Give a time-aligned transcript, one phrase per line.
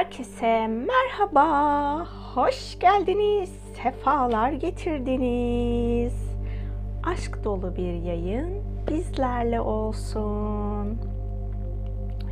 [0.00, 3.50] Herkese merhaba, hoş geldiniz,
[3.82, 6.14] sefalar getirdiniz.
[7.02, 10.98] Aşk dolu bir yayın bizlerle olsun.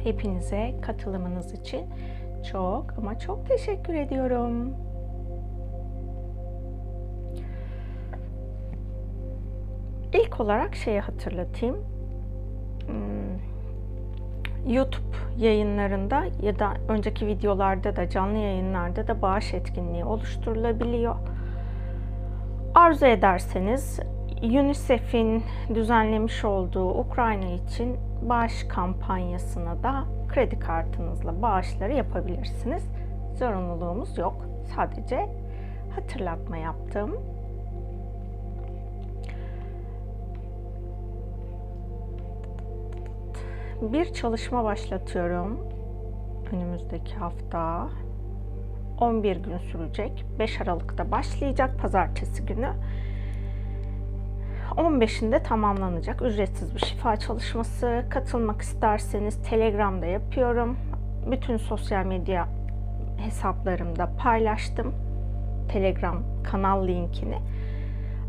[0.04, 1.86] Hepinize katılımınız için
[2.52, 4.74] çok ama çok teşekkür ediyorum.
[10.12, 11.76] İlk olarak şeyi hatırlatayım.
[14.68, 21.14] YouTube yayınlarında ya da önceki videolarda da canlı yayınlarda da bağış etkinliği oluşturulabiliyor.
[22.74, 24.00] Arzu ederseniz
[24.42, 25.44] UNICEF'in
[25.74, 32.88] düzenlemiş olduğu Ukrayna için bağış kampanyasına da kredi kartınızla bağışları yapabilirsiniz.
[33.38, 34.46] Zorunluluğumuz yok.
[34.76, 35.28] Sadece
[35.94, 37.16] hatırlatma yaptım.
[43.82, 45.58] Bir çalışma başlatıyorum.
[46.52, 47.88] Önümüzdeki hafta
[49.00, 50.24] 11 gün sürecek.
[50.38, 52.72] 5 Aralık'ta başlayacak pazartesi günü.
[54.76, 58.04] 15'inde tamamlanacak ücretsiz bir şifa çalışması.
[58.10, 60.76] Katılmak isterseniz Telegram'da yapıyorum.
[61.30, 62.48] Bütün sosyal medya
[63.18, 64.94] hesaplarımda paylaştım.
[65.72, 67.38] Telegram kanal linkini.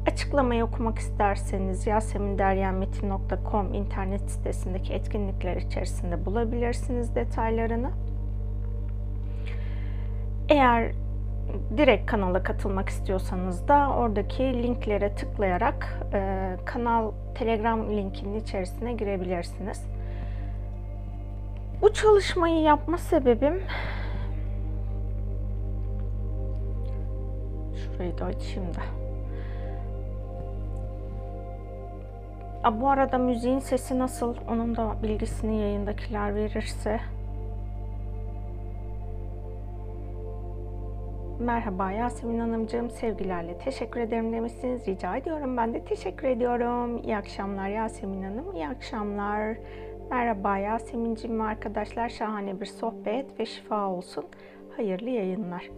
[0.09, 7.91] Açıklamayı okumak isterseniz yaseminderyenmetin.com internet sitesindeki etkinlikler içerisinde bulabilirsiniz detaylarını.
[10.49, 10.91] Eğer
[11.77, 19.85] direkt kanala katılmak istiyorsanız da oradaki linklere tıklayarak e, kanal Telegram linkinin içerisine girebilirsiniz.
[21.81, 23.61] Bu çalışmayı yapma sebebim
[27.75, 28.98] şurayı da açayım da.
[32.63, 34.35] A, bu arada müziğin sesi nasıl?
[34.49, 36.99] Onun da bilgisini yayındakiler verirse.
[41.39, 44.87] Merhaba Yasemin Hanımcığım, sevgilerle teşekkür ederim demişsiniz.
[44.87, 45.57] Rica ediyorum.
[45.57, 46.97] Ben de teşekkür ediyorum.
[47.03, 48.55] İyi akşamlar Yasemin Hanım.
[48.55, 49.57] İyi akşamlar.
[50.11, 52.09] Merhaba Yasemin'cim arkadaşlar.
[52.09, 54.25] Şahane bir sohbet ve şifa olsun.
[54.77, 55.69] Hayırlı yayınlar.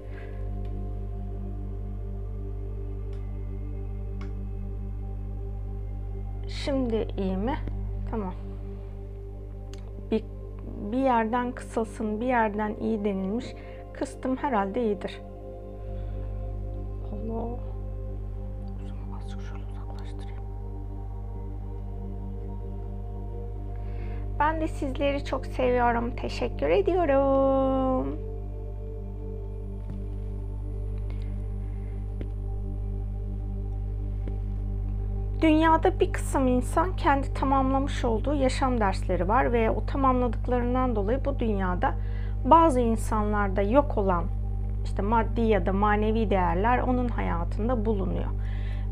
[6.52, 7.58] Şimdi iyi mi?
[8.12, 8.34] Tamam.
[10.12, 10.24] Bir,
[10.92, 13.46] bir yerden kısılsın, bir yerden iyi denilmiş.
[13.94, 15.22] Kıstım herhalde iyidir.
[17.12, 17.72] Allah.
[24.40, 26.16] Ben de sizleri çok seviyorum.
[26.16, 28.31] Teşekkür ediyorum.
[35.42, 41.40] Dünyada bir kısım insan kendi tamamlamış olduğu yaşam dersleri var ve o tamamladıklarından dolayı bu
[41.40, 41.94] dünyada
[42.46, 44.24] bazı insanlarda yok olan
[44.84, 48.30] işte maddi ya da manevi değerler onun hayatında bulunuyor.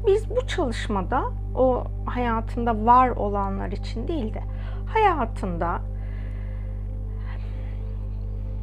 [0.07, 1.23] Biz bu çalışmada
[1.55, 4.41] o hayatında var olanlar için değil de
[4.93, 5.79] hayatında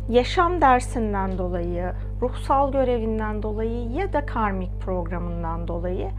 [0.08, 1.92] yaşam dersinden dolayı,
[2.22, 6.10] ruhsal görevinden dolayı ya da karmik programından dolayı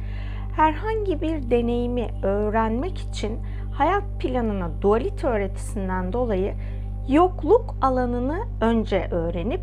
[0.57, 3.40] herhangi bir deneyimi öğrenmek için
[3.73, 6.56] hayat planına dualite öğretisinden dolayı
[7.07, 9.62] yokluk alanını önce öğrenip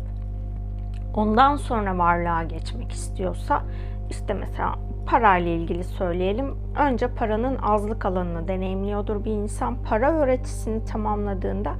[1.13, 3.63] ondan sonra varlığa geçmek istiyorsa
[4.09, 4.75] işte mesela
[5.05, 6.55] parayla ilgili söyleyelim.
[6.79, 9.77] Önce paranın azlık alanını deneyimliyordur bir insan.
[9.83, 11.73] Para öğretisini tamamladığında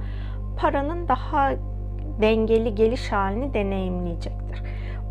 [0.58, 1.52] paranın daha
[2.20, 4.62] dengeli geliş halini deneyimleyecektir.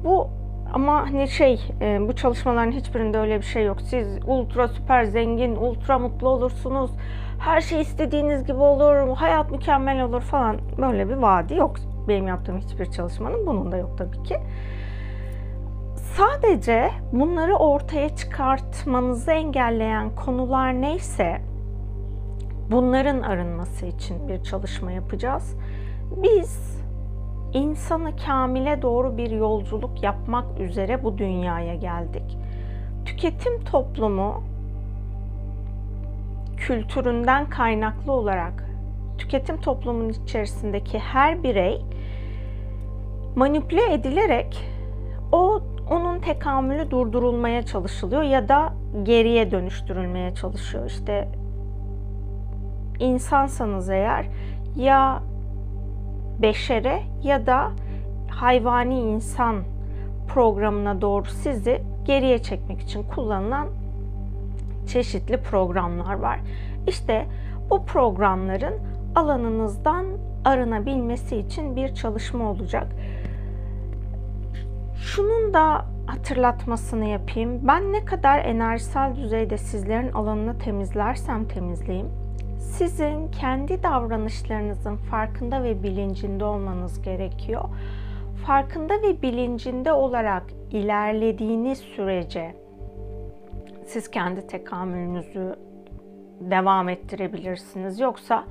[0.03, 0.29] Bu
[0.73, 3.81] ama hani şey e, bu çalışmaların hiçbirinde öyle bir şey yok.
[3.81, 6.91] Siz ultra süper zengin, ultra mutlu olursunuz.
[7.39, 10.57] Her şey istediğiniz gibi olur, hayat mükemmel olur falan.
[10.77, 11.75] Böyle bir vaadi yok.
[12.07, 14.37] Benim yaptığım hiçbir çalışmanın bunun da yok tabii ki.
[15.95, 21.41] Sadece bunları ortaya çıkartmanızı engelleyen konular neyse
[22.71, 25.57] bunların arınması için bir çalışma yapacağız.
[26.23, 26.84] Biz
[27.55, 32.37] insanı kamile doğru bir yolculuk yapmak üzere bu dünyaya geldik.
[33.05, 34.43] Tüketim toplumu
[36.57, 38.65] kültüründen kaynaklı olarak
[39.17, 41.81] tüketim toplumunun içerisindeki her birey
[43.35, 44.69] manipüle edilerek
[45.31, 48.73] o onun tekamülü durdurulmaya çalışılıyor ya da
[49.03, 50.85] geriye dönüştürülmeye çalışıyor.
[50.85, 51.27] İşte
[52.99, 54.25] insansanız eğer
[54.75, 55.23] ya
[56.39, 57.71] beşere ya da
[58.29, 59.63] hayvani insan
[60.27, 63.67] programına doğru sizi geriye çekmek için kullanılan
[64.87, 66.39] çeşitli programlar var.
[66.87, 67.25] İşte
[67.69, 68.73] bu programların
[69.15, 70.05] alanınızdan
[70.45, 72.87] arınabilmesi için bir çalışma olacak.
[74.95, 77.67] Şunun da hatırlatmasını yapayım.
[77.67, 82.09] Ben ne kadar enerjisel düzeyde sizlerin alanını temizlersem temizleyeyim,
[82.59, 87.63] sizin kendi davranışlarınızın farkında ve bilincinde olmanız gerekiyor.
[88.45, 92.55] Farkında ve bilincinde olarak ilerlediğiniz sürece
[93.85, 95.55] siz kendi tekamülünüzü
[96.39, 97.99] devam ettirebilirsiniz.
[97.99, 98.43] Yoksa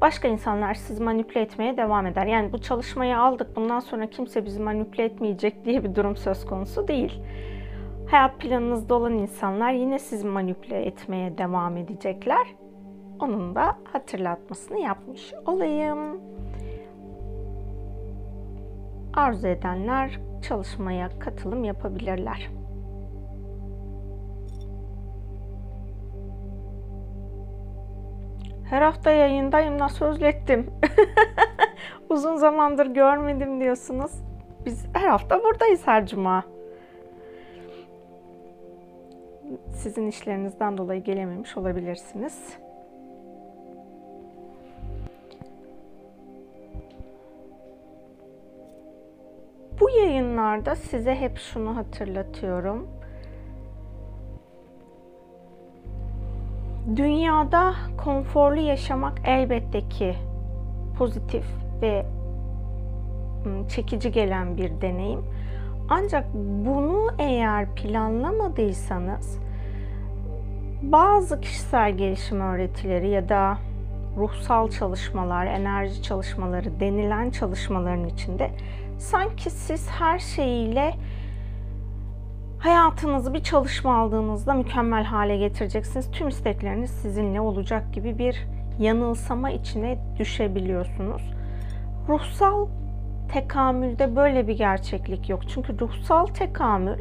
[0.00, 2.26] başka insanlar sizi manipüle etmeye devam eder.
[2.26, 6.88] Yani bu çalışmayı aldık bundan sonra kimse bizi manipüle etmeyecek diye bir durum söz konusu
[6.88, 7.20] değil.
[8.10, 12.46] Hayat planınızda olan insanlar yine sizi manipüle etmeye devam edecekler.
[13.20, 16.20] Onun da hatırlatmasını yapmış olayım.
[19.14, 22.50] Arzu edenler çalışmaya katılım yapabilirler.
[28.70, 30.70] Her hafta yayındayım nasıl özlettim.
[32.10, 34.12] Uzun zamandır görmedim diyorsunuz.
[34.64, 36.44] Biz her hafta buradayız her cuma.
[39.70, 42.58] Sizin işlerinizden dolayı gelememiş olabilirsiniz.
[49.80, 52.86] Bu yayınlarda size hep şunu hatırlatıyorum.
[56.96, 57.74] Dünyada
[58.04, 60.14] konforlu yaşamak elbette ki
[60.98, 61.44] pozitif
[61.82, 62.06] ve
[63.68, 65.24] çekici gelen bir deneyim.
[65.88, 69.38] Ancak bunu eğer planlamadıysanız
[70.82, 73.58] bazı kişisel gelişim öğretileri ya da
[74.16, 78.50] ruhsal çalışmalar, enerji çalışmaları denilen çalışmaların içinde
[78.98, 80.94] sanki siz her şeyiyle
[82.58, 86.10] hayatınızı bir çalışma aldığınızda mükemmel hale getireceksiniz.
[86.10, 88.46] Tüm istekleriniz sizinle olacak gibi bir
[88.78, 91.22] yanılsama içine düşebiliyorsunuz.
[92.08, 92.66] Ruhsal
[93.32, 95.48] tekamülde böyle bir gerçeklik yok.
[95.48, 96.98] Çünkü ruhsal tekamül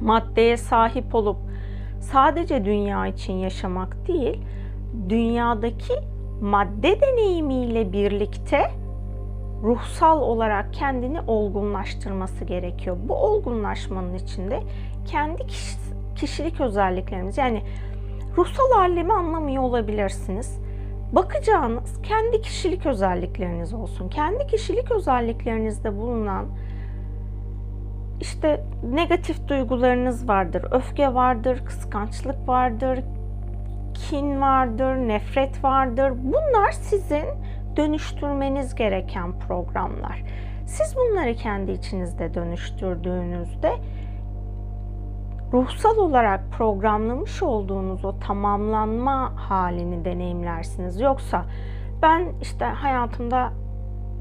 [0.00, 1.36] maddeye sahip olup
[2.00, 4.40] sadece dünya için yaşamak değil,
[5.08, 5.94] dünyadaki
[6.40, 8.70] madde deneyimiyle birlikte
[9.62, 12.96] ruhsal olarak kendini olgunlaştırması gerekiyor.
[13.08, 14.60] Bu olgunlaşmanın içinde
[15.06, 15.42] kendi
[16.16, 17.62] kişilik özelliklerimiz yani
[18.36, 20.60] ruhsal alemi anlamıyor olabilirsiniz.
[21.12, 24.08] Bakacağınız kendi kişilik özellikleriniz olsun.
[24.08, 26.46] Kendi kişilik özelliklerinizde bulunan
[28.20, 28.64] işte
[28.94, 30.64] negatif duygularınız vardır.
[30.70, 33.00] Öfke vardır, kıskançlık vardır,
[33.94, 36.12] kin vardır, nefret vardır.
[36.16, 37.24] Bunlar sizin
[37.78, 40.22] dönüştürmeniz gereken programlar.
[40.66, 43.72] Siz bunları kendi içinizde dönüştürdüğünüzde
[45.52, 51.00] ruhsal olarak programlamış olduğunuz o tamamlanma halini deneyimlersiniz.
[51.00, 51.44] Yoksa
[52.02, 53.52] ben işte hayatımda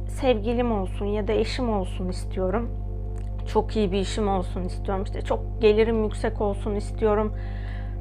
[0.08, 2.70] sevgilim olsun ya da eşim olsun istiyorum.
[3.48, 5.04] Çok iyi bir işim olsun istiyorum.
[5.04, 7.34] İşte çok gelirim yüksek olsun istiyorum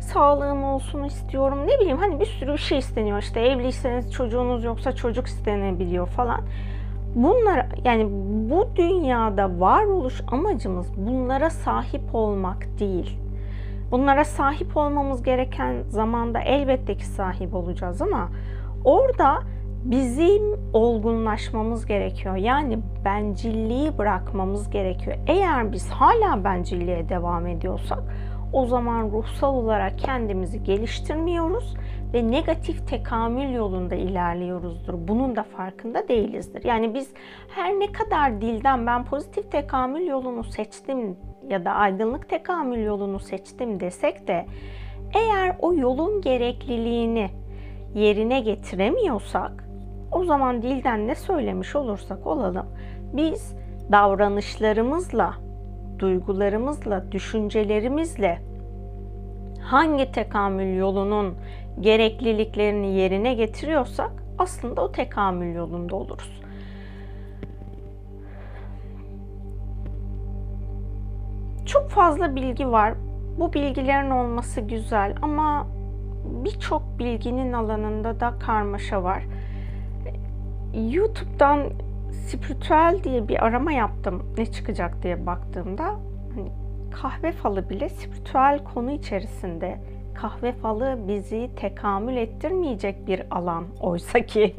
[0.00, 1.58] sağlığım olsun istiyorum.
[1.66, 3.18] Ne bileyim hani bir sürü bir şey isteniyor.
[3.18, 6.40] İşte evliyseniz çocuğunuz yoksa çocuk istenebiliyor falan.
[7.14, 8.08] Bunlar yani
[8.50, 13.18] bu dünyada varoluş amacımız bunlara sahip olmak değil.
[13.90, 18.28] Bunlara sahip olmamız gereken zamanda elbette ki sahip olacağız ama
[18.84, 19.42] orada
[19.84, 20.42] bizim
[20.72, 22.36] olgunlaşmamız gerekiyor.
[22.36, 25.16] Yani bencilliği bırakmamız gerekiyor.
[25.26, 27.98] Eğer biz hala bencilliğe devam ediyorsak
[28.52, 31.74] o zaman ruhsal olarak kendimizi geliştirmiyoruz
[32.14, 34.94] ve negatif tekamül yolunda ilerliyoruzdur.
[35.08, 36.64] Bunun da farkında değilizdir.
[36.64, 37.10] Yani biz
[37.48, 41.16] her ne kadar dilden ben pozitif tekamül yolunu seçtim
[41.48, 44.46] ya da aydınlık tekamül yolunu seçtim desek de
[45.14, 47.30] eğer o yolun gerekliliğini
[47.94, 49.68] yerine getiremiyorsak
[50.12, 52.66] o zaman dilden ne söylemiş olursak olalım
[53.12, 53.56] biz
[53.92, 55.45] davranışlarımızla
[55.98, 58.42] duygularımızla, düşüncelerimizle
[59.62, 61.34] hangi tekamül yolunun
[61.80, 66.42] gerekliliklerini yerine getiriyorsak aslında o tekamül yolunda oluruz.
[71.66, 72.94] Çok fazla bilgi var.
[73.38, 75.66] Bu bilgilerin olması güzel ama
[76.44, 79.22] birçok bilginin alanında da karmaşa var.
[80.74, 81.70] YouTube'dan
[82.26, 85.84] spiritüel diye bir arama yaptım ne çıkacak diye baktığımda
[86.34, 86.50] hani
[86.90, 89.78] kahve falı bile spiritüel konu içerisinde
[90.14, 94.56] kahve falı bizi tekamül ettirmeyecek bir alan oysa ki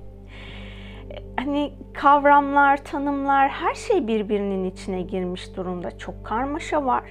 [1.39, 5.97] hani kavramlar, tanımlar her şey birbirinin içine girmiş durumda.
[5.97, 7.03] Çok karmaşa var.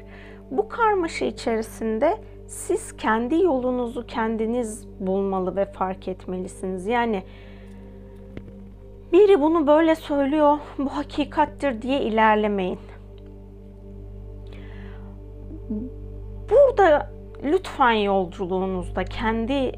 [0.51, 6.87] Bu karmaşa içerisinde siz kendi yolunuzu kendiniz bulmalı ve fark etmelisiniz.
[6.87, 7.23] Yani
[9.17, 12.79] biri bunu böyle söylüyor, bu hakikattir diye ilerlemeyin.
[16.51, 17.11] Burada
[17.45, 19.73] lütfen yolculuğunuzda kendi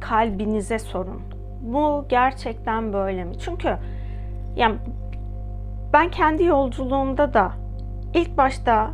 [0.00, 1.22] kalbinize sorun.
[1.60, 3.38] Bu gerçekten böyle mi?
[3.38, 3.76] Çünkü
[4.56, 4.76] yani
[5.92, 7.52] ben kendi yolculuğumda da
[8.14, 8.90] ilk başta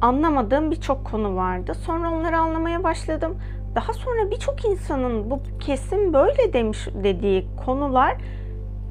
[0.00, 1.74] anlamadığım birçok konu vardı.
[1.74, 3.38] Sonra onları anlamaya başladım.
[3.74, 8.16] Daha sonra birçok insanın bu kesin böyle demiş dediği konular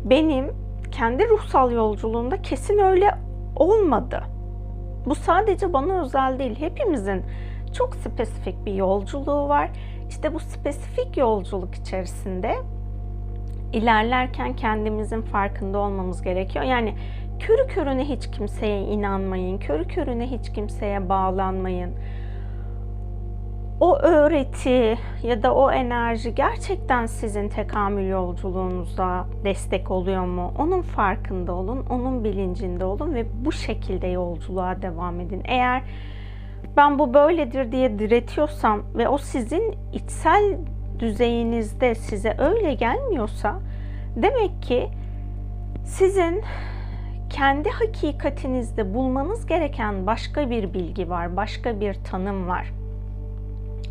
[0.03, 0.51] benim
[0.91, 3.11] kendi ruhsal yolculuğumda kesin öyle
[3.55, 4.23] olmadı.
[5.05, 6.55] Bu sadece bana özel değil.
[6.59, 7.23] Hepimizin
[7.73, 9.69] çok spesifik bir yolculuğu var.
[10.09, 12.55] İşte bu spesifik yolculuk içerisinde
[13.73, 16.65] ilerlerken kendimizin farkında olmamız gerekiyor.
[16.65, 16.95] Yani
[17.39, 19.57] körü körüne hiç kimseye inanmayın.
[19.57, 21.93] Körü körüne hiç kimseye bağlanmayın.
[23.83, 30.53] O öğreti ya da o enerji gerçekten sizin tekamül yolculuğunuza destek oluyor mu?
[30.57, 35.41] Onun farkında olun, onun bilincinde olun ve bu şekilde yolculuğa devam edin.
[35.45, 35.81] Eğer
[36.77, 40.57] ben bu böyledir diye diretiyorsam ve o sizin içsel
[40.99, 43.59] düzeyinizde size öyle gelmiyorsa
[44.15, 44.89] demek ki
[45.85, 46.41] sizin
[47.29, 52.82] kendi hakikatinizde bulmanız gereken başka bir bilgi var, başka bir tanım var.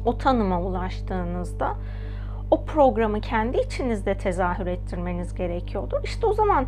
[0.05, 1.75] O tanıma ulaştığınızda
[2.51, 6.01] o programı kendi içinizde tezahür ettirmeniz gerekiyordur.
[6.05, 6.67] İşte o zaman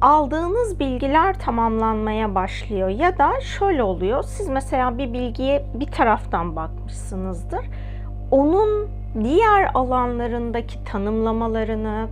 [0.00, 4.22] aldığınız bilgiler tamamlanmaya başlıyor ya da şöyle oluyor.
[4.22, 7.66] Siz mesela bir bilgiye bir taraftan bakmışsınızdır.
[8.30, 8.88] Onun
[9.24, 12.08] diğer alanlarındaki tanımlamalarını,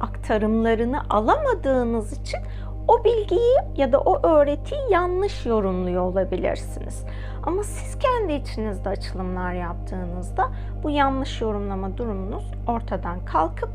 [0.00, 2.40] aktarımlarını alamadığınız için
[2.88, 7.04] o bilgiyi ya da o öğretiyi yanlış yorumluyor olabilirsiniz.
[7.48, 10.50] Ama siz kendi içinizde açılımlar yaptığınızda
[10.82, 13.68] bu yanlış yorumlama durumunuz ortadan kalkıp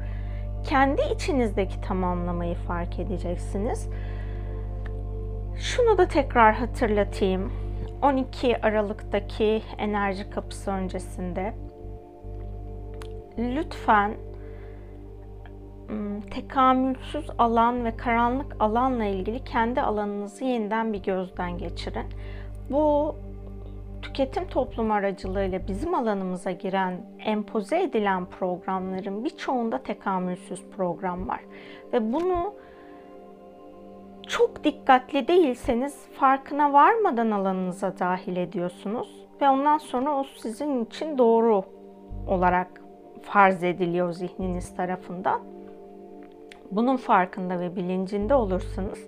[0.63, 3.89] kendi içinizdeki tamamlamayı fark edeceksiniz.
[5.57, 7.51] Şunu da tekrar hatırlatayım.
[8.01, 11.53] 12 Aralık'taki enerji kapısı öncesinde
[13.37, 14.13] lütfen
[16.31, 22.05] tekamülsüz alan ve karanlık alanla ilgili kendi alanınızı yeniden bir gözden geçirin.
[22.69, 23.15] Bu
[24.03, 31.39] tüketim toplum aracılığıyla bizim alanımıza giren, empoze edilen programların birçoğunda tekamülsüz program var.
[31.93, 32.53] Ve bunu
[34.27, 41.63] çok dikkatli değilseniz farkına varmadan alanınıza dahil ediyorsunuz ve ondan sonra o sizin için doğru
[42.27, 42.67] olarak
[43.21, 45.41] farz ediliyor zihniniz tarafından.
[46.71, 49.07] Bunun farkında ve bilincinde olursanız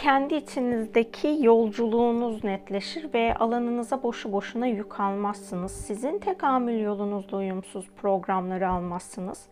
[0.00, 5.72] kendi içinizdeki yolculuğunuz netleşir ve alanınıza boşu boşuna yük almazsınız.
[5.72, 9.46] Sizin tekamül yolunuzla uyumsuz programları almazsınız.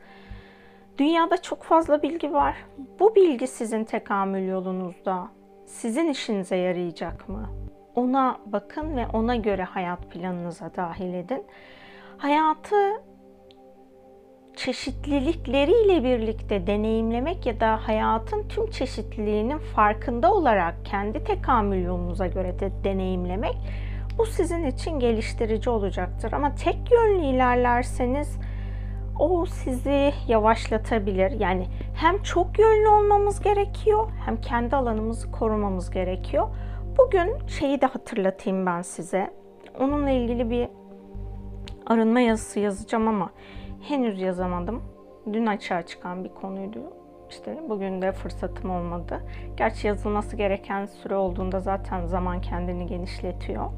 [0.98, 2.56] Dünyada çok fazla bilgi var.
[3.00, 5.28] Bu bilgi sizin tekamül yolunuzda
[5.66, 7.48] sizin işinize yarayacak mı?
[7.94, 11.44] Ona bakın ve ona göre hayat planınıza dahil edin.
[12.18, 13.02] Hayatı
[14.58, 22.70] çeşitlilikleriyle birlikte deneyimlemek ya da hayatın tüm çeşitliliğinin farkında olarak kendi tekamül yolunuza göre de
[22.84, 23.56] deneyimlemek
[24.18, 26.32] bu sizin için geliştirici olacaktır.
[26.32, 28.38] Ama tek yönlü ilerlerseniz
[29.18, 31.30] o sizi yavaşlatabilir.
[31.30, 36.48] Yani hem çok yönlü olmamız gerekiyor hem kendi alanımızı korumamız gerekiyor.
[36.98, 39.30] Bugün şeyi de hatırlatayım ben size.
[39.80, 40.68] Onunla ilgili bir
[41.86, 43.30] arınma yazısı yazacağım ama
[43.82, 44.82] henüz yazamadım.
[45.32, 46.80] Dün açığa çıkan bir konuydu.
[47.30, 49.20] İşte bugün de fırsatım olmadı.
[49.56, 53.70] Gerçi yazılması gereken süre olduğunda zaten zaman kendini genişletiyor.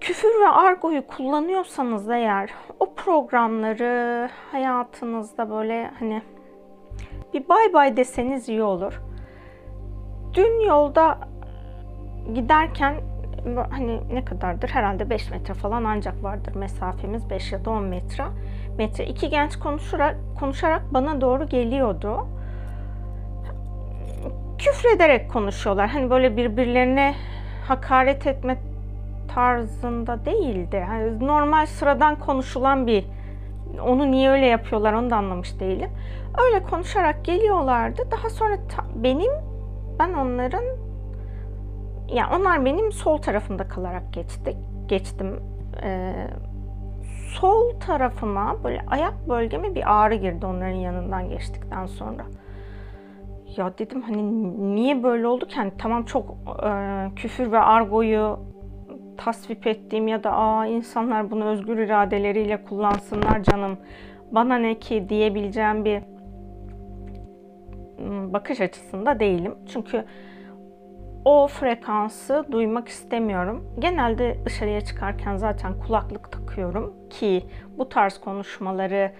[0.00, 6.22] Küfür ve argoyu kullanıyorsanız eğer o programları hayatınızda böyle hani
[7.34, 9.02] bir bay bay deseniz iyi olur.
[10.34, 11.18] Dün yolda
[12.34, 12.94] giderken
[13.70, 14.68] hani ne kadardır?
[14.68, 18.24] Herhalde 5 metre falan ancak vardır mesafemiz 5 ya da 10 metre.
[18.78, 19.06] Metre.
[19.06, 22.26] İki genç konuşarak, konuşarak bana doğru geliyordu.
[24.58, 25.88] Küfrederek konuşuyorlar.
[25.88, 27.14] Hani böyle birbirlerine
[27.68, 28.58] hakaret etme
[29.34, 30.84] tarzında değildi.
[30.88, 33.04] Hani normal sıradan konuşulan bir
[33.86, 35.90] onu niye öyle yapıyorlar onu da anlamış değilim.
[36.44, 38.02] Öyle konuşarak geliyorlardı.
[38.10, 39.32] Daha sonra ta, benim
[39.98, 40.64] ben onların
[42.14, 44.56] yani onlar benim sol tarafımda kalarak geçtik.
[44.86, 45.40] Geçtim.
[45.82, 46.26] Ee,
[47.40, 52.24] sol tarafıma böyle ayak bölgeme bir ağrı girdi onların yanından geçtikten sonra.
[53.56, 54.22] Ya dedim hani
[54.74, 55.56] niye böyle oldu ki?
[55.56, 56.70] Hani tamam çok e,
[57.16, 58.38] küfür ve argoyu
[59.16, 63.78] tasvip ettiğim ya da aa insanlar bunu özgür iradeleriyle kullansınlar canım
[64.30, 66.02] bana ne ki diyebileceğim bir
[68.32, 69.54] bakış açısında değilim.
[69.72, 70.04] Çünkü
[71.24, 73.64] o frekansı duymak istemiyorum.
[73.78, 77.44] Genelde dışarıya çıkarken zaten kulaklık takıyorum ki
[77.78, 79.12] bu tarz konuşmaları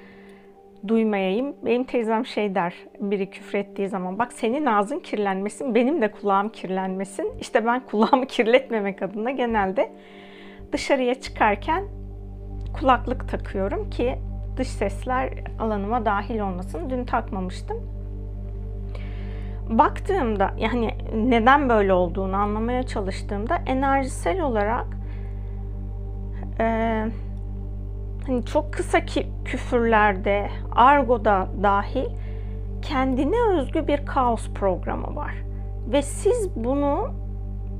[0.88, 1.56] duymayayım.
[1.64, 7.32] Benim teyzem şey der biri küfrettiği zaman bak senin ağzın kirlenmesin benim de kulağım kirlenmesin.
[7.40, 9.92] İşte ben kulağımı kirletmemek adına genelde
[10.72, 11.84] dışarıya çıkarken
[12.80, 14.18] kulaklık takıyorum ki
[14.56, 16.90] dış sesler alanıma dahil olmasın.
[16.90, 18.01] Dün takmamıştım.
[19.78, 24.86] Baktığımda yani neden böyle olduğunu anlamaya çalıştığımda enerjisel olarak
[26.60, 26.64] e,
[28.26, 32.06] hani çok kısa ki, küfürlerde, argoda dahil
[32.82, 35.34] kendine özgü bir kaos programı var.
[35.92, 37.10] Ve siz bunu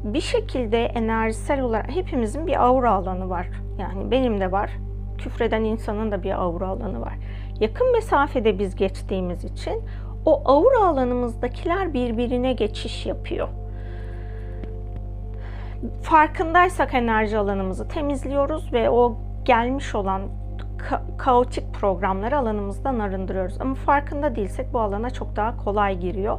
[0.05, 3.49] bir şekilde enerjisel olarak hepimizin bir aura alanı var.
[3.79, 4.71] Yani benim de var.
[5.19, 7.15] Küfreden insanın da bir aura alanı var.
[7.61, 9.83] Yakın mesafede biz geçtiğimiz için
[10.27, 13.49] o aura alanımızdakiler birbirine geçiş yapıyor.
[16.03, 20.23] Farkındaysak enerji alanımızı temizliyoruz ve o gelmiş olan
[20.79, 23.61] ka- kaotik programları alanımızdan arındırıyoruz.
[23.61, 26.39] Ama farkında değilsek bu alana çok daha kolay giriyor.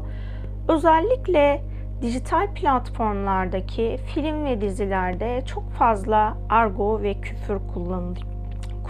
[0.67, 1.61] Özellikle
[2.01, 7.57] dijital platformlardaki film ve dizilerde çok fazla argo ve küfür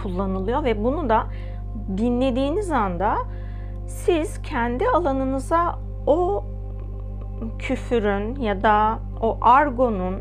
[0.02, 1.26] kullanılıyor ve bunu da
[1.96, 3.16] dinlediğiniz anda
[3.86, 6.44] siz kendi alanınıza o
[7.58, 10.20] küfürün ya da o argonun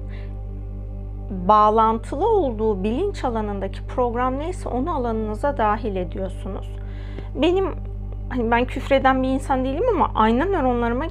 [1.47, 6.75] bağlantılı olduğu bilinç alanındaki program neyse onu alanınıza dahil ediyorsunuz.
[7.35, 7.75] Benim
[8.29, 11.05] hani ben küfreden bir insan değilim ama ayna nöronlarıma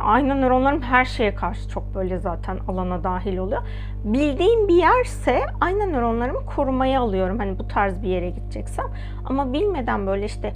[0.00, 3.62] ayna nöronlarım her şeye karşı çok böyle zaten alana dahil oluyor.
[4.04, 7.38] Bildiğim bir yerse ayna nöronlarımı korumaya alıyorum.
[7.38, 8.86] Hani bu tarz bir yere gideceksem.
[9.24, 10.52] Ama bilmeden böyle işte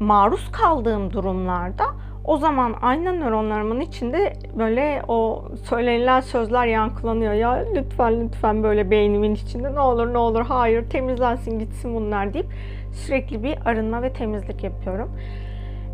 [0.00, 1.84] maruz kaldığım durumlarda
[2.26, 7.32] o zaman ayna nöronlarımın içinde böyle o söylenilen sözler yankılanıyor.
[7.32, 12.46] Ya lütfen lütfen böyle beynimin içinde ne olur ne olur hayır temizlensin gitsin bunlar deyip
[12.92, 15.10] sürekli bir arınma ve temizlik yapıyorum.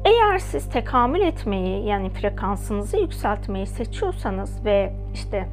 [0.05, 5.49] Eğer siz tekamül etmeyi yani frekansınızı yükseltmeyi seçiyorsanız ve işte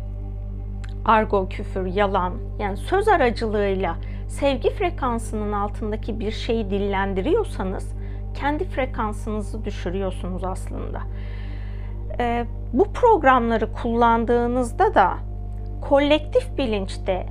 [1.05, 3.95] argo, küfür, yalan yani söz aracılığıyla
[4.27, 7.98] sevgi frekansının altındaki bir şeyi dillendiriyorsanız
[8.39, 11.01] kendi frekansınızı düşürüyorsunuz aslında.
[12.19, 15.13] E, bu programları kullandığınızda da
[15.81, 17.25] kolektif bilinçte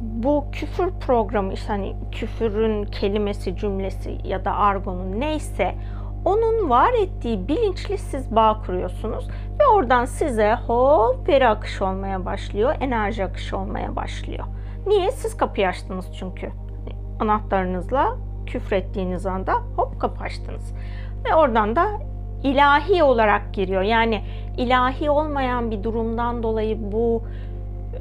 [0.00, 5.74] bu küfür programı işte hani küfürün kelimesi cümlesi ya da argonun neyse
[6.24, 9.28] onun var ettiği bilinçli siz bağ kuruyorsunuz
[9.60, 14.44] ve oradan size hop veri akışı olmaya başlıyor, enerji akışı olmaya başlıyor.
[14.86, 15.10] Niye?
[15.10, 16.50] Siz kapıyı açtınız çünkü.
[17.20, 18.16] Anahtarınızla
[18.48, 20.74] küfrettiğiniz anda hop kapı açtınız.
[21.24, 21.86] Ve oradan da
[22.42, 23.82] ilahi olarak giriyor.
[23.82, 24.22] Yani
[24.56, 27.22] ilahi olmayan bir durumdan dolayı bu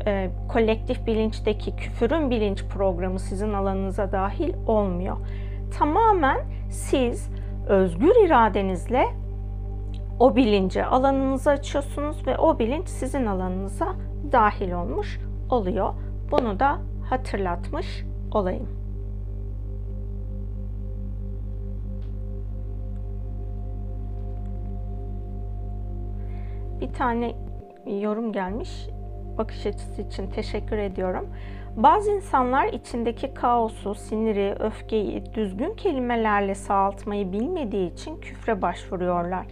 [0.05, 5.17] e, kolektif bilinçteki küfürün bilinç programı sizin alanınıza dahil olmuyor.
[5.77, 7.29] Tamamen siz
[7.69, 9.07] özgür iradenizle
[10.19, 13.87] o bilinci alanınıza açıyorsunuz ve o bilinç sizin alanınıza
[14.31, 15.93] dahil olmuş oluyor.
[16.31, 16.77] Bunu da
[17.09, 18.86] hatırlatmış olayım.
[26.81, 27.35] Bir tane
[27.85, 28.87] yorum gelmiş.
[29.37, 31.29] Bakış açısı için teşekkür ediyorum.
[31.75, 39.45] Bazı insanlar içindeki kaosu, siniri, öfkeyi düzgün kelimelerle sağaltmayı bilmediği için küfre başvuruyorlar.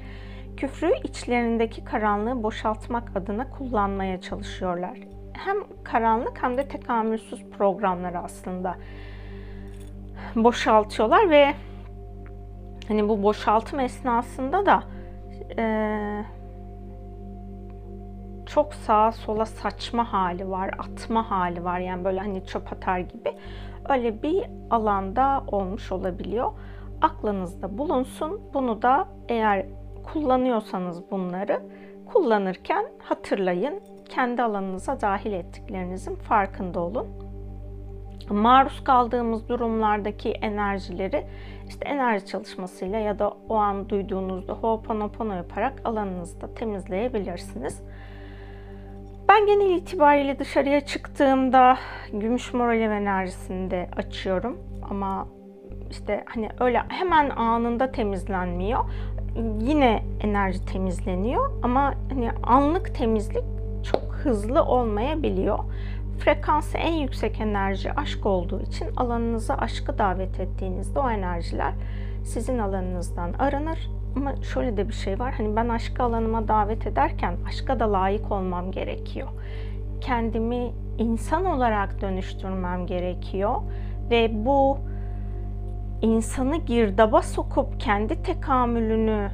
[0.58, 4.98] Küfrü içlerindeki karanlığı boşaltmak adına kullanmaya çalışıyorlar.
[5.34, 8.76] Hem karanlık hem de tekamülsüz programları aslında
[10.36, 11.54] boşaltıyorlar ve
[12.88, 14.84] hani bu boşaltım esnasında da
[15.58, 15.66] e,
[18.46, 21.80] çok sağa sola saçma hali var, atma hali var.
[21.80, 23.34] Yani böyle hani çöp atar gibi.
[23.90, 26.52] Öyle bir alanda olmuş olabiliyor.
[27.02, 28.42] Aklınızda bulunsun.
[28.54, 29.66] Bunu da eğer
[30.04, 31.62] kullanıyorsanız bunları
[32.06, 33.82] kullanırken hatırlayın.
[34.10, 37.08] Kendi alanınıza dahil ettiklerinizin farkında olun.
[38.30, 41.28] Maruz kaldığımız durumlardaki enerjileri
[41.68, 47.84] işte enerji çalışmasıyla ya da o an duyduğunuzda Ho'oponopono yaparak alanınızda temizleyebilirsiniz.
[49.30, 51.78] Ben genel itibariyle dışarıya çıktığımda
[52.14, 54.58] gümüş mor alev enerjisini de açıyorum.
[54.90, 55.28] Ama
[55.92, 58.80] işte hani öyle hemen anında temizlenmiyor.
[59.62, 63.44] Yine enerji temizleniyor ama hani anlık temizlik
[63.92, 65.60] çok hızlı olmayabiliyor.
[66.20, 71.74] Frekansı en yüksek enerji aşk olduğu için alanınıza aşkı davet ettiğinizde o enerjiler
[72.24, 73.90] sizin alanınızdan aranır.
[74.16, 75.34] Ama şöyle de bir şey var.
[75.38, 79.28] Hani ben aşk alanıma davet ederken aşka da layık olmam gerekiyor.
[80.02, 83.56] Kendimi insan olarak dönüştürmem gerekiyor
[84.10, 84.78] ve bu
[86.02, 89.30] insanı girdaba sokup kendi tekamülünü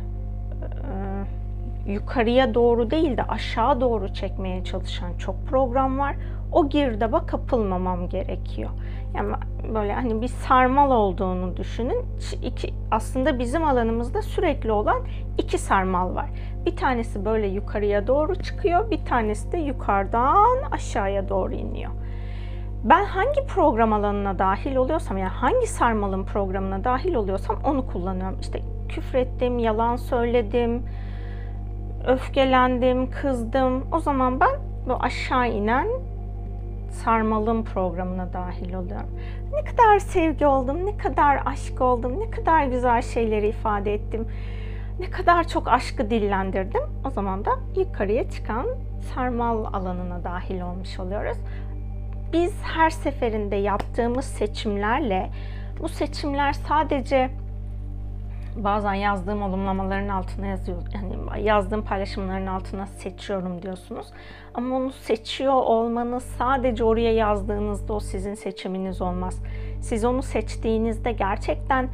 [1.88, 6.16] e, yukarıya doğru değil de aşağı doğru çekmeye çalışan çok program var.
[6.52, 8.70] O girdaba kapılmamam gerekiyor.
[9.16, 9.34] Yani
[9.74, 12.06] böyle hani bir sarmal olduğunu düşünün.
[12.44, 15.00] İki, aslında bizim alanımızda sürekli olan
[15.38, 16.30] iki sarmal var.
[16.66, 21.92] Bir tanesi böyle yukarıya doğru çıkıyor, bir tanesi de yukarıdan aşağıya doğru iniyor.
[22.84, 28.40] Ben hangi program alanına dahil oluyorsam yani hangi sarmalın programına dahil oluyorsam onu kullanıyorum.
[28.40, 30.84] İşte küfrettim, yalan söyledim,
[32.08, 33.84] öfkelendim, kızdım.
[33.92, 34.52] O zaman ben
[34.88, 35.88] bu aşağı inen
[36.92, 39.10] sarmalım programına dahil oluyorum.
[39.54, 44.28] Ne kadar sevgi oldum, ne kadar aşk oldum, ne kadar güzel şeyleri ifade ettim.
[45.00, 46.82] Ne kadar çok aşkı dillendirdim.
[47.06, 48.66] O zaman da yukarıya çıkan
[49.14, 51.38] sarmal alanına dahil olmuş oluyoruz.
[52.34, 55.30] Biz her seferinde yaptığımız seçimlerle
[55.82, 57.30] bu seçimler sadece
[58.56, 60.82] bazen yazdığım olumlamaların altına yazıyor.
[60.94, 64.08] Yani yazdığım paylaşımların altına seçiyorum diyorsunuz.
[64.54, 69.42] Ama onu seçiyor olmanız sadece oraya yazdığınızda o sizin seçiminiz olmaz.
[69.82, 71.90] Siz onu seçtiğinizde gerçekten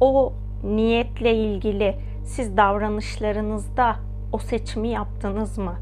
[0.00, 0.32] o
[0.64, 3.96] niyetle ilgili siz davranışlarınızda
[4.32, 5.74] o seçimi yaptınız mı?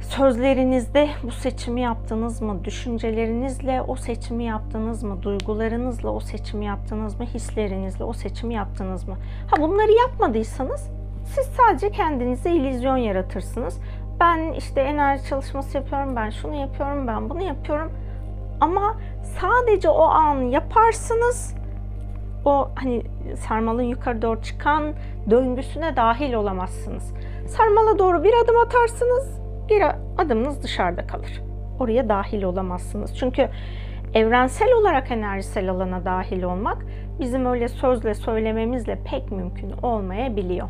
[0.00, 2.64] Sözlerinizde bu seçimi yaptınız mı?
[2.64, 5.22] Düşüncelerinizle o seçimi yaptınız mı?
[5.22, 7.26] Duygularınızla o seçimi yaptınız mı?
[7.26, 9.16] Hislerinizle o seçimi yaptınız mı?
[9.50, 10.90] Ha bunları yapmadıysanız
[11.24, 13.80] siz sadece kendinize illüzyon yaratırsınız.
[14.20, 17.92] Ben işte enerji çalışması yapıyorum, ben şunu yapıyorum, ben bunu yapıyorum.
[18.60, 18.96] Ama
[19.40, 21.54] sadece o an yaparsınız.
[22.44, 23.02] O hani
[23.36, 24.94] sarmalın yukarı doğru çıkan
[25.30, 27.12] döngüsüne dahil olamazsınız.
[27.48, 29.39] Sarmala doğru bir adım atarsınız
[29.70, 29.82] bir
[30.18, 31.42] adımınız dışarıda kalır.
[31.78, 33.18] Oraya dahil olamazsınız.
[33.18, 33.48] Çünkü
[34.14, 36.86] evrensel olarak enerjisel alana dahil olmak
[37.20, 40.68] bizim öyle sözle söylememizle pek mümkün olmayabiliyor.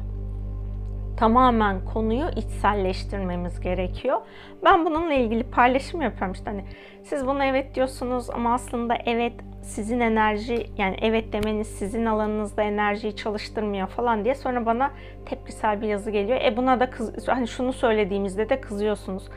[1.16, 4.18] Tamamen konuyu içselleştirmemiz gerekiyor.
[4.64, 6.64] Ben bununla ilgili paylaşım yapıyorum işte hani
[7.02, 9.32] siz buna evet diyorsunuz ama aslında evet
[9.70, 14.90] sizin enerji yani evet demeniz sizin alanınızda enerjiyi çalıştırmıyor falan diye sonra bana
[15.26, 16.40] tepkisel bir yazı geliyor.
[16.44, 19.28] E buna da kız hani şunu söylediğimizde de kızıyorsunuz.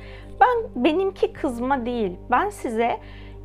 [0.42, 2.18] Ben benimki kızma değil.
[2.32, 3.00] Ben size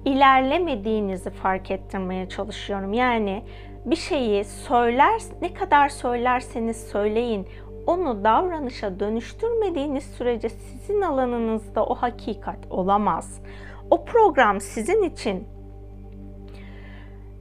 [0.04, 2.92] ilerlemediğinizi fark ettirmeye çalışıyorum.
[2.92, 3.42] Yani
[3.84, 7.48] bir şeyi söyler ne kadar söylerseniz söyleyin
[7.86, 13.40] onu davranışa dönüştürmediğiniz sürece sizin alanınızda o hakikat olamaz.
[13.90, 15.48] O program sizin için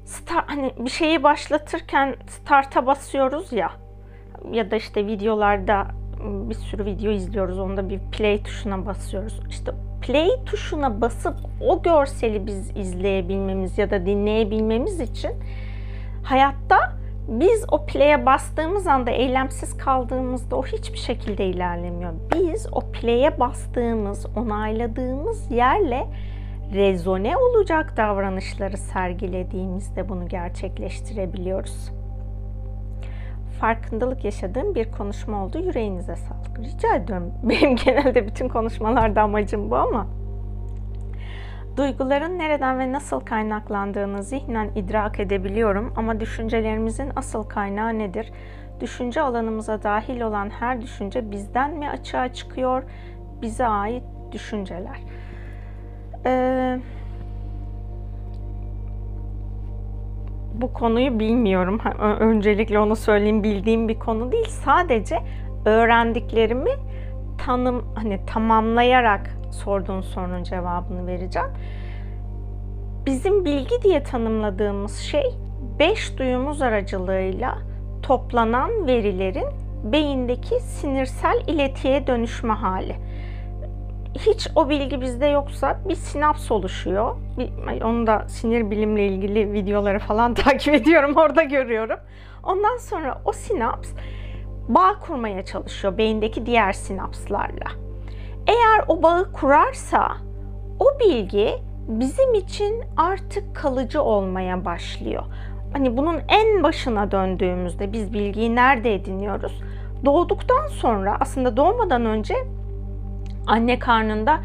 [0.07, 3.71] start, hani bir şeyi başlatırken start'a basıyoruz ya
[4.51, 5.87] ya da işte videolarda
[6.23, 7.59] bir sürü video izliyoruz.
[7.59, 9.39] Onda bir play tuşuna basıyoruz.
[9.49, 15.31] İşte play tuşuna basıp o görseli biz izleyebilmemiz ya da dinleyebilmemiz için
[16.23, 16.77] hayatta
[17.27, 22.13] biz o play'e bastığımız anda eylemsiz kaldığımızda o hiçbir şekilde ilerlemiyor.
[22.35, 26.07] Biz o play'e bastığımız, onayladığımız yerle
[26.73, 31.91] rezone olacak davranışları sergilediğimizde bunu gerçekleştirebiliyoruz.
[33.59, 35.59] Farkındalık yaşadığım bir konuşma oldu.
[35.59, 36.59] Yüreğinize sağlık.
[36.59, 37.33] Rica ediyorum.
[37.43, 40.07] Benim genelde bütün konuşmalarda amacım bu ama
[41.77, 48.31] Duyguların nereden ve nasıl kaynaklandığını zihnen idrak edebiliyorum ama düşüncelerimizin asıl kaynağı nedir?
[48.79, 52.83] Düşünce alanımıza dahil olan her düşünce bizden mi açığa çıkıyor?
[53.41, 54.97] Bize ait düşünceler.
[56.27, 56.79] Ee,
[60.53, 61.79] bu konuyu bilmiyorum.
[62.19, 64.47] Öncelikle onu söyleyeyim bildiğim bir konu değil.
[64.49, 65.19] Sadece
[65.65, 66.71] öğrendiklerimi
[67.37, 71.49] tanım hani tamamlayarak sorduğun sorunun cevabını vereceğim.
[73.05, 75.35] Bizim bilgi diye tanımladığımız şey
[75.79, 77.57] beş duyumuz aracılığıyla
[78.03, 79.47] toplanan verilerin
[79.83, 82.95] beyindeki sinirsel iletiye dönüşme hali.
[84.17, 87.15] Hiç o bilgi bizde yoksa bir sinaps oluşuyor.
[87.37, 91.99] Bir, onu da sinir bilimle ilgili videoları falan takip ediyorum, orada görüyorum.
[92.43, 93.89] Ondan sonra o sinaps
[94.67, 97.71] bağ kurmaya çalışıyor beyindeki diğer sinapslarla.
[98.47, 100.17] Eğer o bağı kurarsa
[100.79, 101.55] o bilgi
[101.87, 105.23] bizim için artık kalıcı olmaya başlıyor.
[105.73, 109.61] Hani bunun en başına döndüğümüzde biz bilgiyi nerede ediniyoruz?
[110.05, 112.35] Doğduktan sonra aslında doğmadan önce
[113.47, 114.39] anne karnında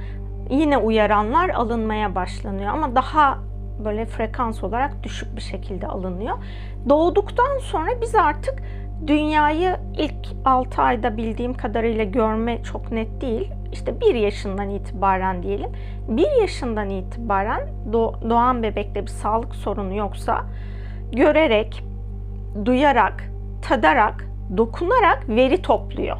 [0.50, 3.38] yine uyaranlar alınmaya başlanıyor ama daha
[3.84, 6.38] böyle frekans olarak düşük bir şekilde alınıyor.
[6.88, 8.62] Doğduktan sonra biz artık
[9.06, 13.50] dünyayı ilk 6 ayda bildiğim kadarıyla görme çok net değil.
[13.72, 15.70] İşte 1 yaşından itibaren diyelim.
[16.08, 17.68] 1 yaşından itibaren
[18.30, 20.44] doğan bebekte bir sağlık sorunu yoksa
[21.12, 21.84] görerek,
[22.64, 23.24] duyarak,
[23.62, 24.24] tadarak,
[24.56, 26.16] dokunarak veri topluyor.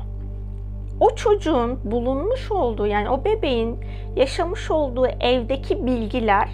[1.00, 3.78] O çocuğun bulunmuş olduğu yani o bebeğin
[4.16, 6.48] yaşamış olduğu evdeki bilgiler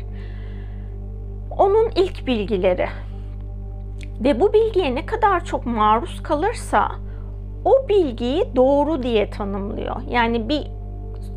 [1.59, 2.89] onun ilk bilgileri.
[4.21, 6.89] Ve bu bilgiye ne kadar çok maruz kalırsa
[7.65, 9.97] o bilgiyi doğru diye tanımlıyor.
[10.11, 10.63] Yani bir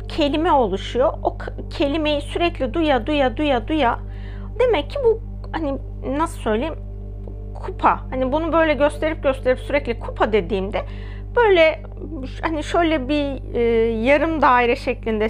[0.08, 1.12] kelime oluşuyor.
[1.22, 1.38] O
[1.70, 3.98] kelimeyi sürekli duya duya duya duya.
[4.60, 5.20] Demek ki bu
[5.52, 5.78] hani
[6.18, 6.76] nasıl söyleyeyim
[7.54, 8.00] kupa.
[8.10, 10.80] Hani bunu böyle gösterip gösterip sürekli kupa dediğimde
[11.36, 11.82] böyle
[12.42, 13.60] hani şöyle bir e,
[14.04, 15.28] yarım daire şeklinde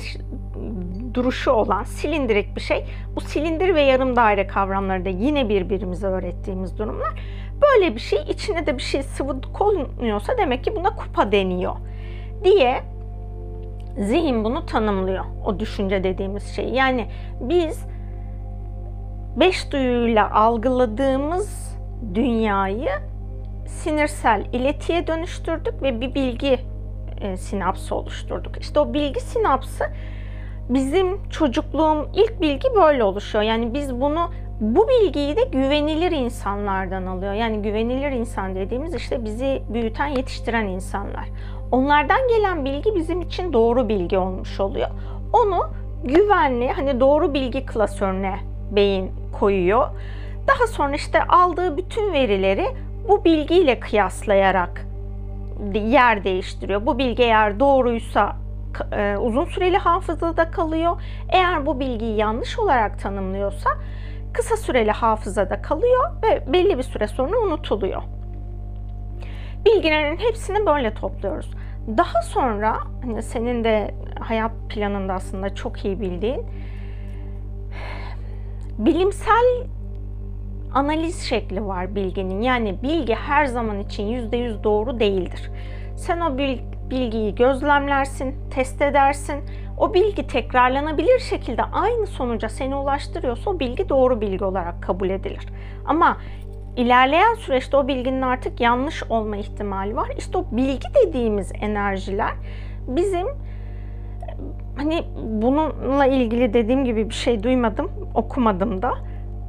[1.15, 2.85] duruşu olan silindirik bir şey.
[3.17, 7.11] Bu silindir ve yarım daire kavramları da yine birbirimize öğrettiğimiz durumlar.
[7.63, 11.75] Böyle bir şey içine de bir şey sıvı konuyorsa demek ki buna kupa deniyor
[12.45, 12.81] diye
[13.99, 15.25] zihin bunu tanımlıyor.
[15.47, 16.69] O düşünce dediğimiz şey.
[16.69, 17.07] Yani
[17.41, 17.87] biz
[19.37, 21.79] beş duyuyla algıladığımız
[22.15, 22.91] dünyayı
[23.73, 26.59] sinirsel iletiye dönüştürdük ve bir bilgi
[27.21, 28.61] e, sinapsı oluşturduk.
[28.61, 29.85] İşte o bilgi sinapsı
[30.69, 33.45] bizim çocukluğum ilk bilgi böyle oluşuyor.
[33.45, 34.31] Yani biz bunu
[34.61, 37.33] bu bilgiyi de güvenilir insanlardan alıyor.
[37.33, 41.29] Yani güvenilir insan dediğimiz işte bizi büyüten, yetiştiren insanlar.
[41.73, 44.89] Onlardan gelen bilgi bizim için doğru bilgi olmuş oluyor.
[45.33, 45.71] Onu
[46.05, 48.39] güvenli, hani doğru bilgi klasörüne
[48.71, 49.89] beyin koyuyor.
[50.49, 52.67] Daha sonra işte aldığı bütün verileri
[53.09, 54.87] bu bilgiyle kıyaslayarak
[55.75, 56.87] yer değiştiriyor.
[56.87, 58.37] Bu bilgi eğer doğruysa
[58.93, 61.03] e, uzun süreli hafızada kalıyor.
[61.29, 63.71] Eğer bu bilgiyi yanlış olarak tanımlıyorsa
[64.33, 68.03] kısa süreli hafızada kalıyor ve belli bir süre sonra unutuluyor.
[69.65, 71.51] Bilgilerin hepsini böyle topluyoruz.
[71.97, 76.47] Daha sonra hani senin de hayat planında aslında çok iyi bildiğin
[78.79, 79.67] bilimsel
[80.75, 82.43] analiz şekli var bilginin.
[82.43, 85.51] Yani bilgi her zaman için %100 doğru değildir.
[85.97, 86.39] Sen o
[86.91, 89.41] bilgiyi gözlemlersin, test edersin.
[89.79, 95.47] O bilgi tekrarlanabilir şekilde aynı sonuca seni ulaştırıyorsa o bilgi doğru bilgi olarak kabul edilir.
[95.85, 96.17] Ama
[96.77, 100.09] ilerleyen süreçte o bilginin artık yanlış olma ihtimali var.
[100.19, 102.33] İşte o bilgi dediğimiz enerjiler
[102.87, 103.27] bizim
[104.77, 108.95] hani bununla ilgili dediğim gibi bir şey duymadım, okumadım da.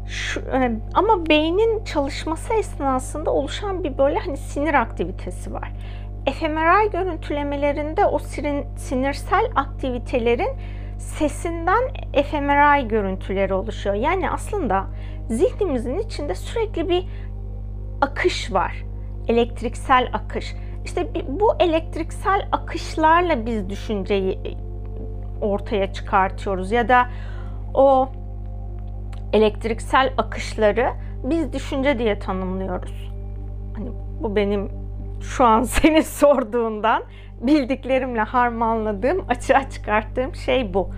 [0.08, 5.72] Şu, e, ama beynin çalışması esnasında oluşan bir böyle hani sinir aktivitesi var.
[6.26, 8.20] Efemeral görüntülemelerinde o
[8.78, 10.50] sinirsel aktivitelerin
[10.98, 13.96] sesinden efemeral görüntüleri oluşuyor.
[13.96, 14.86] Yani aslında
[15.30, 17.06] zihnimizin içinde sürekli bir
[18.02, 18.84] akış var.
[19.28, 20.56] Elektriksel akış.
[20.86, 24.58] İşte bu elektriksel akışlarla biz düşünceyi e,
[25.46, 27.08] ortaya çıkartıyoruz ya da
[27.74, 28.10] o
[29.34, 30.90] elektriksel akışları
[31.24, 33.12] biz düşünce diye tanımlıyoruz.
[33.76, 33.90] Hani
[34.22, 34.70] bu benim
[35.22, 37.04] şu an seni sorduğundan
[37.42, 40.90] bildiklerimle harmanladığım, açığa çıkarttığım şey bu.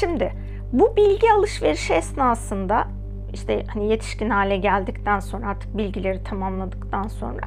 [0.00, 0.32] Şimdi
[0.72, 2.88] bu bilgi alışverişi esnasında
[3.32, 7.40] işte hani yetişkin hale geldikten sonra artık bilgileri tamamladıktan sonra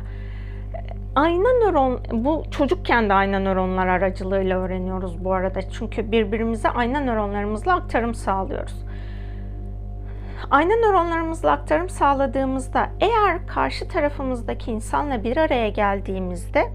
[1.16, 5.62] ayna nöron bu çocukken de ayna nöronlar aracılığıyla öğreniyoruz bu arada.
[5.70, 8.86] Çünkü birbirimize ayna nöronlarımızla aktarım sağlıyoruz.
[10.50, 16.72] Ayna nöronlarımızla aktarım sağladığımızda eğer karşı tarafımızdaki insanla bir araya geldiğimizde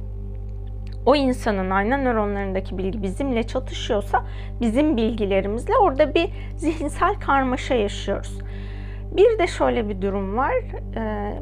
[1.07, 4.25] o insanın ayna nöronlarındaki bilgi bizimle çatışıyorsa
[4.61, 8.39] bizim bilgilerimizle orada bir zihinsel karmaşa yaşıyoruz.
[9.13, 10.55] Bir de şöyle bir durum var.
[10.97, 11.35] Ee,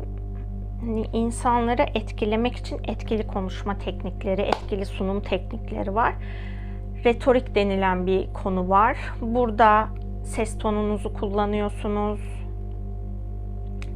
[1.13, 6.15] insanları etkilemek için etkili konuşma teknikleri, etkili sunum teknikleri var.
[7.05, 8.97] Retorik denilen bir konu var.
[9.21, 9.89] Burada
[10.25, 12.21] ses tonunuzu kullanıyorsunuz.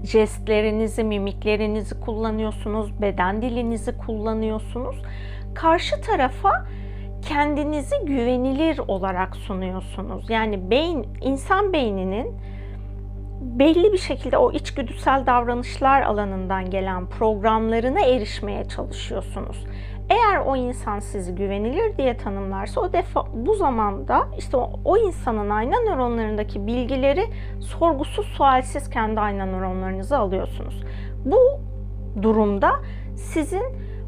[0.05, 4.97] Jestlerinizi, mimiklerinizi kullanıyorsunuz, beden dilinizi kullanıyorsunuz.
[5.55, 6.67] Karşı tarafa
[7.23, 10.31] kendinizi güvenilir olarak sunuyorsunuz.
[10.31, 12.37] Yani beyin, insan beyninin
[13.41, 19.65] belli bir şekilde o içgüdüsel davranışlar alanından gelen programlarına erişmeye çalışıyorsunuz.
[20.11, 25.51] Eğer o insan sizi güvenilir diye tanımlarsa o defa bu zamanda işte o, o insanın
[25.51, 27.25] ayna nöronlarındaki bilgileri
[27.61, 30.83] sorgusuz sualsiz kendi ayna nöronlarınızı alıyorsunuz.
[31.25, 31.39] Bu
[32.23, 32.73] durumda
[33.17, 33.63] sizin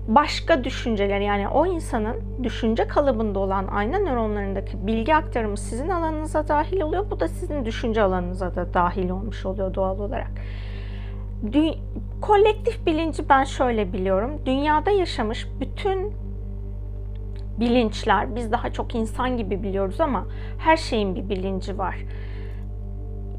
[0.09, 6.81] başka düşünceler yani o insanın düşünce kalıbında olan ayna nöronlarındaki bilgi aktarımı sizin alanınıza dahil
[6.81, 7.11] oluyor.
[7.11, 10.31] Bu da sizin düşünce alanınıza da dahil olmuş oluyor doğal olarak.
[11.45, 11.79] Dü-
[12.21, 14.31] kolektif bilinci ben şöyle biliyorum.
[14.47, 16.13] Dünyada yaşamış bütün
[17.61, 20.27] bilinçler, biz daha çok insan gibi biliyoruz ama
[20.59, 21.97] her şeyin bir bilinci var.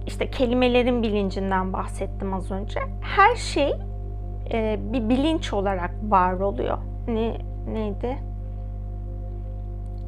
[0.07, 2.79] İşte kelimelerin bilincinden bahsettim az önce.
[3.01, 3.73] Her şey
[4.53, 6.77] e, bir bilinç olarak var oluyor.
[7.07, 7.37] Ne
[7.73, 8.17] neydi?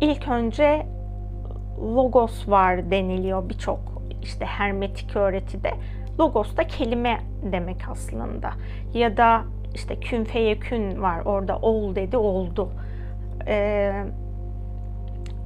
[0.01, 0.85] İlk önce
[1.95, 3.79] logos var deniliyor birçok
[4.21, 5.71] işte hermetik öğretide.
[6.19, 7.19] Logos da kelime
[7.51, 8.51] demek aslında.
[8.93, 9.41] Ya da
[9.75, 12.69] işte kün feyekün var orada ol dedi oldu.
[13.47, 14.05] Ee,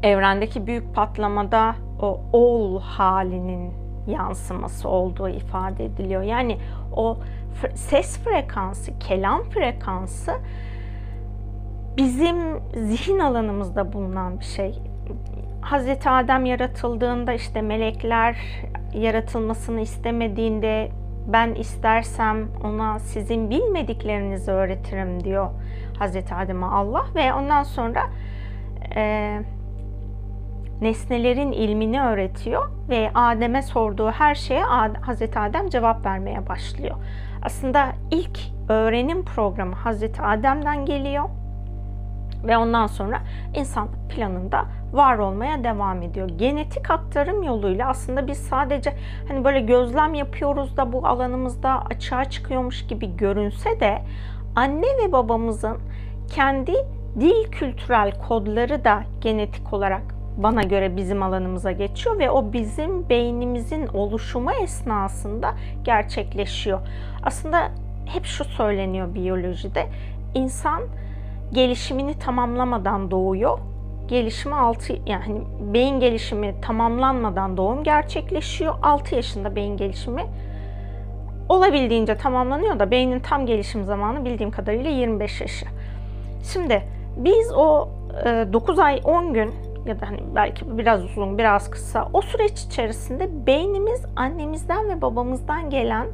[0.03, 3.73] evrendeki büyük patlamada o ol halinin
[4.07, 6.21] yansıması olduğu ifade ediliyor.
[6.21, 6.57] Yani
[6.95, 7.17] o
[7.75, 10.31] ses frekansı, kelam frekansı
[11.97, 14.79] bizim zihin alanımızda bulunan bir şey.
[15.67, 18.37] Hazreti Adem yaratıldığında işte melekler
[18.93, 20.91] yaratılmasını istemediğinde
[21.27, 25.49] ben istersem ona sizin bilmediklerinizi öğretirim diyor
[25.99, 28.01] Hazreti Adem'e Allah ve ondan sonra
[28.95, 29.39] e,
[30.81, 34.63] nesnelerin ilmini öğretiyor ve Adem'e sorduğu her şeye
[35.01, 36.95] Hazreti Adem cevap vermeye başlıyor.
[37.41, 41.29] Aslında ilk öğrenim programı Hazreti Adem'den geliyor
[42.43, 43.19] ve ondan sonra
[43.53, 46.29] insanlık planında var olmaya devam ediyor.
[46.29, 48.93] Genetik aktarım yoluyla aslında biz sadece
[49.27, 54.01] hani böyle gözlem yapıyoruz da bu alanımızda açığa çıkıyormuş gibi görünse de
[54.55, 55.77] anne ve babamızın
[56.27, 56.73] kendi
[57.19, 60.01] dil kültürel kodları da genetik olarak
[60.37, 66.79] bana göre bizim alanımıza geçiyor ve o bizim beynimizin oluşumu esnasında gerçekleşiyor.
[67.23, 67.71] Aslında
[68.05, 69.87] hep şu söyleniyor biyolojide.
[70.33, 70.81] İnsan
[71.53, 73.59] gelişimini tamamlamadan doğuyor.
[74.07, 78.75] Gelişimi 6 yani beyin gelişimi tamamlanmadan doğum gerçekleşiyor.
[78.81, 80.25] 6 yaşında beyin gelişimi
[81.49, 85.65] olabildiğince tamamlanıyor da beynin tam gelişim zamanı bildiğim kadarıyla 25 yaşı.
[86.53, 86.83] Şimdi
[87.17, 87.89] biz o
[88.53, 89.53] 9 ay 10 gün
[89.85, 95.69] ya da hani belki biraz uzun biraz kısa o süreç içerisinde beynimiz annemizden ve babamızdan
[95.69, 96.07] gelen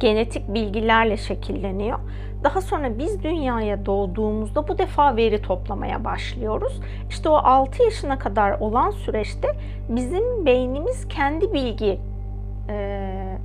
[0.00, 1.98] genetik bilgilerle şekilleniyor.
[2.46, 6.80] Daha sonra biz dünyaya doğduğumuzda bu defa veri toplamaya başlıyoruz.
[7.08, 9.48] İşte o 6 yaşına kadar olan süreçte
[9.88, 12.00] bizim beynimiz kendi bilgi
[12.68, 13.38] e,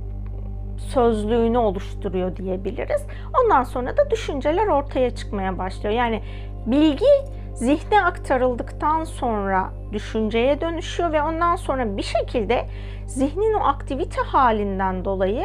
[0.76, 3.06] sözlüğünü oluşturuyor diyebiliriz.
[3.42, 5.94] Ondan sonra da düşünceler ortaya çıkmaya başlıyor.
[5.94, 6.22] Yani
[6.66, 7.10] bilgi
[7.54, 12.66] zihne aktarıldıktan sonra düşünceye dönüşüyor ve ondan sonra bir şekilde
[13.06, 15.44] zihnin o aktivite halinden dolayı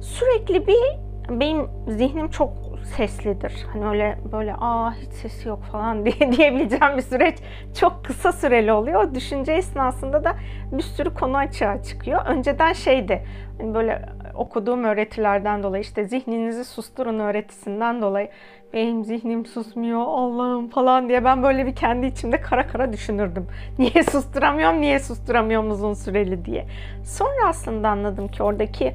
[0.00, 3.66] sürekli bir benim zihnim çok seslidir.
[3.72, 7.38] Hani öyle böyle aa hiç sesi yok falan diye diyebileceğim bir süreç
[7.80, 9.14] çok kısa süreli oluyor.
[9.14, 10.36] Düşünce esnasında da
[10.72, 12.26] bir sürü konu açığa çıkıyor.
[12.26, 13.24] Önceden şeydi
[13.60, 14.02] hani böyle
[14.34, 18.28] okuduğum öğretilerden dolayı işte zihninizi susturun öğretisinden dolayı
[18.72, 23.46] benim zihnim susmuyor Allah'ım falan diye ben böyle bir kendi içimde kara kara düşünürdüm.
[23.78, 26.66] Niye susturamıyorum, niye susturamıyorum uzun süreli diye.
[27.04, 28.94] Sonra aslında anladım ki oradaki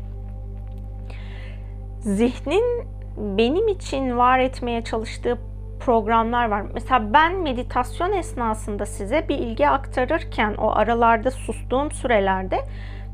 [2.00, 5.38] zihnin benim için var etmeye çalıştığı
[5.80, 6.64] programlar var.
[6.74, 12.60] Mesela ben meditasyon esnasında size bir ilgi aktarırken o aralarda sustuğum sürelerde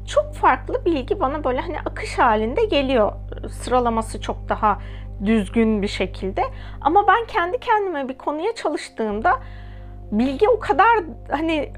[0.07, 3.11] çok farklı bilgi bana böyle hani akış halinde geliyor.
[3.49, 4.79] Sıralaması çok daha
[5.25, 6.43] düzgün bir şekilde.
[6.81, 9.39] Ama ben kendi kendime bir konuya çalıştığımda
[10.11, 10.87] bilgi o kadar
[11.31, 11.73] hani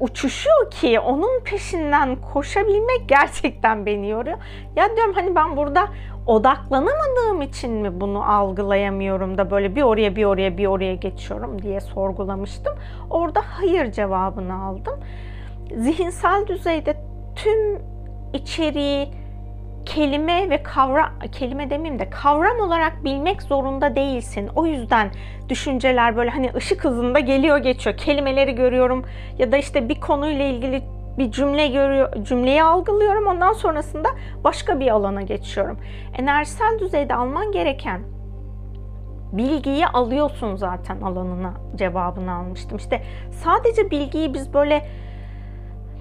[0.00, 4.38] uçuşuyor ki onun peşinden koşabilmek gerçekten beni yoruyor.
[4.76, 5.88] Ya diyorum hani ben burada
[6.26, 11.80] odaklanamadığım için mi bunu algılayamıyorum da böyle bir oraya bir oraya bir oraya geçiyorum diye
[11.80, 12.74] sorgulamıştım.
[13.10, 15.00] Orada hayır cevabını aldım.
[15.76, 16.96] Zihinsel düzeyde
[17.36, 17.78] tüm
[18.32, 19.08] içeriği
[19.86, 24.50] kelime ve kavram kelime demeyeyim de kavram olarak bilmek zorunda değilsin.
[24.56, 25.10] O yüzden
[25.48, 27.96] düşünceler böyle hani ışık hızında geliyor geçiyor.
[27.96, 29.04] Kelimeleri görüyorum
[29.38, 30.82] ya da işte bir konuyla ilgili
[31.18, 33.26] bir cümle görüyor, cümleyi algılıyorum.
[33.26, 34.08] Ondan sonrasında
[34.44, 35.78] başka bir alana geçiyorum.
[36.18, 38.00] Enerjisel düzeyde alman gereken
[39.32, 42.78] bilgiyi alıyorsun zaten alanına cevabını almıştım.
[42.78, 44.86] İşte sadece bilgiyi biz böyle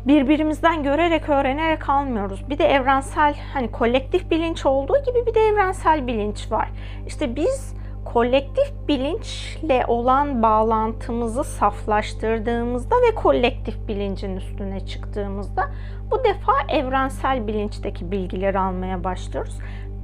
[0.07, 2.49] birbirimizden görerek öğrenerek almıyoruz.
[2.49, 6.69] Bir de evrensel hani kolektif bilinç olduğu gibi bir de evrensel bilinç var.
[7.07, 7.74] İşte biz
[8.15, 15.69] kolektif bilinçle olan bağlantımızı saflaştırdığımızda ve kolektif bilincin üstüne çıktığımızda
[16.11, 19.57] bu defa evrensel bilinçteki bilgileri almaya başlıyoruz.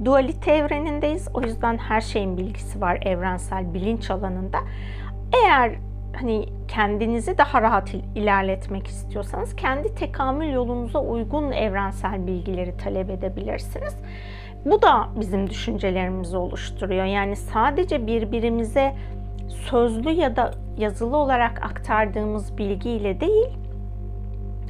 [0.04, 1.28] dualite evrenindeyiz.
[1.34, 4.58] O yüzden her şeyin bilgisi var evrensel bilinç alanında.
[5.44, 5.72] Eğer
[6.16, 13.96] hani kendinizi daha rahat ilerletmek istiyorsanız kendi tekamül yolunuza uygun evrensel bilgileri talep edebilirsiniz.
[14.64, 17.04] Bu da bizim düşüncelerimizi oluşturuyor.
[17.04, 18.94] Yani sadece birbirimize
[19.48, 23.48] sözlü ya da yazılı olarak aktardığımız bilgiyle değil,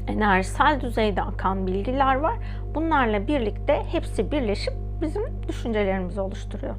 [0.09, 2.35] enerjisel düzeyde akan bilgiler var.
[2.75, 6.75] Bunlarla birlikte hepsi birleşip bizim düşüncelerimizi oluşturuyor.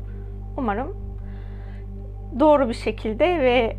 [0.57, 0.97] Umarım
[2.39, 3.77] doğru bir şekilde ve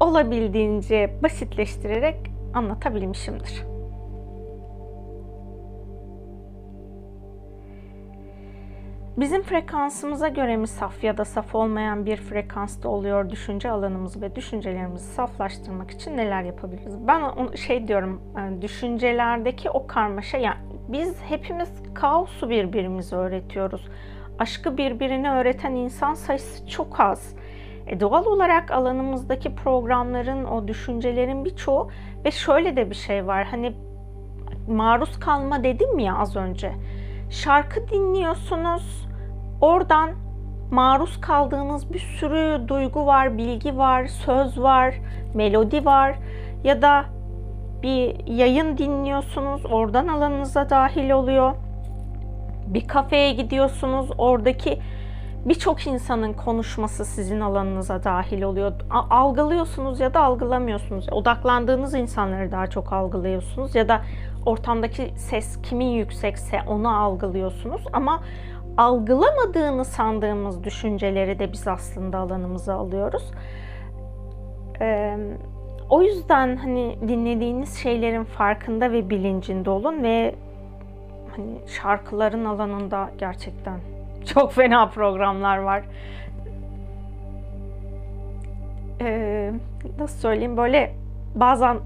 [0.00, 2.16] olabildiğince basitleştirerek
[2.54, 3.75] anlatabilmişimdir.
[9.16, 14.36] Bizim frekansımıza göre mi saf ya da saf olmayan bir frekansta oluyor düşünce alanımızı ve
[14.36, 17.06] düşüncelerimizi saflaştırmak için neler yapabiliriz?
[17.06, 20.56] Ben şey diyorum, e, düşüncelerdeki o karmaşa, yani
[20.88, 23.88] biz hepimiz kaosu birbirimize öğretiyoruz.
[24.38, 27.34] Aşkı birbirine öğreten insan sayısı çok az.
[27.86, 31.90] E doğal olarak alanımızdaki programların, o düşüncelerin birçoğu
[32.24, 33.44] ve şöyle de bir şey var.
[33.44, 33.72] Hani
[34.68, 36.72] maruz kalma dedim ya az önce.
[37.30, 39.05] Şarkı dinliyorsunuz.
[39.60, 40.10] Oradan
[40.70, 44.94] maruz kaldığınız bir sürü duygu var, bilgi var, söz var,
[45.34, 46.18] melodi var
[46.64, 47.04] ya da
[47.82, 51.54] bir yayın dinliyorsunuz, oradan alanınıza dahil oluyor.
[52.66, 54.78] Bir kafeye gidiyorsunuz, oradaki
[55.44, 58.72] birçok insanın konuşması sizin alanınıza dahil oluyor.
[59.10, 61.06] Algılıyorsunuz ya da algılamıyorsunuz.
[61.12, 64.00] Odaklandığınız insanları daha çok algılıyorsunuz ya da
[64.46, 68.22] ortamdaki ses kimin yüksekse onu algılıyorsunuz ama
[68.76, 73.30] algılamadığını sandığımız düşünceleri de biz aslında alanımıza alıyoruz.
[74.80, 75.16] Ee,
[75.90, 80.34] o yüzden hani dinlediğiniz şeylerin farkında ve bilincinde olun ve
[81.36, 83.80] hani şarkıların alanında gerçekten
[84.34, 85.82] çok fena programlar var.
[89.00, 89.52] Ee,
[89.98, 90.94] nasıl söyleyeyim böyle
[91.34, 91.78] bazen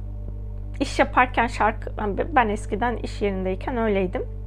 [0.80, 1.90] iş yaparken şarkı
[2.34, 4.39] ben eskiden iş yerindeyken öyleydim.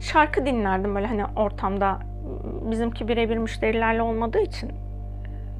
[0.00, 1.98] Şarkı dinlerdim böyle hani ortamda
[2.70, 4.72] bizimki birebir müşterilerle olmadığı için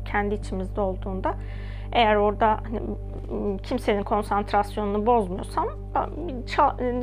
[0.04, 1.34] kendi içimizde olduğunda
[1.92, 2.80] eğer orada hani,
[3.62, 5.68] kimsenin konsantrasyonunu bozmuyorsam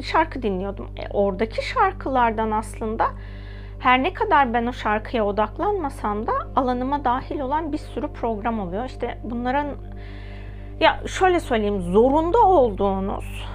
[0.03, 0.87] şarkı dinliyordum.
[0.97, 3.07] E, oradaki şarkılardan aslında
[3.79, 8.85] her ne kadar ben o şarkıya odaklanmasam da alanıma dahil olan bir sürü program oluyor.
[8.85, 9.67] İşte bunların
[10.79, 13.45] ya şöyle söyleyeyim zorunda olduğunuz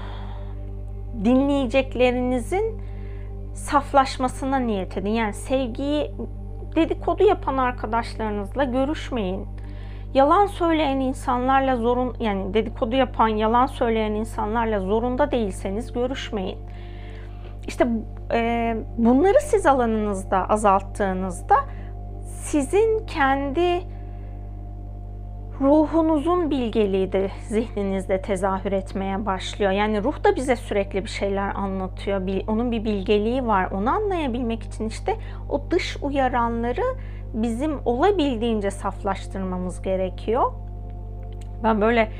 [1.25, 2.90] dinleyeceklerinizin
[3.61, 5.11] saflaşmasına niyet edin.
[5.11, 6.11] Yani sevgiyi
[6.77, 9.47] dedikodu yapan arkadaşlarınızla görüşmeyin.
[10.15, 16.59] Yalan söyleyen insanlarla zorun yani dedikodu yapan, yalan söyleyen insanlarla zorunda değilseniz görüşmeyin.
[17.67, 17.87] İşte
[18.33, 21.57] e, bunları siz alanınızda azalttığınızda
[22.27, 23.83] sizin kendi
[25.61, 29.71] ruhunuzun bilgeliği de zihninizde tezahür etmeye başlıyor.
[29.71, 32.23] Yani ruh da bize sürekli bir şeyler anlatıyor.
[32.47, 33.71] Onun bir bilgeliği var.
[33.71, 35.17] Onu anlayabilmek için işte
[35.49, 36.83] o dış uyaranları
[37.35, 40.53] bizim olabildiğince saflaştırmamız gerekiyor.
[41.65, 42.11] Ben böyle e,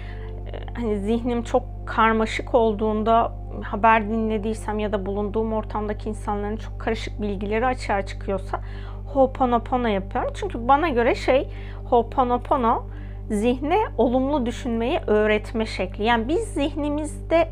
[0.77, 3.33] hani zihnim çok karmaşık olduğunda
[3.63, 8.61] haber dinlediysem ya da bulunduğum ortamdaki insanların çok karışık bilgileri açığa çıkıyorsa
[9.07, 10.31] Ho'oponopono yapıyorum.
[10.35, 11.49] Çünkü bana göre şey
[11.85, 12.83] Ho'oponopono
[13.31, 16.05] zihne olumlu düşünmeyi öğretme şekli.
[16.05, 17.49] Yani biz zihnimizde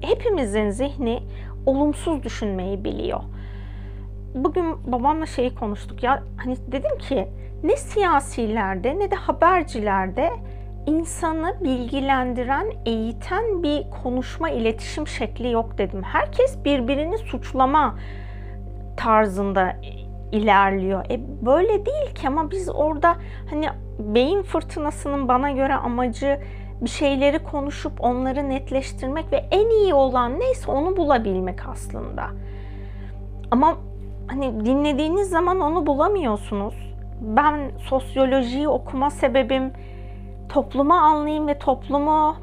[0.00, 1.22] hepimizin zihni
[1.66, 3.20] olumsuz düşünmeyi biliyor.
[4.34, 7.28] Bugün babamla şeyi konuştuk ya hani dedim ki
[7.62, 10.30] ne siyasilerde ne de habercilerde
[10.86, 16.02] insanı bilgilendiren, eğiten bir konuşma, iletişim şekli yok dedim.
[16.02, 17.98] Herkes birbirini suçlama
[18.96, 19.76] tarzında
[20.32, 21.04] ilerliyor.
[21.10, 23.16] E böyle değil ki ama biz orada
[23.50, 23.68] hani
[23.98, 26.40] beyin fırtınasının bana göre amacı
[26.80, 32.26] bir şeyleri konuşup onları netleştirmek ve en iyi olan neyse onu bulabilmek aslında.
[33.50, 33.76] Ama
[34.26, 36.74] hani dinlediğiniz zaman onu bulamıyorsunuz.
[37.20, 39.72] Ben sosyolojiyi okuma sebebim
[40.48, 42.36] toplumu anlayayım ve toplumu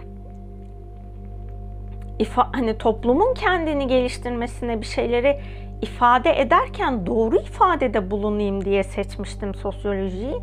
[2.19, 5.39] ifa, hani toplumun kendini geliştirmesine bir şeyleri
[5.81, 10.35] ifade ederken doğru ifadede bulunayım diye seçmiştim sosyolojiyi.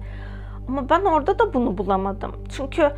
[0.69, 2.33] Ama ben orada da bunu bulamadım.
[2.49, 2.91] Çünkü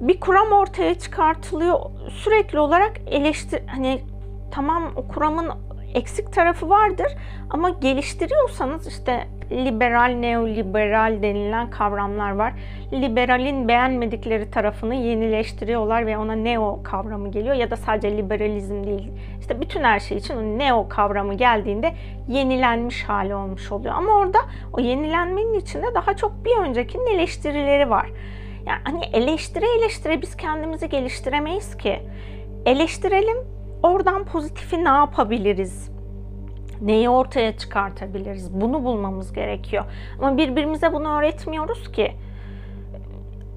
[0.00, 1.80] bir kuram ortaya çıkartılıyor.
[2.10, 4.00] Sürekli olarak eleştir hani
[4.50, 5.50] tamam o kuramın
[5.94, 7.16] eksik tarafı vardır
[7.50, 12.52] ama geliştiriyorsanız işte liberal, neoliberal denilen kavramlar var.
[12.92, 19.12] Liberalin beğenmedikleri tarafını yenileştiriyorlar ve ona neo kavramı geliyor ya da sadece liberalizm değil.
[19.40, 21.94] İşte bütün her şey için o neo kavramı geldiğinde
[22.28, 23.94] yenilenmiş hali olmuş oluyor.
[23.94, 24.38] Ama orada
[24.72, 28.06] o yenilenmenin içinde daha çok bir öncekinin eleştirileri var.
[28.66, 32.02] Yani hani eleştire eleştire biz kendimizi geliştiremeyiz ki.
[32.66, 33.36] Eleştirelim,
[33.82, 35.90] oradan pozitifi ne yapabiliriz?
[36.80, 38.60] Neyi ortaya çıkartabiliriz?
[38.60, 39.84] Bunu bulmamız gerekiyor.
[40.18, 42.12] Ama birbirimize bunu öğretmiyoruz ki.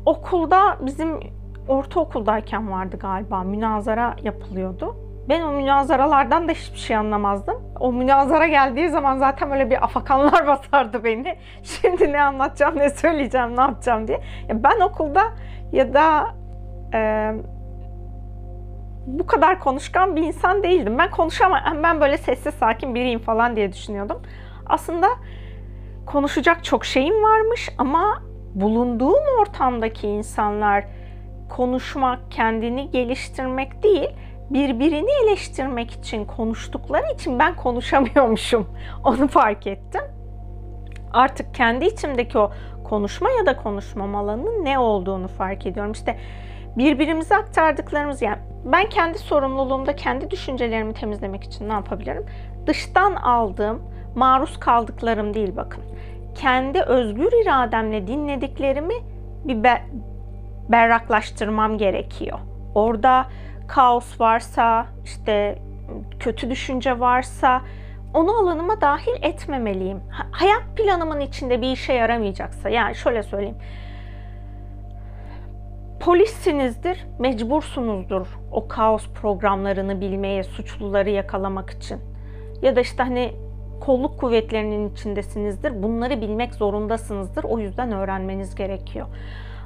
[0.05, 1.19] Okulda bizim
[1.67, 4.95] ortaokuldayken vardı galiba münazara yapılıyordu.
[5.29, 7.55] Ben o münazaralardan da hiçbir şey anlamazdım.
[7.79, 11.35] O münazara geldiği zaman zaten böyle bir afakanlar basardı beni.
[11.63, 14.21] Şimdi ne anlatacağım, ne söyleyeceğim, ne yapacağım diye.
[14.49, 15.21] ben okulda
[15.71, 16.27] ya da
[16.93, 17.31] e,
[19.05, 20.97] bu kadar konuşkan bir insan değildim.
[20.97, 24.21] Ben konuşamam, ben böyle sessiz sakin biriyim falan diye düşünüyordum.
[24.65, 25.07] Aslında
[26.05, 28.23] konuşacak çok şeyim varmış ama
[28.55, 30.85] bulunduğum ortamdaki insanlar
[31.49, 34.09] konuşmak, kendini geliştirmek değil,
[34.49, 38.67] birbirini eleştirmek için konuştukları için ben konuşamıyormuşum.
[39.03, 40.01] Onu fark ettim.
[41.13, 42.51] Artık kendi içimdeki o
[42.83, 45.91] konuşma ya da konuşmam alanının ne olduğunu fark ediyorum.
[45.91, 46.17] İşte
[46.77, 52.25] birbirimize aktardıklarımız yani ben kendi sorumluluğumda kendi düşüncelerimi temizlemek için ne yapabilirim?
[52.67, 53.81] Dıştan aldığım,
[54.15, 55.83] maruz kaldıklarım değil bakın.
[56.35, 58.93] Kendi özgür irademle dinlediklerimi
[59.45, 59.63] bir
[60.69, 62.39] berraklaştırmam gerekiyor.
[62.75, 63.25] Orada
[63.67, 65.59] kaos varsa, işte
[66.19, 67.61] kötü düşünce varsa
[68.13, 69.99] onu alanıma dahil etmemeliyim.
[70.31, 73.57] Hayat planımın içinde bir işe yaramayacaksa, yani şöyle söyleyeyim.
[76.01, 81.99] Polissinizdir, mecbursunuzdur o kaos programlarını bilmeye, suçluları yakalamak için.
[82.61, 83.31] Ya da işte hani
[83.81, 85.83] kolluk kuvvetlerinin içindesinizdir.
[85.83, 87.43] Bunları bilmek zorundasınızdır.
[87.43, 89.07] O yüzden öğrenmeniz gerekiyor.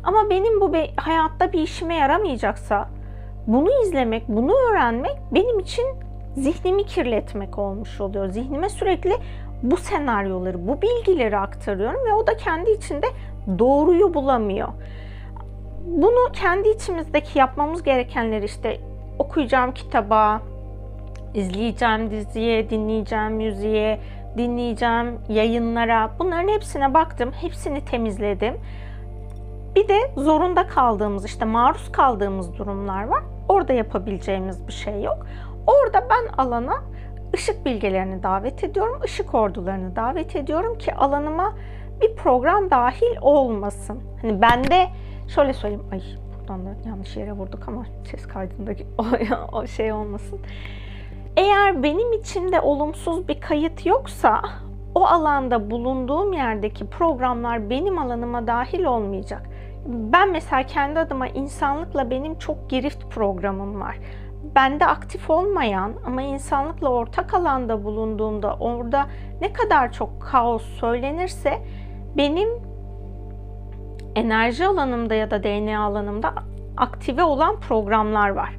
[0.04, 2.90] Ama benim bu hayatta bir işime yaramayacaksa
[3.48, 5.86] bunu izlemek, bunu öğrenmek benim için
[6.36, 8.28] zihnimi kirletmek olmuş oluyor.
[8.28, 9.14] Zihnime sürekli
[9.64, 13.08] bu senaryoları, bu bilgileri aktarıyorum ve o da kendi içinde
[13.60, 14.70] doğruyu bulamıyor.
[15.86, 18.78] Bunu kendi içimizdeki yapmamız gerekenleri işte
[19.20, 20.42] okuyacağım kitaba,
[21.34, 24.00] izleyeceğim diziye, dinleyeceğim müziğe,
[24.38, 28.54] dinleyeceğim yayınlara bunların hepsine baktım, hepsini temizledim.
[29.76, 33.24] Bir de zorunda kaldığımız işte maruz kaldığımız durumlar var.
[33.50, 35.26] Orada yapabileceğimiz bir şey yok.
[35.68, 36.84] Orada ben alana
[37.34, 41.54] ışık bilgelerini davet ediyorum, ışık ordularını davet ediyorum ki alanıma
[42.02, 44.02] bir program dahil olmasın.
[44.22, 44.88] Hani bende
[45.28, 46.02] şöyle söyleyeyim, ay
[46.40, 49.06] buradan da yanlış yere vurduk ama ses kaydındaki o,
[49.58, 50.40] o şey olmasın.
[51.38, 54.42] Eğer benim içimde olumsuz bir kayıt yoksa
[54.96, 59.50] o alanda bulunduğum yerdeki programlar benim alanıma dahil olmayacak.
[59.88, 64.00] Ben mesela kendi adıma insanlıkla benim çok girift programım var.
[64.56, 69.06] Bende aktif olmayan ama insanlıkla ortak alanda bulunduğumda orada
[69.42, 71.62] ne kadar çok kaos söylenirse
[72.18, 72.50] benim
[74.16, 76.34] enerji alanımda ya da DNA alanımda
[76.78, 78.56] aktive olan programlar var.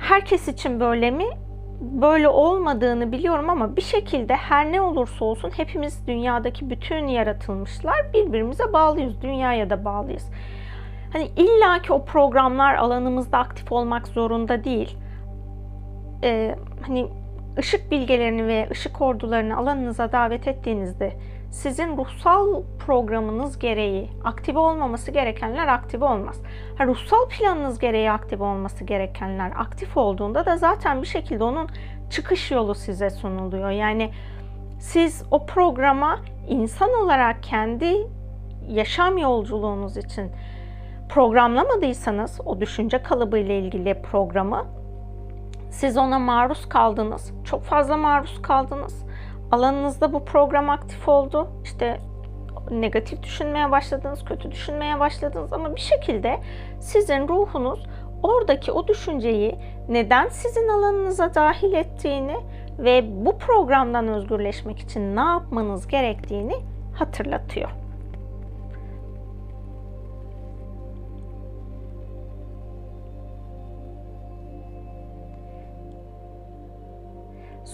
[0.00, 1.26] Herkes için böyle mi?
[1.80, 8.72] böyle olmadığını biliyorum ama bir şekilde her ne olursa olsun hepimiz dünyadaki bütün yaratılmışlar birbirimize
[8.72, 9.22] bağlıyız.
[9.22, 10.30] Dünyaya da bağlıyız.
[11.12, 14.96] Hani illaki o programlar alanımızda aktif olmak zorunda değil.
[16.24, 17.08] Ee, hani
[17.58, 21.12] ışık bilgelerini ve ışık ordularını alanınıza davet ettiğinizde
[21.50, 26.42] sizin ruhsal programınız gereği aktive olmaması gerekenler aktive olmaz.
[26.78, 31.68] Ha, ruhsal planınız gereği aktive olması gerekenler aktif olduğunda da zaten bir şekilde onun
[32.10, 33.70] çıkış yolu size sunuluyor.
[33.70, 34.10] Yani
[34.78, 38.06] siz o programa insan olarak kendi
[38.68, 40.30] yaşam yolculuğunuz için
[41.08, 44.66] programlamadıysanız o düşünce kalıbı ile ilgili programı
[45.70, 47.32] siz ona maruz kaldınız.
[47.44, 49.09] Çok fazla maruz kaldınız
[49.50, 51.48] alanınızda bu program aktif oldu.
[51.64, 51.98] İşte
[52.70, 56.40] negatif düşünmeye başladınız, kötü düşünmeye başladınız ama bir şekilde
[56.80, 57.86] sizin ruhunuz
[58.22, 62.36] oradaki o düşünceyi neden sizin alanınıza dahil ettiğini
[62.78, 66.54] ve bu programdan özgürleşmek için ne yapmanız gerektiğini
[66.94, 67.79] hatırlatıyor.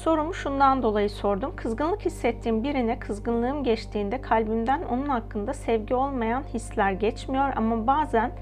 [0.07, 1.57] Sorumu şundan dolayı sordum.
[1.57, 8.33] Kızgınlık hissettiğim birine kızgınlığım geçtiğinde kalbimden onun hakkında sevgi olmayan hisler geçmiyor ama bazen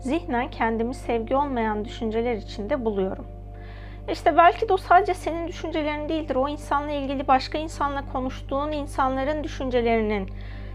[0.00, 3.26] zihnen kendimi sevgi olmayan düşünceler içinde buluyorum.
[4.12, 6.36] İşte belki de o sadece senin düşüncelerin değildir.
[6.36, 10.28] O insanla ilgili başka insanla konuştuğun insanların düşüncelerinin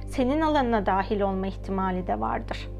[0.07, 2.76] senin alanına dahil olma ihtimali de vardır.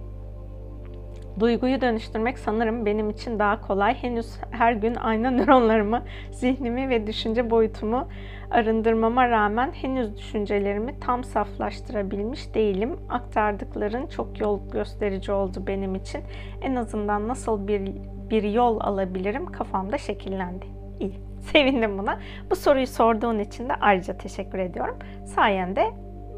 [1.40, 3.94] Duyguyu dönüştürmek sanırım benim için daha kolay.
[3.94, 8.08] Henüz her gün aynı nöronlarımı, zihnimi ve düşünce boyutumu
[8.52, 13.00] arındırmama rağmen henüz düşüncelerimi tam saflaştırabilmiş değilim.
[13.10, 16.22] Aktardıkların çok yol gösterici oldu benim için.
[16.62, 17.82] En azından nasıl bir
[18.30, 20.66] bir yol alabilirim kafamda şekillendi.
[21.00, 21.14] İyi.
[21.40, 22.20] Sevindim buna.
[22.52, 24.98] Bu soruyu sorduğun için de ayrıca teşekkür ediyorum.
[25.26, 25.94] Sayende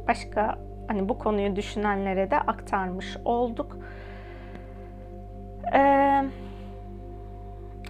[0.08, 3.78] başka hani bu konuyu düşünenlere de aktarmış olduk.
[5.74, 6.24] Ee,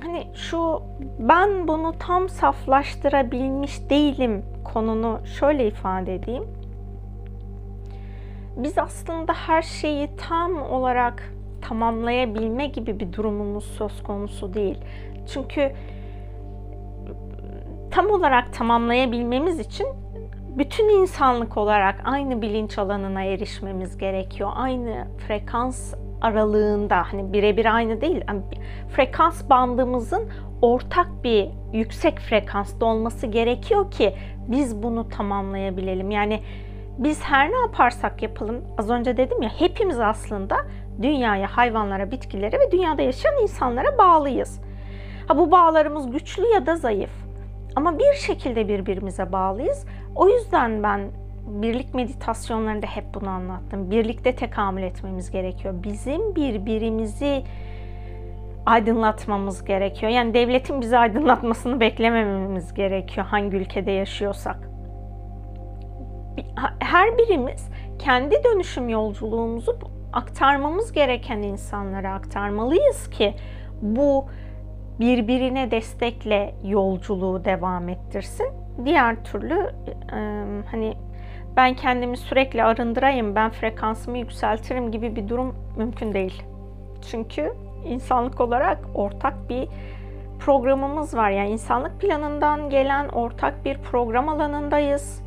[0.01, 0.83] hani şu
[1.19, 6.43] ben bunu tam saflaştırabilmiş değilim konunu şöyle ifade edeyim.
[8.57, 14.77] Biz aslında her şeyi tam olarak tamamlayabilme gibi bir durumumuz söz konusu değil.
[15.33, 15.71] Çünkü
[17.91, 19.87] tam olarak tamamlayabilmemiz için
[20.57, 24.51] bütün insanlık olarak aynı bilinç alanına erişmemiz gerekiyor.
[24.55, 28.23] Aynı frekans aralığında hani birebir aynı değil.
[28.27, 28.41] Yani
[28.95, 30.29] frekans bandımızın
[30.61, 34.15] ortak bir yüksek frekansta olması gerekiyor ki
[34.47, 36.11] biz bunu tamamlayabilelim.
[36.11, 36.39] Yani
[36.97, 40.57] biz her ne yaparsak yapalım az önce dedim ya hepimiz aslında
[41.01, 44.61] dünyaya, hayvanlara, bitkilere ve dünyada yaşayan insanlara bağlıyız.
[45.27, 47.11] Ha bu bağlarımız güçlü ya da zayıf.
[47.75, 49.85] Ama bir şekilde birbirimize bağlıyız.
[50.15, 51.01] O yüzden ben
[51.49, 53.91] birlik meditasyonlarında hep bunu anlattım.
[53.91, 55.73] Birlikte tekamül etmemiz gerekiyor.
[55.83, 57.43] Bizim birbirimizi
[58.65, 60.11] aydınlatmamız gerekiyor.
[60.11, 64.69] Yani devletin bizi aydınlatmasını beklemememiz gerekiyor hangi ülkede yaşıyorsak.
[66.79, 67.69] Her birimiz
[67.99, 69.77] kendi dönüşüm yolculuğumuzu
[70.13, 73.35] aktarmamız gereken insanlara aktarmalıyız ki
[73.81, 74.25] bu
[74.99, 78.47] birbirine destekle yolculuğu devam ettirsin.
[78.85, 79.71] Diğer türlü
[80.71, 80.93] hani
[81.59, 86.43] ben kendimi sürekli arındırayım, ben frekansımı yükseltirim gibi bir durum mümkün değil.
[87.11, 87.53] Çünkü
[87.85, 89.67] insanlık olarak ortak bir
[90.39, 91.29] programımız var.
[91.29, 95.23] Yani insanlık planından gelen ortak bir program alanındayız.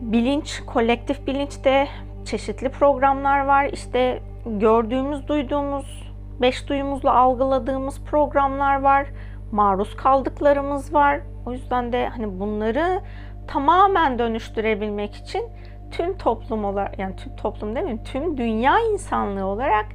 [0.00, 1.88] Bilinç, kolektif bilinçte
[2.24, 3.64] çeşitli programlar var.
[3.72, 9.06] İşte gördüğümüz, duyduğumuz, beş duyumuzla algıladığımız programlar var.
[9.52, 11.20] Maruz kaldıklarımız var.
[11.46, 13.00] O yüzden de hani bunları
[13.46, 15.44] tamamen dönüştürebilmek için
[15.90, 19.86] tüm toplum olarak yani tüm toplum demeyeyim tüm dünya insanlığı olarak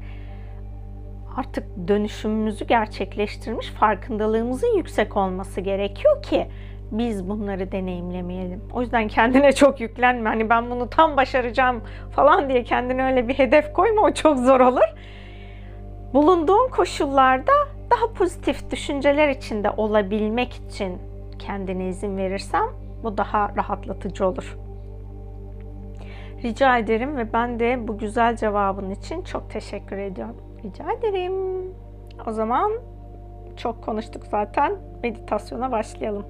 [1.37, 6.47] artık dönüşümümüzü gerçekleştirmiş farkındalığımızın yüksek olması gerekiyor ki
[6.91, 8.61] biz bunları deneyimlemeyelim.
[8.73, 10.29] O yüzden kendine çok yüklenme.
[10.29, 11.81] Hani ben bunu tam başaracağım
[12.11, 14.01] falan diye kendine öyle bir hedef koyma.
[14.01, 14.95] O çok zor olur.
[16.13, 17.51] Bulunduğun koşullarda
[17.91, 20.97] daha pozitif düşünceler içinde olabilmek için
[21.39, 22.65] kendine izin verirsem
[23.03, 24.57] bu daha rahatlatıcı olur.
[26.43, 30.37] Rica ederim ve ben de bu güzel cevabın için çok teşekkür ediyorum.
[30.63, 31.33] Rica ederim.
[32.27, 32.71] O zaman
[33.57, 34.75] çok konuştuk zaten.
[35.03, 36.25] Meditasyona başlayalım.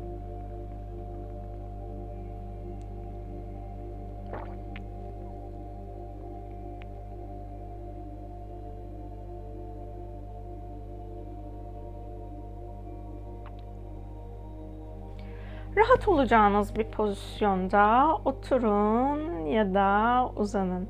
[15.78, 20.88] Rahat olacağınız bir pozisyonda oturun ya da uzanın.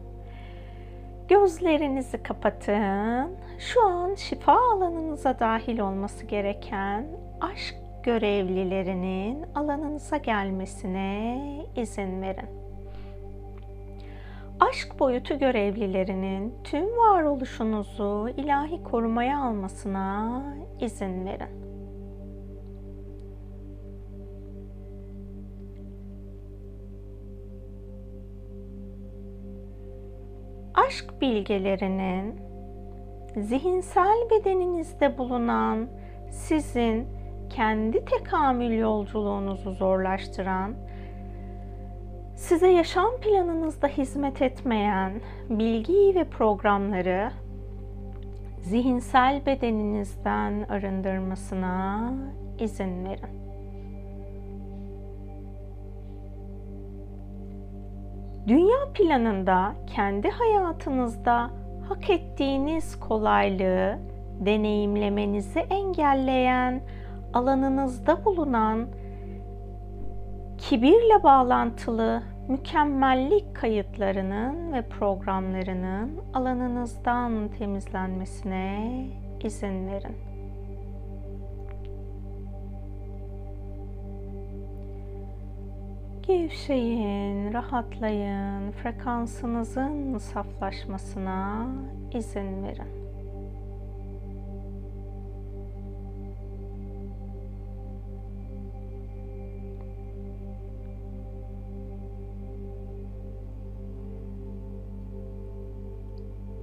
[1.28, 3.38] Gözlerinizi kapatın.
[3.60, 7.08] Şu an şifa alanınıza dahil olması gereken
[7.42, 11.42] aşk görevlilerinin alanınıza gelmesine
[11.76, 12.50] izin verin.
[14.60, 20.44] Aşk boyutu görevlilerinin tüm varoluşunuzu ilahi korumaya almasına
[20.80, 21.65] izin verin.
[30.76, 32.36] Aşk bilgelerinin
[33.36, 35.88] zihinsel bedeninizde bulunan
[36.30, 37.08] sizin
[37.50, 40.74] kendi tekamül yolculuğunuzu zorlaştıran,
[42.36, 47.32] size yaşam planınızda hizmet etmeyen bilgi ve programları
[48.62, 52.14] zihinsel bedeninizden arındırmasına
[52.60, 53.45] izin verin.
[58.48, 61.50] Dünya planında kendi hayatınızda
[61.90, 64.00] hak ettiğiniz kolaylığı
[64.40, 66.82] deneyimlemenizi engelleyen
[67.34, 68.88] alanınızda bulunan
[70.58, 79.06] kibirle bağlantılı mükemmellik kayıtlarının ve programlarının alanınızdan temizlenmesine
[79.44, 80.25] izin verin.
[86.28, 91.68] Gevşeyin, rahatlayın, frekansınızın saflaşmasına
[92.14, 93.06] izin verin.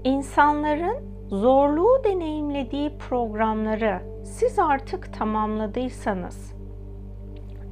[0.04, 0.96] İnsanların
[1.28, 6.61] zorluğu deneyimlediği programları siz artık tamamladıysanız,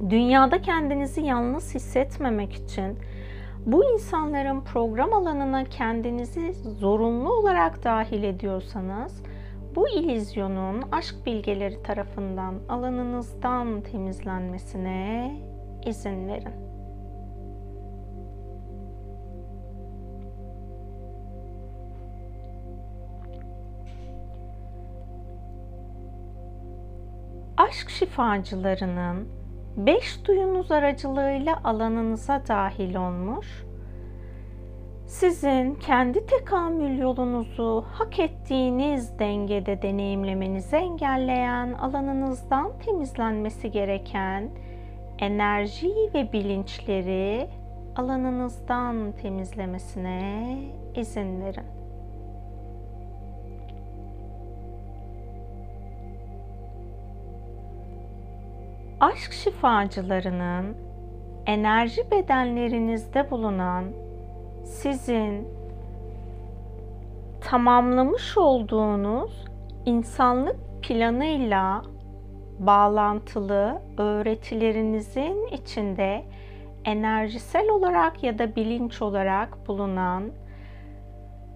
[0.09, 2.99] dünyada kendinizi yalnız hissetmemek için
[3.65, 9.23] bu insanların program alanına kendinizi zorunlu olarak dahil ediyorsanız,
[9.75, 15.35] bu ilizyonun aşk bilgeleri tarafından alanınızdan temizlenmesine
[15.85, 16.71] izin verin.
[27.57, 29.40] aşk şifacılarının
[29.77, 33.65] beş duyunuz aracılığıyla alanınıza dahil olmuş,
[35.07, 44.49] sizin kendi tekamül yolunuzu hak ettiğiniz dengede deneyimlemenizi engelleyen alanınızdan temizlenmesi gereken
[45.19, 47.49] enerji ve bilinçleri
[47.95, 50.57] alanınızdan temizlemesine
[50.95, 51.80] izin verin.
[59.01, 60.77] Aşk şifacılarının
[61.45, 63.85] enerji bedenlerinizde bulunan
[64.63, 65.47] sizin
[67.41, 69.45] tamamlamış olduğunuz
[69.85, 71.81] insanlık planıyla
[72.59, 76.25] bağlantılı öğretilerinizin içinde
[76.85, 80.31] enerjisel olarak ya da bilinç olarak bulunan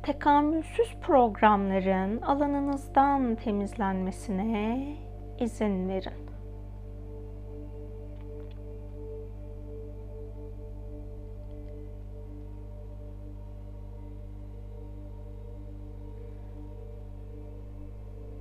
[0.04, 4.88] tekamülsüz programların alanınızdan temizlenmesine
[5.40, 6.25] izin verin.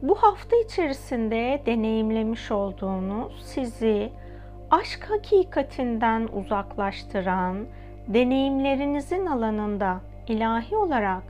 [0.08, 4.12] Bu hafta içerisinde deneyimlemiş olduğunuz sizi
[4.70, 7.66] aşk hakikatinden uzaklaştıran
[8.08, 11.22] deneyimlerinizin alanında ilahi olarak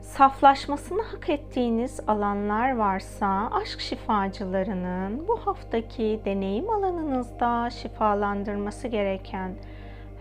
[0.00, 9.54] saflaşmasını hak ettiğiniz alanlar varsa aşk şifacılarının bu haftaki deneyim alanınızda şifalandırması gereken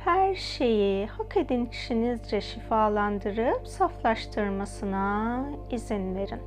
[0.10, 6.42] her şeyi hak edinişinizce şifalandırıp saflaştırmasına izin verin.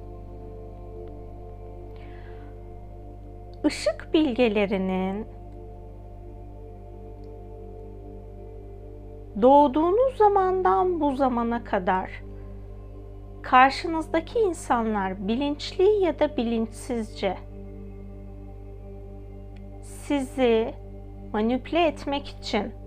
[3.64, 5.26] Işık bilgelerinin
[9.42, 12.10] doğduğunuz zamandan bu zamana kadar
[13.42, 17.36] karşınızdaki insanlar bilinçli ya da bilinçsizce
[19.82, 20.74] sizi
[21.32, 22.82] manipüle etmek için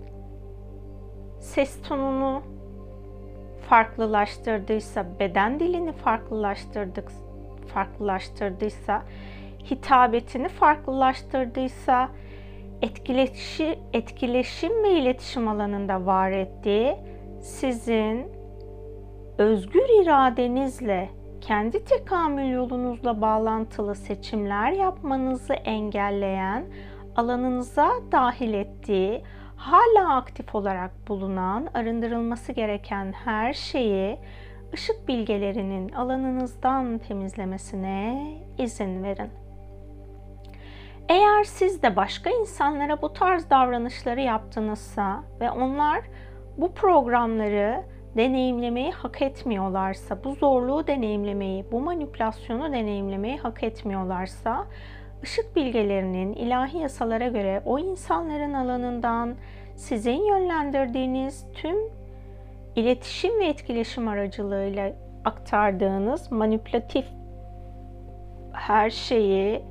[1.46, 2.42] ses tonunu
[3.68, 7.12] farklılaştırdıysa, beden dilini farklılaştırdık,
[7.74, 9.02] farklılaştırdıysa,
[9.70, 12.08] hitabetini farklılaştırdıysa,
[12.82, 16.96] etkileşi, etkileşim ve iletişim alanında var ettiği
[17.40, 18.26] sizin
[19.38, 26.64] özgür iradenizle kendi tekamül yolunuzla bağlantılı seçimler yapmanızı engelleyen
[27.16, 29.22] alanınıza dahil ettiği
[29.56, 34.18] hala aktif olarak bulunan, arındırılması gereken her şeyi
[34.74, 39.30] ışık bilgelerinin alanınızdan temizlemesine izin verin.
[41.08, 46.00] Eğer siz de başka insanlara bu tarz davranışları yaptınızsa ve onlar
[46.56, 47.84] bu programları
[48.16, 54.66] deneyimlemeyi hak etmiyorlarsa, bu zorluğu deneyimlemeyi, bu manipülasyonu deneyimlemeyi hak etmiyorlarsa
[55.22, 59.34] Işık bilgelerinin ilahi yasalara göre o insanların alanından
[59.76, 61.76] sizin yönlendirdiğiniz tüm
[62.76, 64.92] iletişim ve etkileşim aracılığıyla
[65.24, 67.06] aktardığınız manipülatif
[68.52, 69.62] her şeyi,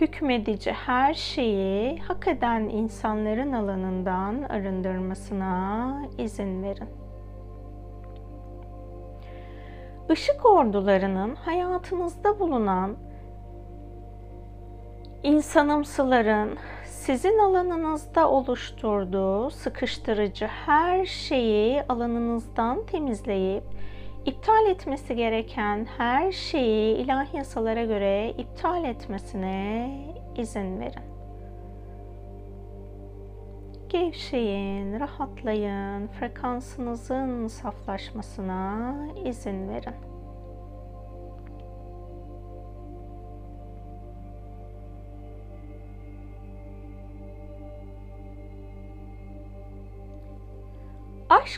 [0.00, 6.88] hükmedici her şeyi hak eden insanların alanından arındırmasına izin verin.
[10.12, 12.96] Işık ordularının hayatınızda bulunan
[15.26, 23.64] insanımsıların sizin alanınızda oluşturduğu sıkıştırıcı her şeyi alanınızdan temizleyip
[24.26, 29.90] iptal etmesi gereken her şeyi ilahi yasalara göre iptal etmesine
[30.36, 31.04] izin verin.
[33.88, 40.05] Gevşeyin, rahatlayın, frekansınızın saflaşmasına izin verin.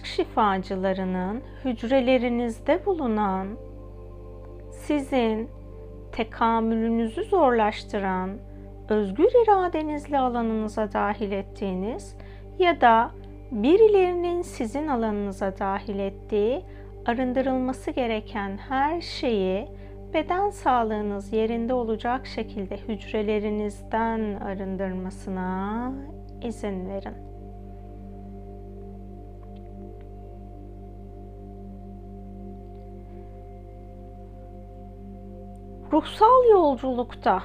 [0.06, 3.48] Şifacılarının hücrelerinizde bulunan
[4.70, 5.50] sizin
[6.12, 8.30] tekamülünüzü zorlaştıran
[8.88, 12.16] özgür iradenizle alanınıza dahil ettiğiniz
[12.58, 13.10] ya da
[13.50, 16.62] birilerinin sizin alanınıza dahil ettiği
[17.06, 19.68] arındırılması gereken her şeyi
[20.14, 25.92] beden sağlığınız yerinde olacak şekilde hücrelerinizden arındırmasına
[26.42, 27.27] izin verin.
[35.92, 37.42] Ruhsal yolculukta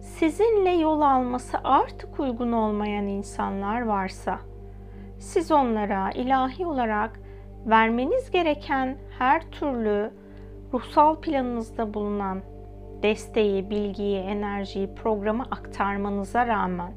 [0.00, 4.38] sizinle yol alması artık uygun olmayan insanlar varsa
[5.18, 7.20] siz onlara ilahi olarak
[7.66, 10.10] vermeniz gereken her türlü
[10.72, 12.42] ruhsal planınızda bulunan
[13.02, 16.92] desteği, bilgiyi, enerjiyi, programı aktarmanıza rağmen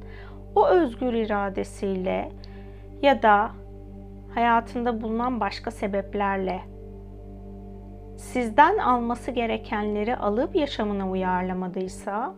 [0.56, 2.32] o özgür iradesiyle
[3.02, 3.52] ya da
[4.36, 6.77] hayatında bulunan başka sebeplerle
[8.18, 12.34] sizden alması gerekenleri alıp yaşamına uyarlamadıysa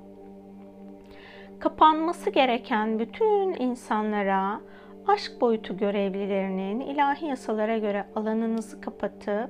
[1.59, 4.61] kapanması gereken bütün insanlara
[5.07, 9.49] aşk boyutu görevlilerinin ilahi yasalara göre alanınızı kapatıp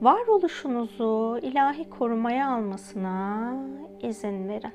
[0.00, 3.54] varoluşunuzu ilahi korumaya almasına
[4.02, 4.72] izin verin.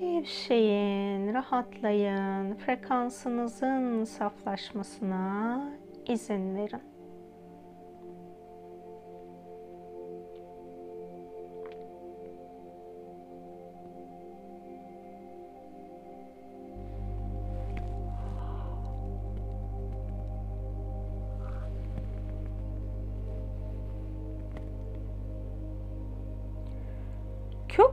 [0.00, 5.62] Gevşeyin, rahatlayın, frekansınızın saflaşmasına
[6.08, 6.95] izin verin.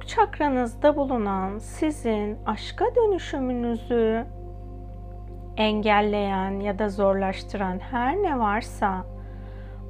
[0.03, 4.25] Kök çakranızda bulunan sizin aşka dönüşümünüzü
[5.57, 9.05] engelleyen ya da zorlaştıran her ne varsa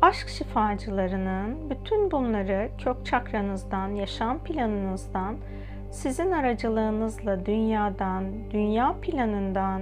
[0.01, 5.35] aşk şifacılarının bütün bunları kök çakranızdan, yaşam planınızdan,
[5.91, 9.81] sizin aracılığınızla dünyadan, dünya planından,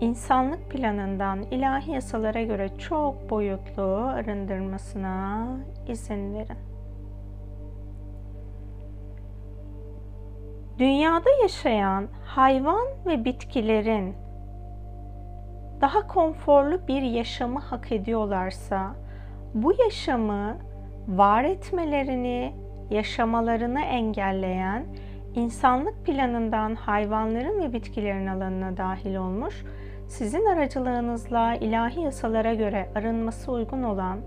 [0.00, 3.82] insanlık planından ilahi yasalara göre çok boyutlu
[4.14, 5.46] arındırmasına
[5.88, 6.69] izin verin.
[10.80, 14.14] Dünyada yaşayan hayvan ve bitkilerin
[15.80, 18.94] daha konforlu bir yaşamı hak ediyorlarsa
[19.54, 20.56] bu yaşamı
[21.08, 22.54] var etmelerini,
[22.90, 24.86] yaşamalarını engelleyen
[25.34, 29.64] insanlık planından hayvanların ve bitkilerin alanına dahil olmuş,
[30.08, 34.18] sizin aracılığınızla ilahi yasalara göre arınması uygun olan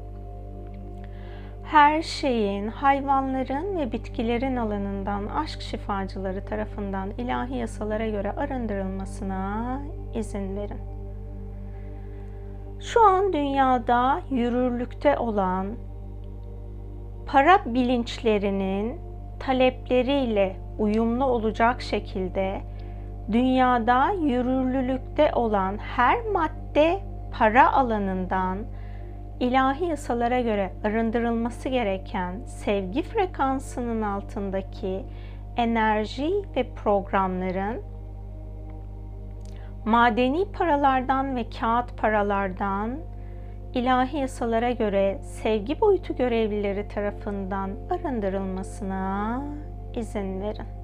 [1.64, 9.82] her şeyin, hayvanların ve bitkilerin alanından aşk şifacıları tarafından ilahi yasalara göre arındırılmasına
[10.16, 10.82] izin verin.
[12.80, 15.68] Şu an dünyada yürürlükte olan
[17.26, 19.00] para bilinçlerinin
[19.40, 22.62] talepleriyle uyumlu olacak şekilde
[23.32, 27.00] dünyada yürürlülükte olan her madde
[27.32, 28.58] para alanından
[29.44, 35.04] ilahi yasalara göre arındırılması gereken sevgi frekansının altındaki
[35.58, 37.82] enerji ve programların
[39.86, 42.98] madeni paralardan ve kağıt paralardan
[43.74, 49.42] ilahi yasalara göre sevgi boyutu görevlileri tarafından arındırılmasına
[49.96, 50.83] izin verin.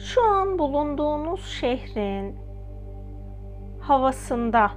[0.00, 2.36] Şu an bulunduğunuz şehrin
[3.80, 4.70] havasında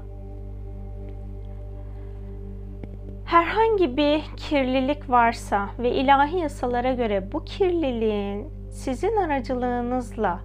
[3.26, 10.40] herhangi bir kirlilik varsa ve ilahi yasalara göre bu kirliliğin sizin aracılığınızla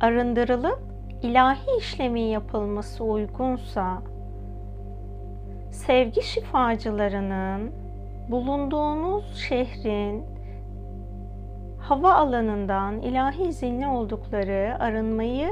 [0.00, 0.78] arındırılıp
[1.22, 4.02] ilahi işlemin yapılması uygunsa
[5.70, 7.72] sevgi şifacılarının
[8.30, 10.33] bulunduğunuz şehrin
[11.88, 15.48] hava alanından ilahi izinli oldukları arınmayı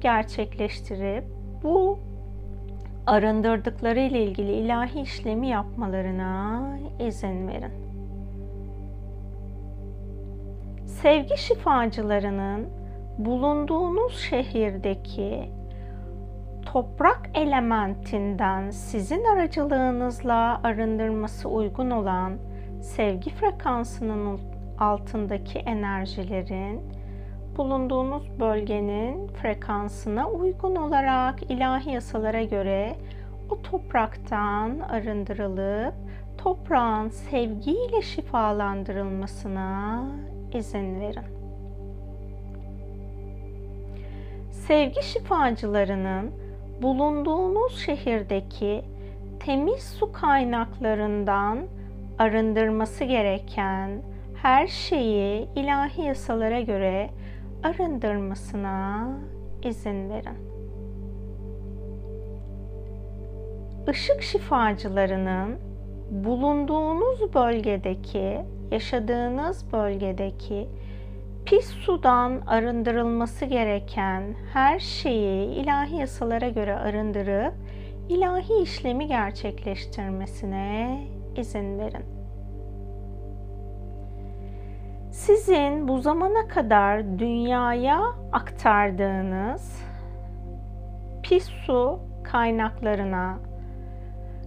[0.00, 1.24] gerçekleştirip
[1.62, 1.98] bu
[3.06, 6.62] arındırdıkları ile ilgili ilahi işlemi yapmalarına
[7.00, 7.72] izin verin.
[10.86, 12.68] Sevgi şifacılarının
[13.18, 15.50] bulunduğunuz şehirdeki
[16.66, 22.32] toprak elementinden sizin aracılığınızla arındırması uygun olan
[22.80, 24.26] sevgi frekansının
[24.80, 26.80] altındaki enerjilerin
[27.56, 32.96] bulunduğunuz bölgenin frekansına uygun olarak ilahi yasalara göre
[33.50, 35.94] o topraktan arındırılıp
[36.38, 40.04] toprağın sevgiyle şifalandırılmasına
[40.54, 41.24] izin verin.
[44.50, 46.30] Sevgi şifacılarının
[46.82, 48.82] bulunduğunuz şehirdeki
[49.40, 51.58] temiz su kaynaklarından
[52.18, 53.90] arındırması gereken
[54.42, 57.10] her şeyi ilahi yasalara göre
[57.62, 59.08] arındırmasına
[59.62, 60.50] izin verin.
[63.90, 65.58] Işık şifacılarının
[66.10, 70.68] bulunduğunuz bölgedeki, yaşadığınız bölgedeki
[71.44, 74.22] pis sudan arındırılması gereken
[74.52, 77.54] her şeyi ilahi yasalara göre arındırıp
[78.08, 81.00] ilahi işlemi gerçekleştirmesine
[81.36, 82.19] izin verin.
[85.10, 88.02] Sizin bu zamana kadar dünyaya
[88.32, 89.82] aktardığınız
[91.22, 93.38] pis su kaynaklarına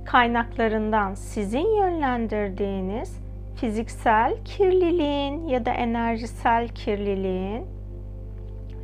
[0.06, 3.24] kaynaklarından sizin yönlendirdiğiniz
[3.56, 7.66] fiziksel kirliliğin ya da enerjisel kirliliğin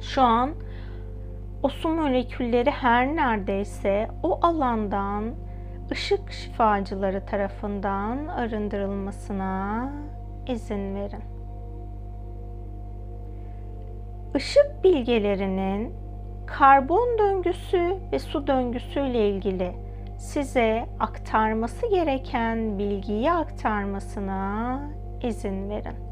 [0.02, 0.52] şu an
[1.64, 5.34] o su molekülleri her neredeyse o alandan
[5.92, 9.90] ışık şifacıları tarafından arındırılmasına
[10.48, 11.39] izin verin.
[14.36, 15.94] Işık bilgelerinin
[16.48, 19.72] karbon döngüsü ve su döngüsü ile ilgili
[20.18, 24.82] size aktarması gereken bilgiyi aktarmasına
[25.24, 26.09] izin verin.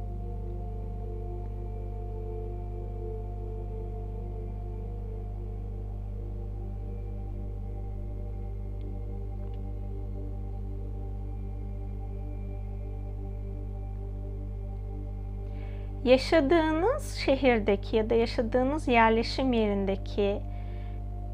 [16.08, 20.39] Yaşadığınız şehirdeki ya da yaşadığınız yerleşim yerindeki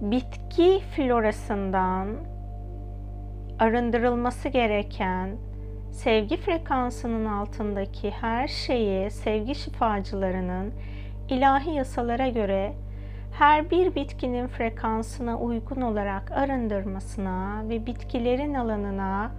[0.01, 2.07] bitki florasından
[3.59, 5.29] arındırılması gereken
[5.91, 10.73] sevgi frekansının altındaki her şeyi sevgi şifacılarının
[11.29, 12.73] ilahi yasalara göre
[13.31, 19.31] her bir bitkinin frekansına uygun olarak arındırmasına ve bitkilerin alanına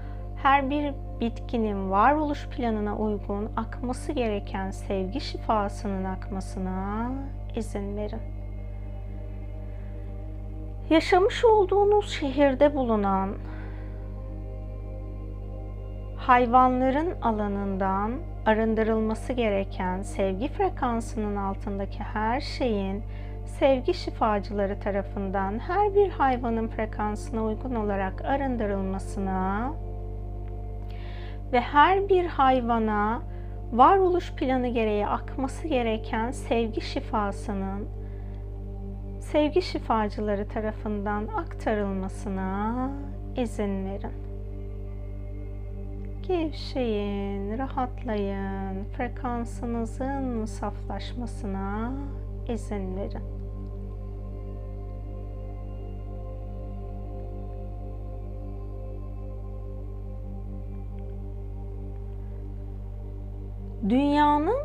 [0.43, 7.13] her bir bitkinin varoluş planına uygun akması gereken sevgi şifasının akmasına
[7.57, 8.21] izin verin.
[10.91, 13.31] Yaşamış olduğunuz şehirde bulunan
[16.17, 18.13] hayvanların alanından
[18.47, 23.03] arındırılması gereken sevgi frekansının altındaki her şeyin
[23.47, 29.73] sevgi şifacıları tarafından her bir hayvanın frekansına uygun olarak arındırılmasına
[31.55, 33.23] ve her bir hayvana
[33.73, 37.89] varoluş planı gereği akması gereken sevgi şifasının
[39.21, 42.91] sevgi şifacıları tarafından aktarılmasına
[43.37, 44.13] izin verin.
[46.29, 51.93] Gevşeyin, rahatlayın, frekansınızın saflaşmasına
[52.49, 53.34] izin verin.
[63.89, 64.59] Dünyanın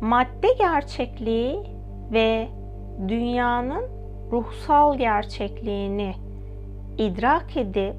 [0.00, 1.62] madde gerçekliği
[2.12, 2.48] ve
[3.08, 3.84] dünyanın
[4.32, 6.14] ruhsal gerçekliğini
[6.98, 7.96] idrak edip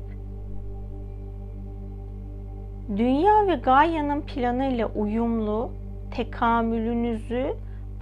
[2.98, 5.72] dünya ve Gaia'nın planıyla uyumlu
[6.12, 7.56] tekamülünüzü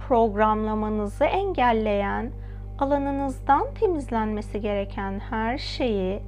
[0.08, 2.30] programlamanızı engelleyen
[2.78, 6.22] alanınızdan temizlenmesi gereken her şeyi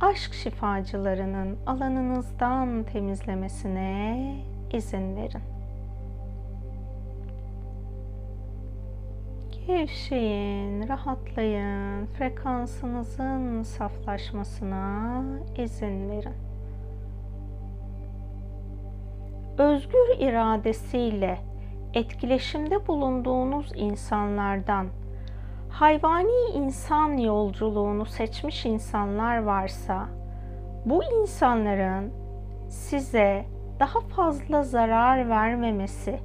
[0.00, 4.34] aşk şifacılarının alanınızdan temizlemesine
[4.72, 5.51] izin verin.
[9.72, 15.22] Gevşeyin, rahatlayın, frekansınızın saflaşmasına
[15.56, 16.34] izin verin.
[19.58, 21.38] Özgür iradesiyle
[21.94, 24.86] etkileşimde bulunduğunuz insanlardan
[25.70, 30.08] hayvani insan yolculuğunu seçmiş insanlar varsa
[30.84, 32.12] bu insanların
[32.68, 33.44] size
[33.80, 36.20] daha fazla zarar vermemesi,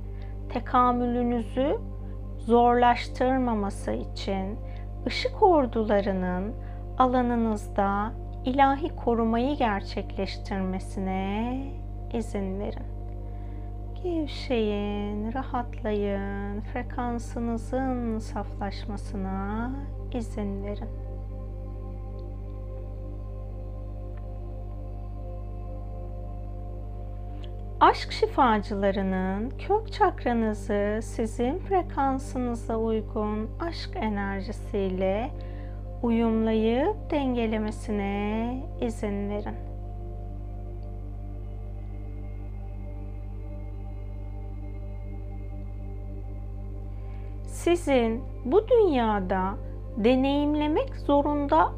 [0.50, 1.78] tekamülünüzü
[2.48, 4.60] zorlaştırmaması için
[5.08, 6.54] ışık ordularının
[6.98, 8.12] alanınızda
[8.46, 11.64] ilahi korumayı gerçekleştirmesine
[12.14, 12.86] izin verin.
[14.04, 19.72] Gevşeyin, rahatlayın, frekansınızın saflaşmasına
[20.14, 21.07] izin verin.
[27.80, 35.32] Aşk şifacılarının kök çakranızı sizin frekansınıza uygun aşk enerjisiyle
[36.04, 39.56] uyumlayıp dengelemesine izin verin.
[47.46, 49.56] Sizin bu dünyada
[49.98, 51.72] deneyimlemek zorunda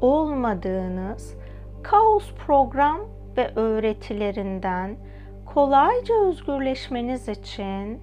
[0.00, 1.36] olmadığınız
[1.82, 3.00] kaos program
[3.36, 4.96] ve öğretilerinden
[5.54, 8.00] kolayca özgürleşmeniz için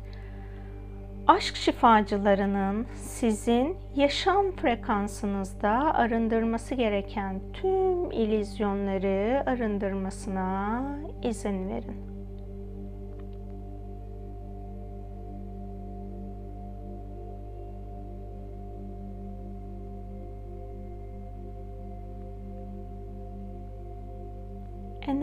[1.28, 10.82] aşk şifacılarının sizin yaşam frekansınızda arındırması gereken tüm ilizyonları arındırmasına
[11.24, 12.11] izin verin.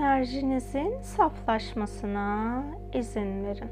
[0.09, 3.71] Enerjinizin saflaşmasına izin verin.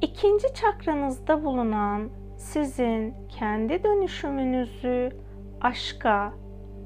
[0.00, 5.10] İkinci çakranızda bulunan sizin kendi dönüşümünüzü
[5.60, 6.32] aşka,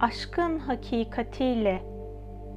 [0.00, 1.82] aşkın hakikatiyle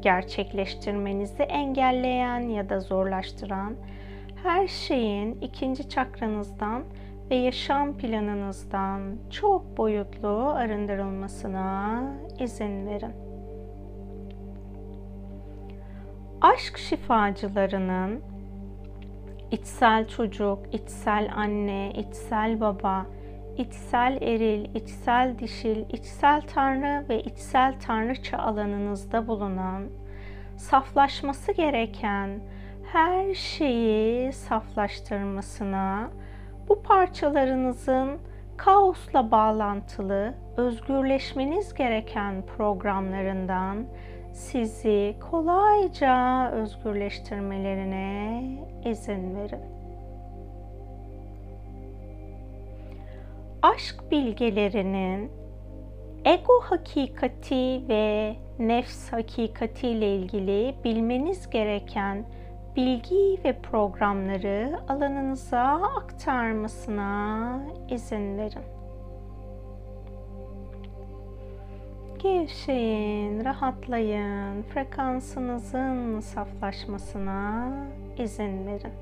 [0.02, 3.76] gerçekleştirmenizi engelleyen ya da zorlaştıran
[4.44, 6.84] her şeyin ikinci çakranızdan
[7.30, 12.04] ve yaşam planınızdan çok boyutlu arındırılmasına
[12.40, 13.27] izin verin
[16.42, 18.22] aşk şifacılarının
[19.52, 23.06] içsel çocuk, içsel anne, içsel baba,
[23.58, 29.84] içsel eril, içsel dişil, içsel tanrı ve içsel tanrıça alanınızda bulunan
[30.58, 32.40] saflaşması gereken
[32.92, 36.10] her şeyi saflaştırmasına
[36.70, 38.18] bu parçalarınızın
[38.58, 43.86] kaosla bağlantılı özgürleşmeniz gereken programlarından
[44.38, 48.44] sizi kolayca özgürleştirmelerine
[48.86, 49.62] izin verin.
[53.62, 55.32] Aşk bilgelerinin
[56.26, 62.26] ego hakikati ve nefs hakikati ile ilgili bilmeniz gereken
[62.76, 67.60] bilgi ve programları alanınıza aktarmasına
[67.90, 68.77] izin verin.
[72.28, 77.72] Gevşeyin, rahatlayın, frekansınızın saflaşmasına
[78.18, 78.94] izin verin.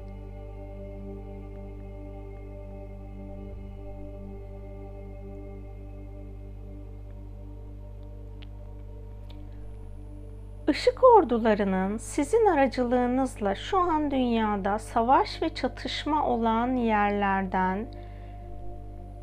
[10.69, 17.87] Işık ordularının sizin aracılığınızla şu an dünyada savaş ve çatışma olan yerlerden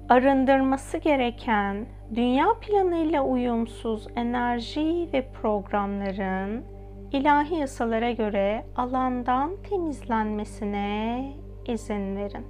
[0.09, 6.65] arındırması gereken dünya planıyla uyumsuz enerji ve programların
[7.13, 11.33] ilahi yasalara göre alandan temizlenmesine
[11.67, 12.47] izin verin.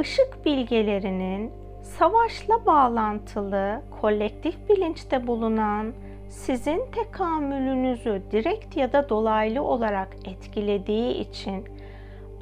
[0.00, 5.92] Işık bilgelerinin savaşla bağlantılı kolektif bilinçte bulunan
[6.28, 11.64] sizin tekamülünüzü direkt ya da dolaylı olarak etkilediği için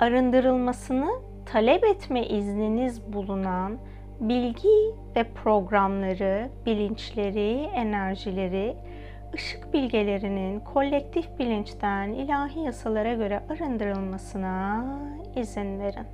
[0.00, 1.10] arındırılmasını
[1.46, 3.78] talep etme izniniz bulunan
[4.20, 8.76] bilgi ve programları, bilinçleri, enerjileri,
[9.34, 14.84] ışık bilgelerinin kolektif bilinçten ilahi yasalara göre arındırılmasına
[15.36, 16.06] izin verin.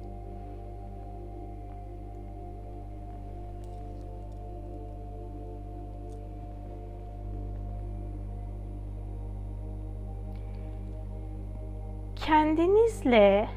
[12.16, 13.48] Kendinizle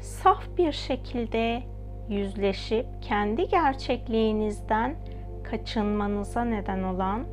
[0.00, 1.71] saf bir şekilde
[2.12, 4.96] yüzleşip kendi gerçekliğinizden
[5.42, 7.24] kaçınmanıza neden olan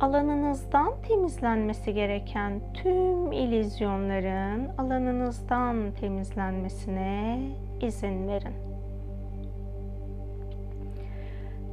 [0.00, 7.40] alanınızdan temizlenmesi gereken tüm ilizyonların alanınızdan temizlenmesine
[7.80, 8.54] izin verin.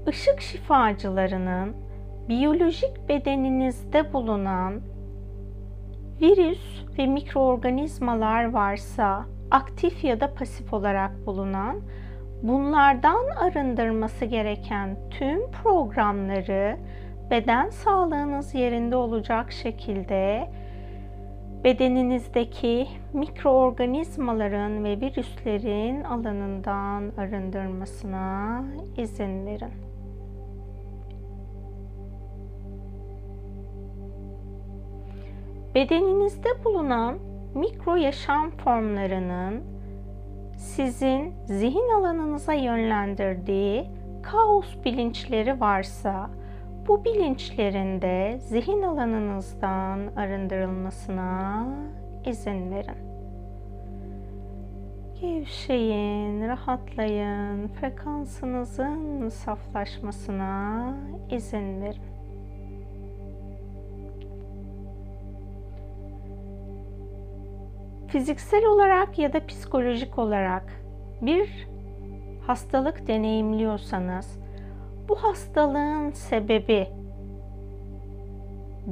[0.08, 1.76] Işık şifacılarının
[2.30, 4.82] biyolojik bedeninizde bulunan
[6.22, 11.82] virüs ve mikroorganizmalar varsa aktif ya da pasif olarak bulunan
[12.44, 16.78] bunlardan arındırması gereken tüm programları
[17.32, 20.50] beden sağlığınız yerinde olacak şekilde
[21.64, 28.64] bedeninizdeki mikroorganizmaların ve virüslerin alanından arındırmasına
[28.98, 29.74] izin verin.
[35.76, 37.20] Bedeninizde bulunan
[37.56, 39.73] mikro yaşam formlarının
[40.64, 43.90] sizin zihin alanınıza yönlendirdiği
[44.22, 46.30] kaos bilinçleri varsa
[46.88, 51.66] bu bilinçlerin de zihin alanınızdan arındırılmasına
[52.26, 53.14] izin verin.
[55.22, 60.94] Gevşeyin, rahatlayın, frekansınızın saflaşmasına
[61.32, 62.13] izin verin.
[68.14, 70.64] Fiziksel olarak ya da psikolojik olarak
[71.22, 71.68] bir
[72.48, 74.40] hastalık deneyimliyorsanız
[75.10, 76.88] bu hastalığın sebebi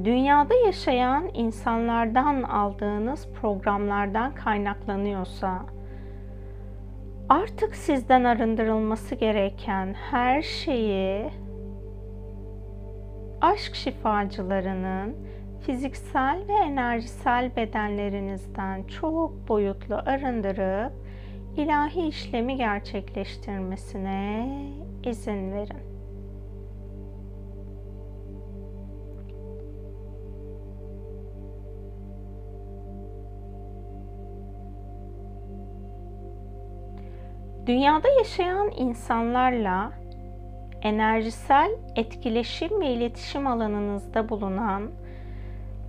[0.03, 5.65] dünyada yaşayan insanlardan aldığınız programlardan kaynaklanıyorsa
[7.29, 11.29] artık sizden arındırılması gereken her şeyi
[13.41, 15.15] aşk şifacılarının
[15.65, 20.93] fiziksel ve enerjisel bedenlerinizden çok boyutlu arındırıp
[21.57, 24.47] ilahi işlemi gerçekleştirmesine
[25.03, 25.91] izin verin.
[37.65, 39.91] Dünyada yaşayan insanlarla
[40.81, 45.00] enerjisel etkileşim ve iletişim alanınızda bulunan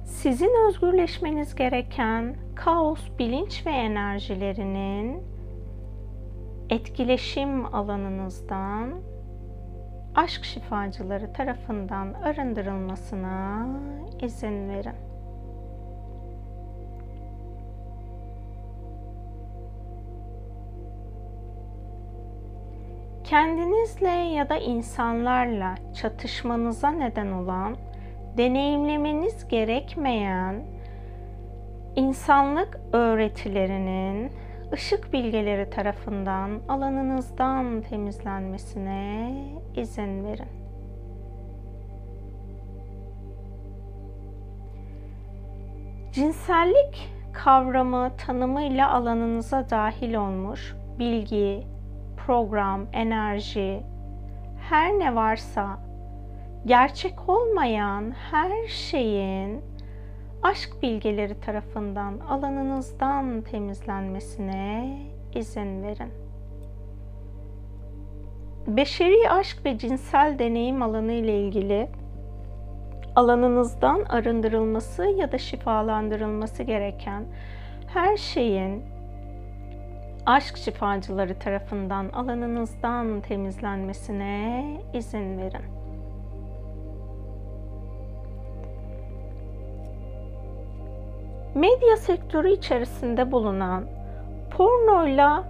[0.04, 5.22] sizin özgürleşmeniz gereken kaos bilinç ve enerjilerinin
[6.70, 8.92] etkileşim alanınızdan
[10.14, 13.66] aşk şifacıları tarafından arındırılmasına
[14.22, 15.12] izin verin.
[23.32, 27.76] kendinizle ya da insanlarla çatışmanıza neden olan,
[28.36, 30.62] deneyimlemeniz gerekmeyen
[31.96, 34.32] insanlık öğretilerinin
[34.72, 39.34] ışık bilgeleri tarafından alanınızdan temizlenmesine
[39.76, 40.62] izin verin.
[46.12, 51.66] Cinsellik kavramı tanımıyla alanınıza dahil olmuş bilgi,
[52.26, 53.82] program, enerji,
[54.70, 55.91] her ne varsa
[56.66, 59.60] gerçek olmayan her şeyin
[60.42, 64.98] aşk bilgeleri tarafından alanınızdan temizlenmesine
[65.34, 66.12] izin verin.
[68.66, 71.88] Beşeri aşk ve cinsel deneyim alanı ile ilgili
[73.16, 77.24] alanınızdan arındırılması ya da şifalandırılması gereken
[77.86, 78.82] her şeyin
[80.26, 84.64] aşk şifacıları tarafından alanınızdan temizlenmesine
[84.94, 85.81] izin verin.
[91.54, 93.84] Medya sektörü içerisinde bulunan
[94.50, 95.44] pornoyla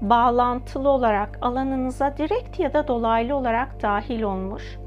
[0.00, 4.78] bağlantılı olarak alanınıza direkt ya da dolaylı olarak dahil olmuş,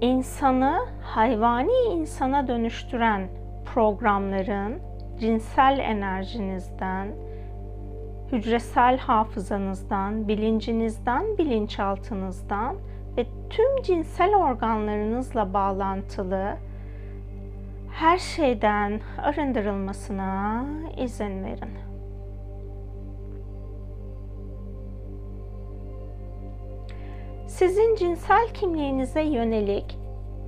[0.00, 3.28] insanı hayvani insana dönüştüren
[3.74, 4.78] programların
[5.20, 7.08] cinsel enerjinizden,
[8.32, 12.76] hücresel hafızanızdan, bilincinizden, bilinçaltınızdan
[13.16, 16.56] ve tüm cinsel organlarınızla bağlantılı
[17.94, 20.64] her şeyden arındırılmasına
[20.96, 21.78] izin verin.
[27.46, 29.98] Sizin cinsel kimliğinize yönelik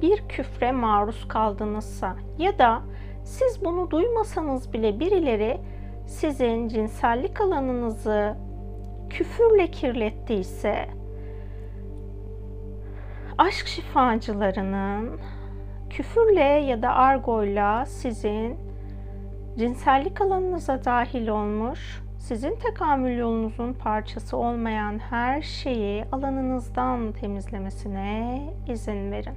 [0.03, 2.83] bir küfre maruz kaldınızsa ya da
[3.25, 5.61] siz bunu duymasanız bile birileri
[6.07, 8.37] sizin cinsellik alanınızı
[9.11, 10.89] küfürle kirlettiyse
[13.39, 15.21] aşk şifacılarının
[15.97, 18.57] küfürle ya da argoyla sizin
[19.59, 29.35] cinsellik alanınıza dahil olmuş, sizin tekamül yolunuzun parçası olmayan her şeyi alanınızdan temizlemesine izin verin.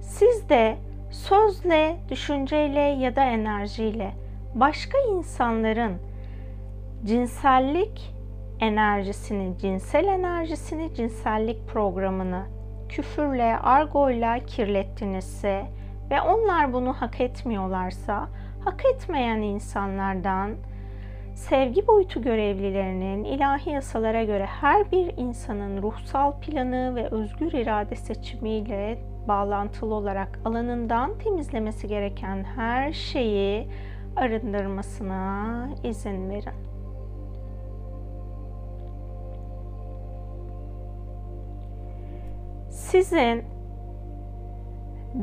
[0.00, 0.76] Siz de
[1.10, 4.12] sözle, düşünceyle ya da enerjiyle
[4.54, 5.92] başka insanların
[7.04, 8.14] cinsellik
[8.60, 12.59] enerjisini, cinsel enerjisini, cinsellik programını
[12.90, 15.66] küfürle, argoyla kirlettinizse
[16.10, 18.28] ve onlar bunu hak etmiyorlarsa,
[18.64, 20.54] hak etmeyen insanlardan
[21.34, 28.98] sevgi boyutu görevlilerinin ilahi yasalara göre her bir insanın ruhsal planı ve özgür irade seçimiyle
[29.28, 33.68] bağlantılı olarak alanından temizlemesi gereken her şeyi
[34.16, 36.69] arındırmasına izin verin.
[42.80, 43.44] Sizin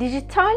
[0.00, 0.56] dijital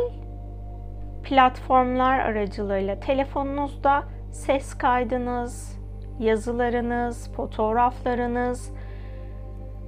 [1.23, 5.79] platformlar aracılığıyla telefonunuzda ses kaydınız,
[6.19, 8.73] yazılarınız, fotoğraflarınız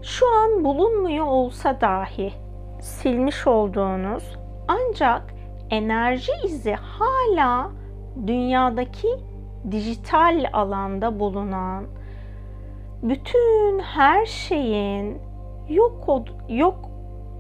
[0.02, 2.34] şu an bulunmuyor olsa dahi
[2.82, 4.38] silmiş olduğunuz
[4.68, 5.34] ancak
[5.70, 7.72] enerji izi hala
[8.28, 9.08] dünyadaki
[9.72, 11.86] dijital alanda bulunan
[13.04, 15.22] bütün her şeyin
[15.70, 16.93] yok yok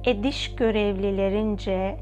[0.05, 1.97] ediş görevlilerince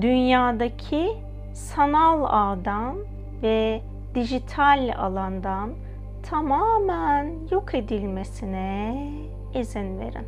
[0.00, 1.10] dünyadaki
[1.52, 2.96] sanal ağdan
[3.42, 3.82] ve
[4.14, 5.70] dijital alandan
[6.22, 8.96] tamamen yok edilmesine
[9.54, 10.26] izin verin.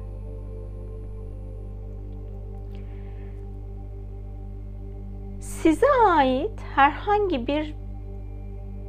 [5.40, 7.74] Size ait herhangi bir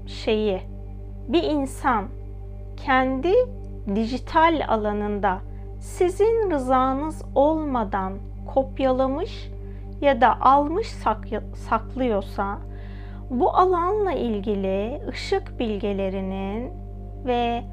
[0.08, 0.62] şeyi
[1.28, 2.08] bir insan
[2.78, 3.34] kendi
[3.96, 5.42] dijital alanında
[5.86, 8.14] sizin rızanız olmadan
[8.54, 9.50] kopyalamış
[10.02, 10.88] ya da almış
[11.70, 12.58] saklıyorsa
[13.30, 16.72] bu alanla ilgili ışık bilgelerinin
[17.26, 17.64] ve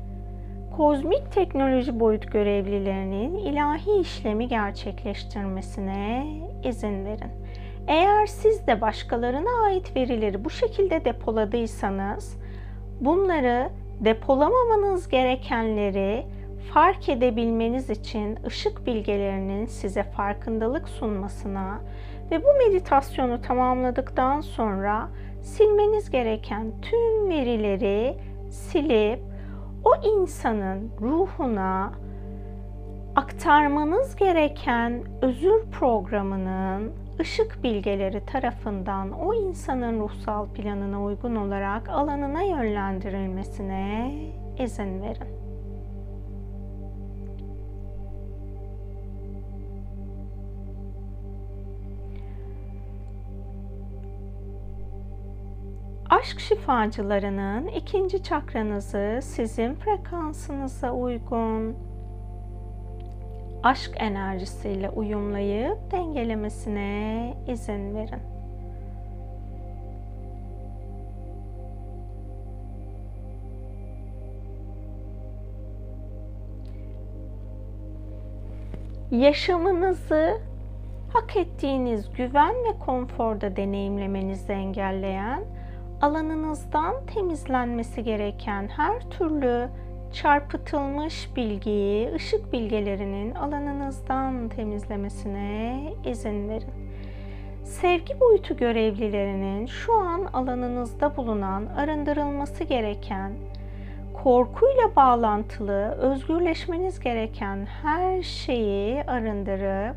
[0.77, 6.27] kozmik teknoloji boyut görevlilerinin ilahi işlemi gerçekleştirmesine
[6.65, 7.33] izin verin.
[7.89, 12.39] Eğer siz de başkalarına ait verileri bu şekilde depoladıysanız
[13.01, 13.71] bunları
[14.01, 16.27] depolamamanız gerekenleri
[16.71, 21.81] fark edebilmeniz için ışık bilgelerinin size farkındalık sunmasına
[22.31, 25.09] ve bu meditasyonu tamamladıktan sonra
[25.41, 28.17] silmeniz gereken tüm verileri
[28.51, 29.21] silip
[29.85, 29.91] o
[30.21, 31.93] insanın ruhuna
[33.17, 44.15] aktarmanız gereken özür programının ışık bilgeleri tarafından o insanın ruhsal planına uygun olarak alanına yönlendirilmesine
[44.59, 45.42] izin verin.
[56.23, 61.77] Aşk şifacılarının ikinci çakranızı sizin frekansınıza uygun
[63.63, 68.23] aşk enerjisiyle uyumlayıp dengelemesine izin verin.
[79.11, 80.41] Yaşamınızı
[81.13, 85.62] hak ettiğiniz güven ve konforda deneyimlemenizi engelleyen
[86.03, 89.69] alanınızdan temizlenmesi gereken her türlü
[90.13, 96.71] çarpıtılmış bilgiyi ışık bilgelerinin alanınızdan temizlemesine izin verin.
[97.65, 103.33] Sevgi boyutu görevlilerinin şu an alanınızda bulunan arındırılması gereken
[104.23, 109.97] korkuyla bağlantılı özgürleşmeniz gereken her şeyi arındırıp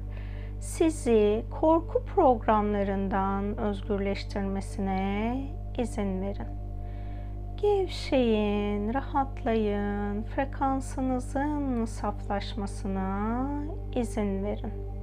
[0.59, 6.47] sizi korku programlarından özgürleştirmesine izin verin.
[7.57, 13.47] Gevşeyin, rahatlayın, frekansınızın saflaşmasına
[13.95, 14.94] izin verin.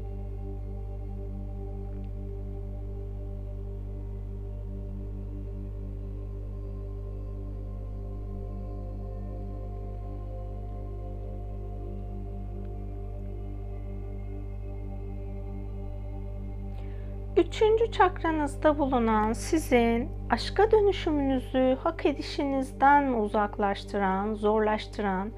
[17.37, 25.33] Üçüncü çakranızda bulunan sizin aşka dönüşümünüzü hak edişinizden uzaklaştıran, zorlaştıran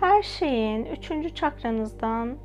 [0.00, 2.36] her şeyin üçüncü çakranızdan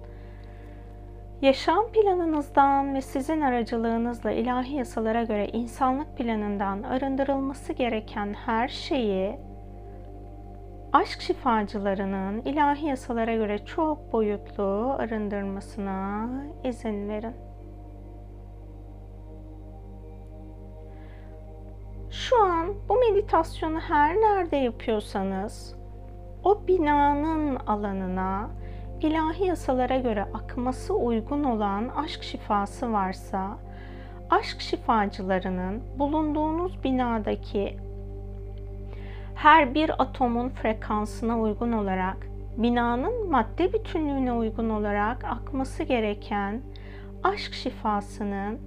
[1.41, 9.39] yaşam planınızdan ve sizin aracılığınızla ilahi yasalara göre insanlık planından arındırılması gereken her şeyi
[10.93, 16.29] aşk şifacılarının ilahi yasalara göre çok boyutlu arındırmasına
[16.63, 17.48] izin verin.
[22.11, 25.75] Şu an bu meditasyonu her nerede yapıyorsanız
[26.43, 28.49] o binanın alanına
[29.01, 33.57] ilahi yasalara göre akması uygun olan aşk şifası varsa
[34.29, 37.77] aşk şifacılarının bulunduğunuz binadaki
[39.35, 42.17] her bir atomun frekansına uygun olarak
[42.57, 46.61] binanın madde bütünlüğüne uygun olarak akması gereken
[47.23, 48.59] aşk şifasının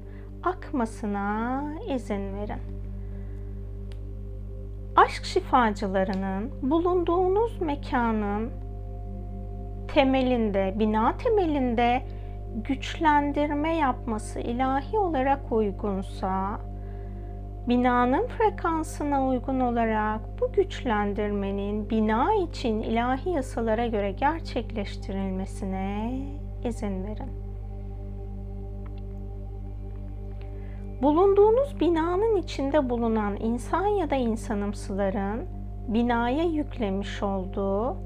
[0.43, 1.65] akmasına
[1.95, 2.82] izin verin
[4.97, 8.51] aşk şifacılarının bulunduğunuz mekanın
[9.89, 12.03] temelinde, bina temelinde
[12.55, 16.61] güçlendirme yapması ilahi olarak uygunsa,
[17.69, 26.21] binanın frekansına uygun olarak bu güçlendirmenin bina için ilahi yasalara göre gerçekleştirilmesine
[26.65, 27.42] izin verin.
[31.03, 35.45] Bulunduğunuz binanın içinde bulunan insan ya da insanımsıların
[35.89, 37.97] binaya yüklemiş olduğu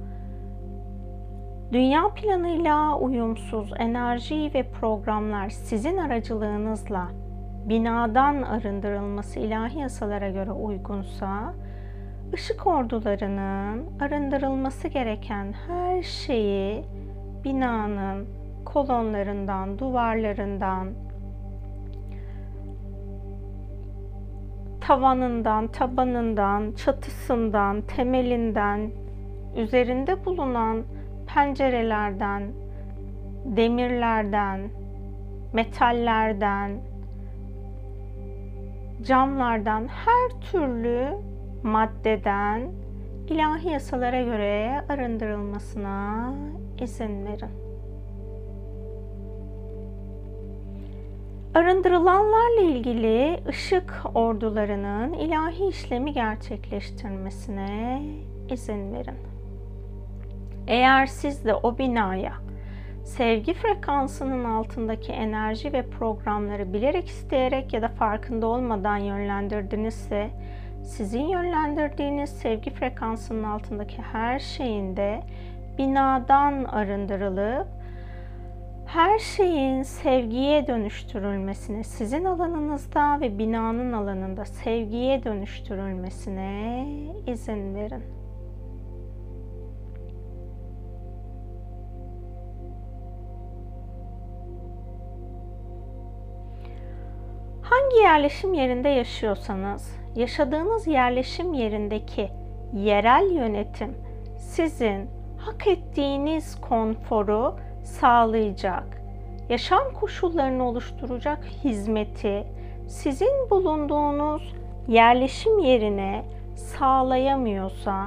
[1.73, 7.09] dünya planıyla uyumsuz enerji ve programlar sizin aracılığınızla
[7.69, 11.55] binadan arındırılması ilahi yasalara göre uygunsa
[12.35, 16.85] ışık ordularının arındırılması gereken her şeyi
[17.45, 18.27] binanın
[18.65, 20.89] kolonlarından, duvarlarından,
[24.87, 28.91] tavanından, tabanından, çatısından, temelinden,
[29.57, 30.85] üzerinde bulunan
[31.27, 32.53] pencerelerden,
[33.45, 34.61] demirlerden,
[35.53, 36.81] metallerden,
[39.03, 41.09] camlardan her türlü
[41.63, 42.61] maddeden
[43.29, 46.35] ilahi yasalara göre arındırılmasına
[46.81, 47.66] izin verin.
[51.57, 58.03] Arındırılanlarla ilgili ışık ordularının ilahi işlemi gerçekleştirmesine
[58.51, 59.19] izin verin.
[60.67, 62.33] Eğer siz de o binaya
[63.05, 70.31] sevgi frekansının altındaki enerji ve programları bilerek isteyerek ya da farkında olmadan yönlendirdinizse
[70.85, 75.21] sizin yönlendirdiğiniz sevgi frekansının altındaki her şeyin de
[75.79, 77.76] binadan arındırılıp
[78.87, 86.87] her şeyin sevgiye dönüştürülmesine, sizin alanınızda ve binanın alanında sevgiye dönüştürülmesine
[87.27, 88.03] izin verin.
[97.63, 102.31] Hangi yerleşim yerinde yaşıyorsanız, yaşadığınız yerleşim yerindeki
[102.75, 103.95] yerel yönetim
[104.39, 109.03] sizin hak ettiğiniz konforu sağlayacak,
[109.49, 112.47] yaşam koşullarını oluşturacak hizmeti
[112.87, 114.55] sizin bulunduğunuz
[114.89, 118.07] yerleşim yerine sağlayamıyorsa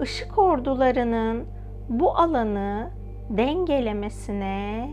[0.00, 1.44] ışık ordularının
[1.88, 2.90] bu alanı
[3.30, 4.90] dengelemesine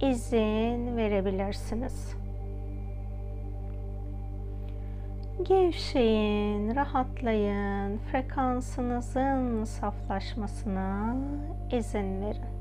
[0.00, 2.16] izin verebilirsiniz.
[5.42, 11.16] Gevşeyin, rahatlayın, frekansınızın saflaşmasına
[11.72, 12.59] izin verin.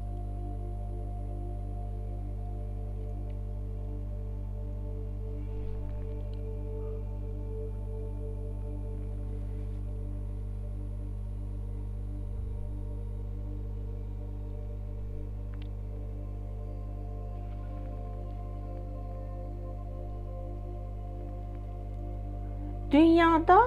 [22.91, 23.59] Dünyada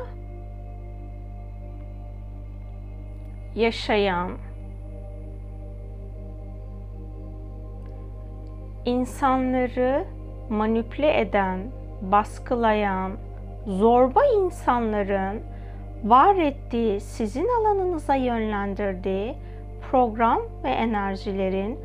[3.55, 4.31] yaşayan
[8.85, 10.05] insanları
[10.51, 11.61] manipüle eden,
[12.03, 13.13] baskılayan,
[13.67, 15.43] zorba insanların
[16.05, 19.35] var ettiği, sizin alanınıza yönlendirdiği
[19.91, 21.79] program ve enerjilerin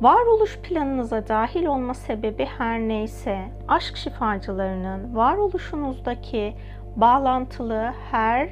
[0.00, 6.54] Varoluş planınıza dahil olma sebebi her neyse, aşk şifacılarının varoluşunuzdaki
[6.96, 8.48] bağlantılı her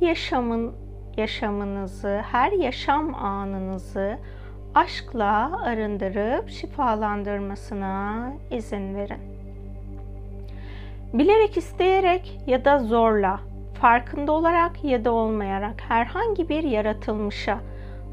[0.00, 0.74] yaşamın
[1.16, 4.18] yaşamınızı, her yaşam anınızı
[4.74, 9.20] aşkla arındırıp şifalandırmasına izin verin.
[11.12, 13.40] Bilerek isteyerek ya da zorla,
[13.80, 17.58] farkında olarak ya da olmayarak herhangi bir yaratılmışa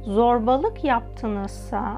[0.04, 1.98] zorbalık yaptınızsa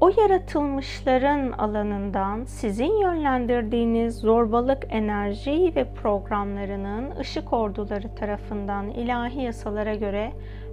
[0.00, 10.32] o yaratılmışların alanından sizin yönlendirdiğiniz zorbalık enerji ve programlarının ışık orduları tarafından ilahi yasalara göre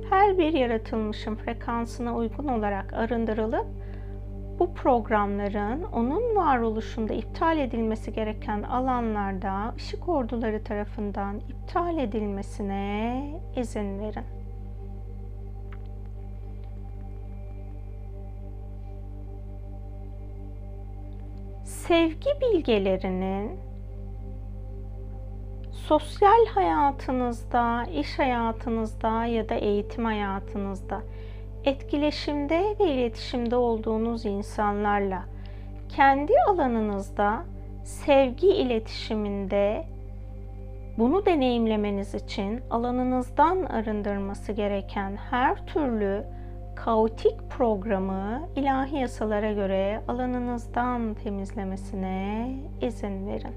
[0.10, 3.66] her bir yaratılmışın frekansına uygun olarak arındırılıp
[4.60, 13.24] bu programların onun varoluşunda iptal edilmesi gereken alanlarda ışık orduları tarafından iptal edilmesine
[13.56, 14.43] izin verin.
[21.88, 23.52] Sevgi bilgelerinin
[25.72, 31.02] sosyal hayatınızda, iş hayatınızda ya da eğitim hayatınızda
[31.66, 35.26] etkileşimde ve iletişimde olduğunuz insanlarla
[35.90, 37.44] kendi alanınızda
[37.84, 39.86] sevgi iletişiminde
[40.98, 46.26] bunu deneyimlemeniz için alanınızdan arındırması gereken her türlü
[46.86, 52.50] kaotik programı ilahi yasalara göre alanınızdan temizlemesine
[52.82, 53.56] izin verin.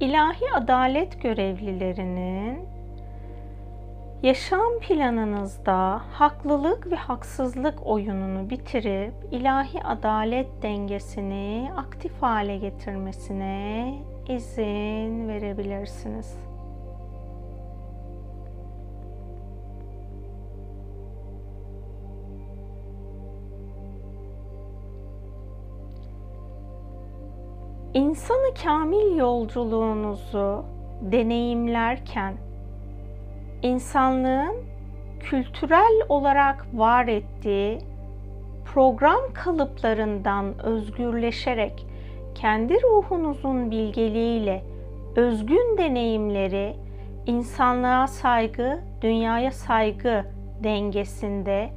[0.00, 2.58] İlahi adalet görevlilerinin
[4.22, 16.38] yaşam planınızda haklılık ve haksızlık oyununu bitirip ilahi adalet dengesini aktif hale getirmesine izin verebilirsiniz.
[27.94, 30.64] İnsanı kamil yolculuğunuzu
[31.00, 32.34] deneyimlerken
[33.62, 34.56] insanlığın
[35.20, 37.78] kültürel olarak var ettiği
[38.64, 41.86] program kalıplarından özgürleşerek
[42.36, 44.62] kendi ruhunuzun bilgeliğiyle
[45.16, 46.76] özgün deneyimleri
[47.26, 50.24] insanlığa saygı, dünyaya saygı
[50.64, 51.68] dengesinde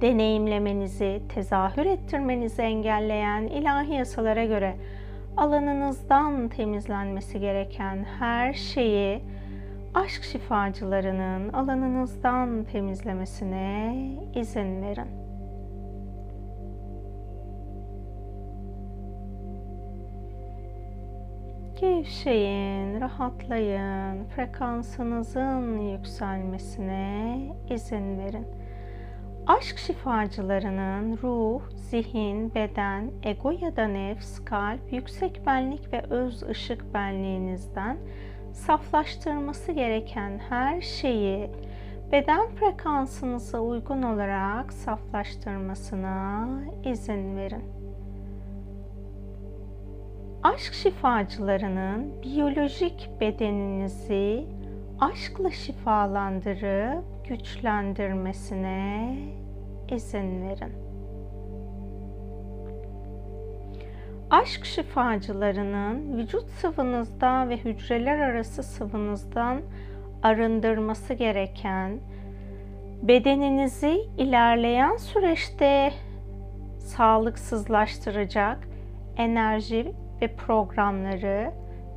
[0.00, 4.76] deneyimlemenizi, tezahür ettirmenizi engelleyen ilahi yasalara göre
[5.36, 9.20] alanınızdan temizlenmesi gereken her şeyi
[9.94, 13.96] aşk şifacılarının alanınızdan temizlemesine
[14.34, 15.27] izin verin.
[21.80, 27.38] Gevşeyin, rahatlayın, frekansınızın yükselmesine
[27.70, 28.46] izin verin.
[29.46, 36.94] Aşk şifacılarının ruh, zihin, beden, ego ya da nefs, kalp, yüksek benlik ve öz ışık
[36.94, 37.96] benliğinizden
[38.52, 41.50] saflaştırması gereken her şeyi
[42.12, 46.48] beden frekansınıza uygun olarak saflaştırmasına
[46.84, 47.77] izin verin.
[50.42, 54.46] Aşk şifacılarının biyolojik bedeninizi
[55.00, 59.16] aşkla şifalandırıp güçlendirmesine
[59.90, 60.72] izin verin.
[64.30, 69.60] Aşk şifacılarının vücut sıvınızda ve hücreler arası sıvınızdan
[70.22, 72.00] arındırması gereken
[73.02, 75.92] bedeninizi ilerleyen süreçte
[76.78, 78.68] sağlıksızlaştıracak
[79.16, 81.52] enerji ve programları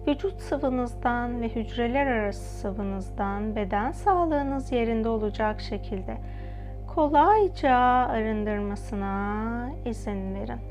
[0.07, 6.17] vücut sıvınızdan ve hücreler arası sıvınızdan beden sağlığınız yerinde olacak şekilde
[6.95, 7.75] kolayca
[8.09, 10.70] arındırmasına izin verin.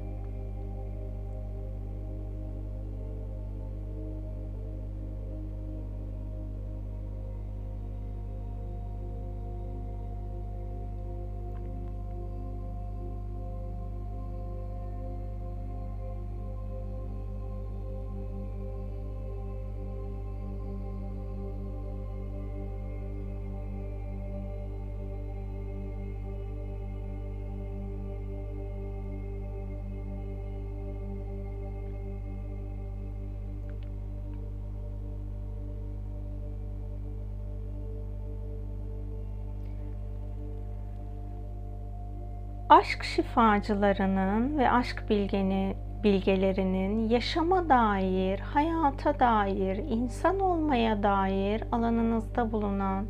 [42.70, 53.06] Aşk şifacılarının ve aşk bilgeni, bilgelerinin yaşama dair, hayata dair, insan olmaya dair alanınızda bulunan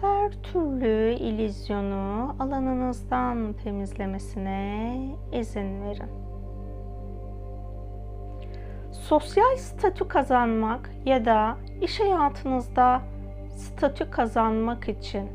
[0.00, 4.96] her türlü ilizyonu alanınızdan temizlemesine
[5.32, 6.10] izin verin.
[8.92, 13.00] Sosyal statü kazanmak ya da iş hayatınızda
[13.48, 15.28] statü kazanmak için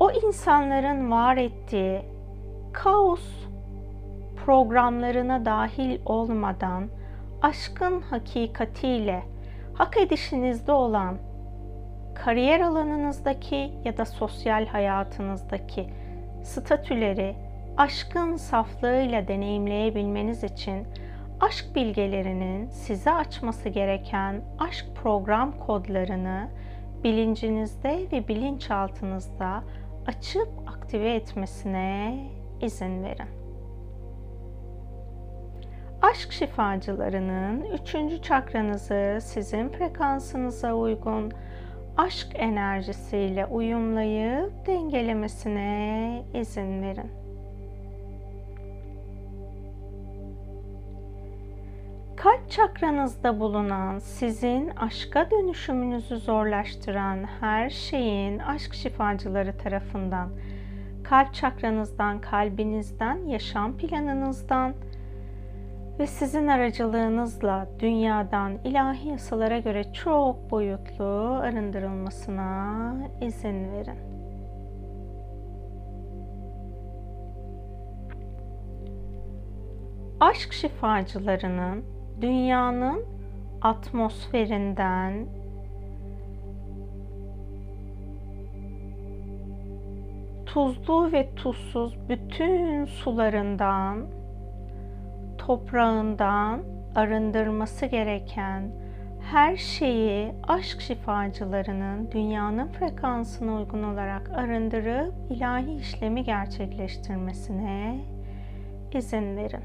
[0.00, 2.13] o insanların var ettiği
[2.74, 3.24] kaos
[4.44, 6.88] programlarına dahil olmadan
[7.42, 9.22] aşkın hakikatiyle
[9.74, 11.16] hak edişinizde olan
[12.14, 15.90] kariyer alanınızdaki ya da sosyal hayatınızdaki
[16.42, 17.36] statüleri
[17.76, 20.86] aşkın saflığıyla deneyimleyebilmeniz için
[21.40, 26.48] aşk bilgelerinin size açması gereken aşk program kodlarını
[27.04, 29.62] bilincinizde ve bilinçaltınızda
[30.06, 32.18] açıp aktive etmesine
[32.60, 33.28] izin verin.
[36.02, 41.32] Aşk şifacılarının üçüncü çakranızı sizin frekansınıza uygun
[41.96, 47.24] aşk enerjisiyle uyumlayıp dengelemesine izin verin.
[52.16, 60.28] Kalp çakranızda bulunan sizin aşka dönüşümünüzü zorlaştıran her şeyin aşk şifacıları tarafından
[61.04, 64.74] kalp çakranızdan, kalbinizden, yaşam planınızdan
[65.98, 74.14] ve sizin aracılığınızla dünyadan ilahi yasalara göre çok boyutlu arındırılmasına izin verin.
[80.20, 81.84] Aşk şifacılarının
[82.20, 83.04] dünyanın
[83.62, 85.26] atmosferinden
[90.54, 94.06] tuzlu ve tuzsuz bütün sularından,
[95.38, 96.62] toprağından
[96.94, 98.70] arındırması gereken
[99.30, 108.00] her şeyi aşk şifacılarının dünyanın frekansına uygun olarak arındırıp ilahi işlemi gerçekleştirmesine
[108.92, 109.64] izin verin.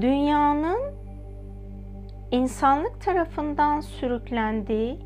[0.00, 1.03] Dünyanın
[2.34, 4.98] insanlık tarafından sürüklendiği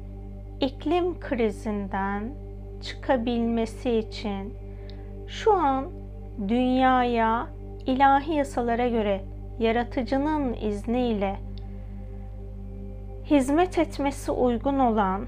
[0.60, 2.34] iklim krizinden
[2.82, 4.54] çıkabilmesi için
[5.26, 5.90] şu an
[6.48, 7.46] dünyaya
[7.86, 9.24] ilahi yasalara göre
[9.58, 11.36] yaratıcının izniyle
[13.24, 15.26] hizmet etmesi uygun olan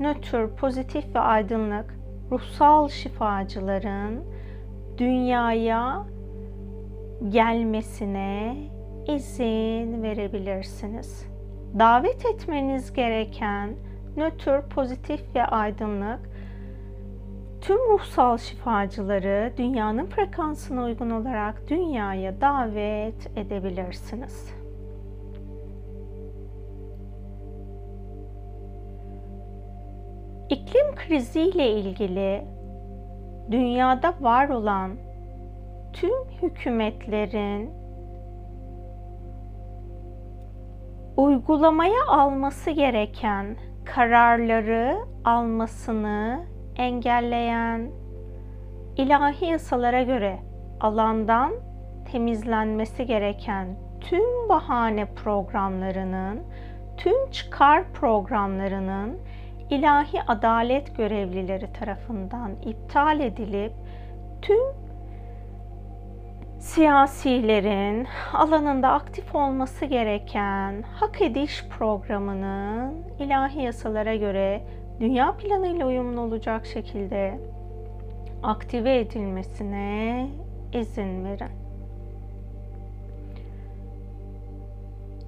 [0.00, 1.98] nötr, pozitif ve aydınlık
[2.30, 4.24] ruhsal şifacıların
[4.98, 6.06] dünyaya
[7.28, 8.56] gelmesine
[9.08, 11.26] izin verebilirsiniz.
[11.78, 13.70] Davet etmeniz gereken
[14.16, 16.20] nötr, pozitif ve aydınlık
[17.60, 24.54] tüm ruhsal şifacıları dünyanın frekansına uygun olarak dünyaya davet edebilirsiniz.
[30.50, 32.44] İklim kriziyle ilgili
[33.50, 34.96] dünyada var olan
[35.92, 37.75] tüm hükümetlerin
[41.16, 46.44] uygulamaya alması gereken kararları almasını
[46.76, 47.90] engelleyen
[48.96, 50.38] ilahi yasalara göre
[50.80, 51.52] alandan
[52.12, 53.66] temizlenmesi gereken
[54.00, 56.42] tüm bahane programlarının,
[56.96, 59.18] tüm çıkar programlarının
[59.70, 63.72] ilahi adalet görevlileri tarafından iptal edilip
[64.42, 64.85] tüm
[66.66, 74.62] siyasilerin alanında aktif olması gereken hak ediş programının ilahi yasalara göre
[75.00, 77.40] dünya planıyla uyumlu olacak şekilde
[78.42, 80.28] aktive edilmesine
[80.72, 81.50] izin verin.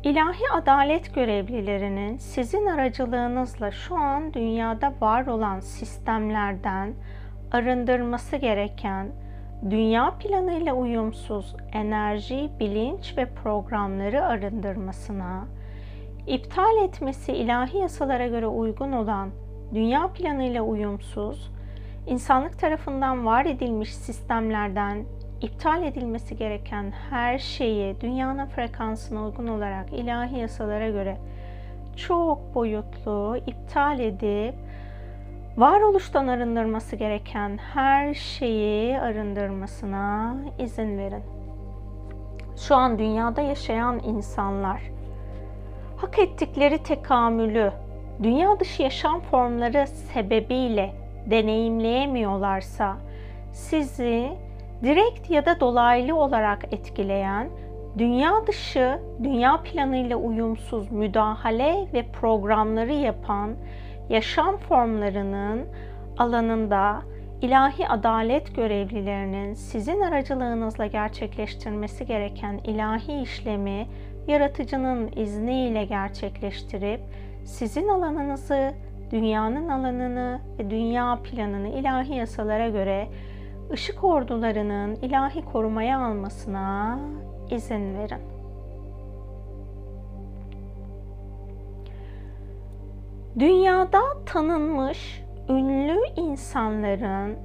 [0.04, 6.94] İlahi adalet görevlilerinin sizin aracılığınızla şu an dünyada var olan sistemlerden
[7.52, 9.08] arındırması gereken
[9.70, 15.46] dünya planıyla uyumsuz enerji, bilinç ve programları arındırmasına,
[16.26, 19.30] iptal etmesi ilahi yasalara göre uygun olan
[19.74, 21.50] dünya planıyla uyumsuz,
[22.06, 25.04] insanlık tarafından var edilmiş sistemlerden
[25.40, 31.16] iptal edilmesi gereken her şeyi dünyanın frekansına uygun olarak ilahi yasalara göre
[31.96, 34.54] çok boyutlu iptal edip
[35.58, 41.22] varoluştan arındırması gereken her şeyi arındırmasına izin verin.
[42.56, 44.82] Şu an dünyada yaşayan insanlar
[45.96, 47.72] hak ettikleri tekamülü
[48.22, 50.94] dünya dışı yaşam formları sebebiyle
[51.26, 52.96] deneyimleyemiyorlarsa
[53.52, 54.28] sizi
[54.82, 57.48] direkt ya da dolaylı olarak etkileyen
[57.98, 63.50] dünya dışı, dünya planıyla uyumsuz müdahale ve programları yapan
[64.08, 65.66] yaşam formlarının
[66.18, 67.02] alanında
[67.42, 73.86] ilahi adalet görevlilerinin sizin aracılığınızla gerçekleştirmesi gereken ilahi işlemi
[74.28, 77.00] yaratıcının izniyle gerçekleştirip
[77.44, 78.72] sizin alanınızı,
[79.10, 83.08] dünyanın alanını ve dünya planını ilahi yasalara göre
[83.72, 86.98] ışık ordularının ilahi korumaya almasına
[87.50, 88.37] izin verin.
[93.38, 97.36] Dünyada tanınmış ünlü insanların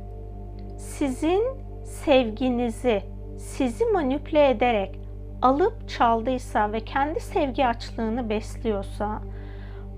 [0.78, 1.44] sizin
[1.84, 3.02] sevginizi
[3.38, 5.00] sizi manipüle ederek
[5.42, 9.22] alıp çaldıysa ve kendi sevgi açlığını besliyorsa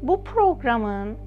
[0.02, 1.18] bu programın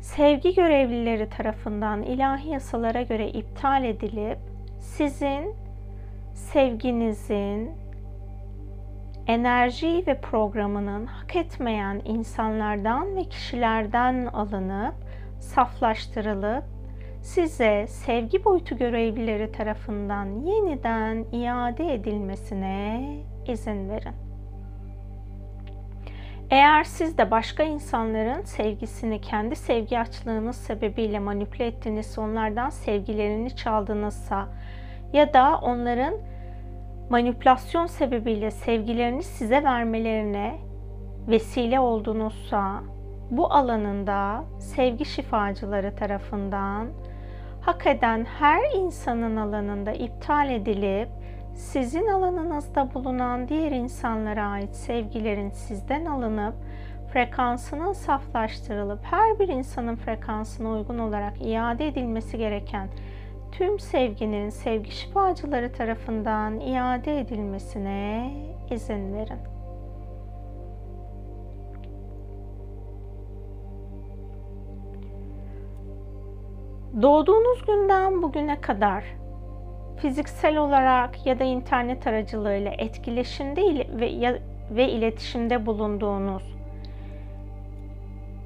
[0.00, 4.38] sevgi görevlileri tarafından ilahi yasalara göre iptal edilip
[4.78, 5.54] sizin
[6.34, 7.83] sevginizin
[9.26, 14.94] enerji ve programının hak etmeyen insanlardan ve kişilerden alınıp
[15.40, 16.64] saflaştırılıp
[17.22, 23.08] size sevgi boyutu görevlileri tarafından yeniden iade edilmesine
[23.46, 24.14] izin verin.
[26.50, 34.48] Eğer siz de başka insanların sevgisini kendi sevgi açlığınız sebebiyle manipüle ettiğiniz, onlardan sevgilerini çaldınızsa
[35.12, 36.14] ya da onların
[37.10, 40.58] manipülasyon sebebiyle sevgilerini size vermelerine
[41.28, 42.82] vesile oldunuzsa
[43.30, 46.88] bu alanında sevgi şifacıları tarafından
[47.60, 51.08] hak eden her insanın alanında iptal edilip
[51.54, 56.54] sizin alanınızda bulunan diğer insanlara ait sevgilerin sizden alınıp
[57.12, 62.88] frekansının saflaştırılıp her bir insanın frekansına uygun olarak iade edilmesi gereken
[63.58, 68.30] tüm sevginin sevgi şifacıları tarafından iade edilmesine
[68.70, 69.38] izin verin.
[77.02, 79.04] Doğduğunuz günden bugüne kadar
[79.96, 83.62] fiziksel olarak ya da internet aracılığıyla etkileşimde
[84.00, 84.40] ve,
[84.70, 86.54] ve iletişimde bulunduğunuz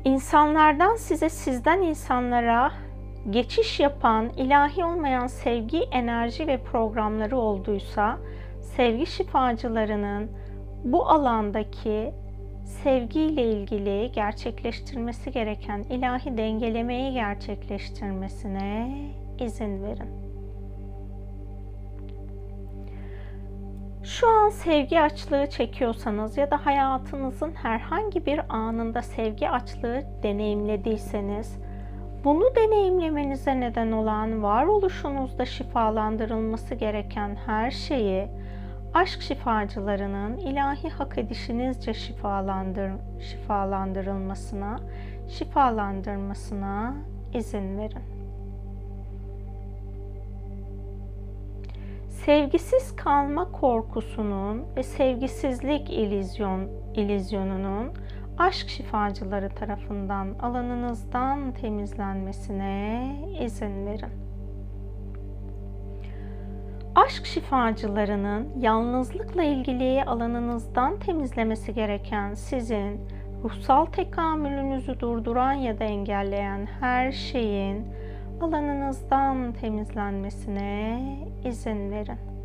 [0.04, 2.72] İnsanlardan size, sizden insanlara
[3.30, 8.18] geçiş yapan ilahi olmayan sevgi, enerji ve programları olduysa
[8.60, 10.30] sevgi şifacılarının
[10.84, 12.12] bu alandaki
[12.64, 18.98] sevgiyle ilgili gerçekleştirmesi gereken ilahi dengelemeyi gerçekleştirmesine
[19.38, 20.28] izin verin.
[24.02, 31.58] Şu an sevgi açlığı çekiyorsanız ya da hayatınızın herhangi bir anında sevgi açlığı deneyimlediyseniz
[32.24, 38.28] bunu deneyimlemenize neden olan varoluşunuzda şifalandırılması gereken her şeyi
[38.94, 42.90] aşk şifacılarının ilahi hak edişinizce şifalandır,
[43.20, 44.80] şifalandırılmasına,
[45.28, 46.94] şifalandırmasına
[47.34, 48.02] izin verin.
[52.08, 57.92] Sevgisiz kalma korkusunun ve sevgisizlik ilizyon, ilizyonunun
[58.38, 64.12] aşk şifacıları tarafından alanınızdan temizlenmesine izin verin.
[66.94, 73.00] Aşk şifacılarının yalnızlıkla ilgili alanınızdan temizlemesi gereken sizin
[73.44, 77.86] ruhsal tekamülünüzü durduran ya da engelleyen her şeyin
[78.40, 81.00] alanınızdan temizlenmesine
[81.44, 82.37] izin verin.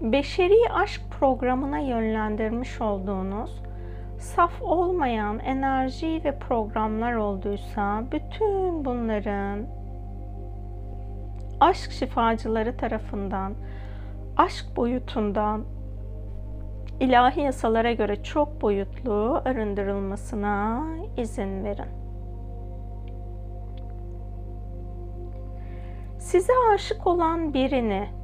[0.00, 3.62] Beşeri aşk programına yönlendirmiş olduğunuz
[4.18, 9.66] saf olmayan enerji ve programlar olduysa bütün bunların
[11.60, 13.54] aşk şifacıları tarafından
[14.36, 15.64] aşk boyutundan
[17.00, 20.86] ilahi yasalara göre çok boyutlu arındırılmasına
[21.16, 22.00] izin verin.
[26.18, 28.19] Size aşık olan birini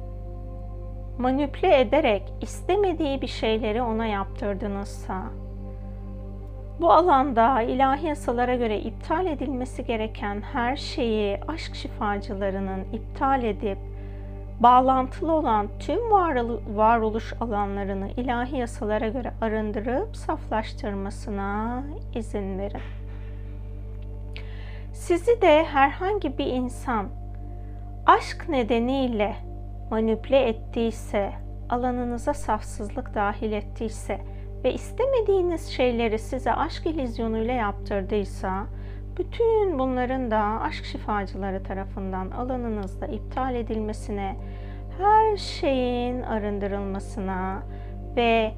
[1.17, 5.23] manipüle ederek istemediği bir şeyleri ona yaptırdınızsa,
[6.81, 13.77] bu alanda ilahi yasalara göre iptal edilmesi gereken her şeyi aşk şifacılarının iptal edip
[14.59, 16.11] bağlantılı olan tüm
[16.77, 21.83] varoluş alanlarını ilahi yasalara göre arındırıp saflaştırmasına
[22.15, 22.81] izin verin.
[24.93, 27.07] Sizi de herhangi bir insan
[28.05, 29.35] aşk nedeniyle
[29.91, 31.31] manipüle ettiyse,
[31.69, 34.19] alanınıza safsızlık dahil ettiyse
[34.63, 38.65] ve istemediğiniz şeyleri size aşk ilizyonuyla yaptırdıysa,
[39.17, 44.35] bütün bunların da aşk şifacıları tarafından alanınızda iptal edilmesine,
[44.97, 47.63] her şeyin arındırılmasına
[48.15, 48.53] ve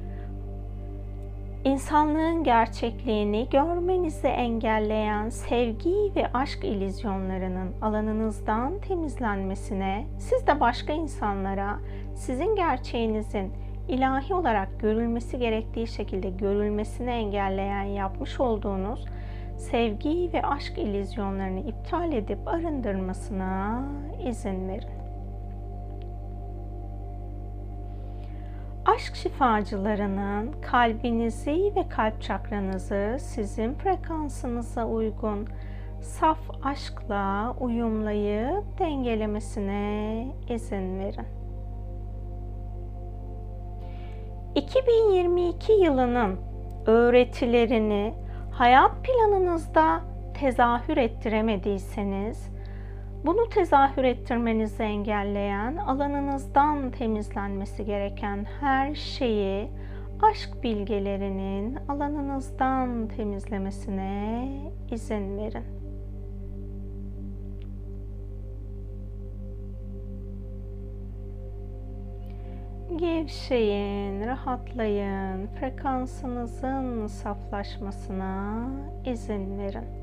[1.64, 11.78] insanlığın gerçekliğini görmenizi engelleyen sevgi ve aşk ilizyonlarının alanınızdan temizlenmesine, siz de başka insanlara
[12.14, 13.52] sizin gerçeğinizin
[13.88, 19.04] ilahi olarak görülmesi gerektiği şekilde görülmesini engelleyen yapmış olduğunuz
[19.58, 23.82] sevgi ve aşk ilizyonlarını iptal edip arındırmasına
[24.28, 24.99] izin verin.
[28.94, 35.48] Aşk şifacılarının kalbinizi ve kalp çakranızı sizin frekansınıza uygun
[36.00, 41.26] saf aşkla uyumlayıp dengelemesine izin verin.
[44.54, 46.36] 2022 yılının
[46.86, 48.14] öğretilerini
[48.52, 50.00] hayat planınızda
[50.40, 52.49] tezahür ettiremediyseniz
[53.26, 59.70] bunu tezahür ettirmenizi engelleyen, alanınızdan temizlenmesi gereken her şeyi
[60.22, 64.48] aşk bilgelerinin alanınızdan temizlemesine
[64.90, 65.64] izin verin.
[72.96, 78.66] Gevşeyin, rahatlayın, frekansınızın saflaşmasına
[79.04, 79.99] izin verin.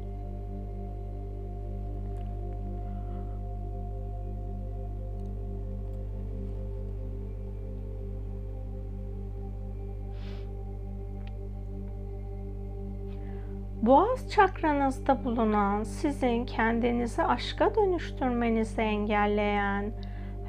[13.88, 19.92] Boğaz çakranızda bulunan sizin kendinizi aşka dönüştürmenizi engelleyen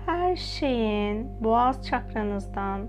[0.06, 2.80] her şeyin boğaz çakranızdan,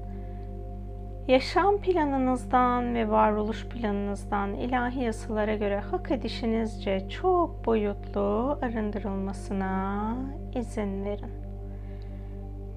[1.27, 10.15] yaşam planınızdan ve varoluş planınızdan ilahi yasalara göre hak edişinizce çok boyutlu arındırılmasına
[10.55, 11.31] izin verin.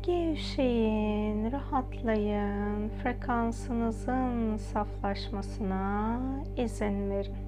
[0.02, 6.20] Gevşeyin, rahatlayın, frekansınızın saflaşmasına
[6.56, 7.41] izin verin.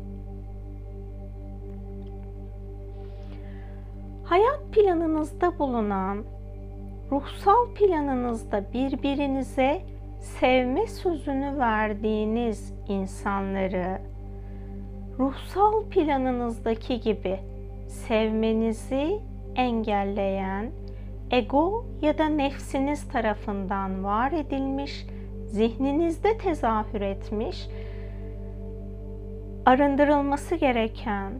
[4.24, 6.24] Hayat planınızda bulunan,
[7.10, 9.82] ruhsal planınızda birbirinize
[10.20, 13.98] sevme sözünü verdiğiniz insanları
[15.18, 17.38] ruhsal planınızdaki gibi
[17.88, 19.20] sevmenizi
[19.56, 20.70] engelleyen
[21.30, 25.06] ego ya da nefsiniz tarafından var edilmiş,
[25.46, 27.68] zihninizde tezahür etmiş,
[29.66, 31.32] arındırılması gereken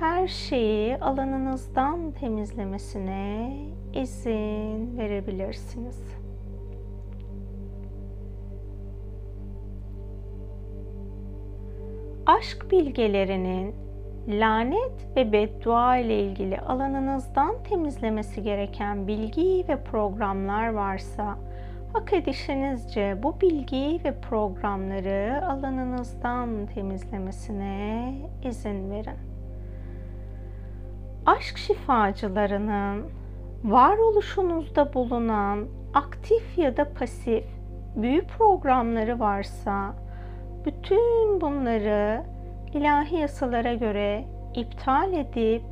[0.00, 3.56] her şeyi alanınızdan temizlemesine
[3.94, 6.02] izin verebilirsiniz.
[12.26, 13.74] Aşk bilgelerinin
[14.28, 21.38] lanet ve beddua ile ilgili alanınızdan temizlemesi gereken bilgi ve programlar varsa
[21.92, 28.14] hak edişinizce bu bilgi ve programları alanınızdan temizlemesine
[28.44, 29.35] izin verin.
[31.26, 33.04] Aşk şifacılarının
[33.64, 37.44] varoluşunuzda bulunan aktif ya da pasif
[37.96, 39.94] büyü programları varsa
[40.64, 42.22] bütün bunları
[42.74, 44.24] ilahi yasalara göre
[44.54, 45.62] iptal edip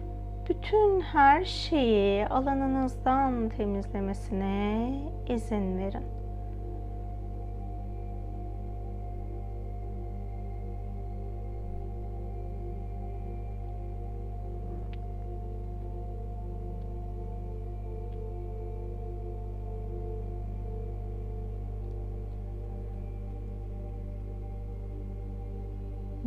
[0.49, 4.91] bütün her şeyi alanınızdan temizlemesine
[5.29, 6.14] izin verin.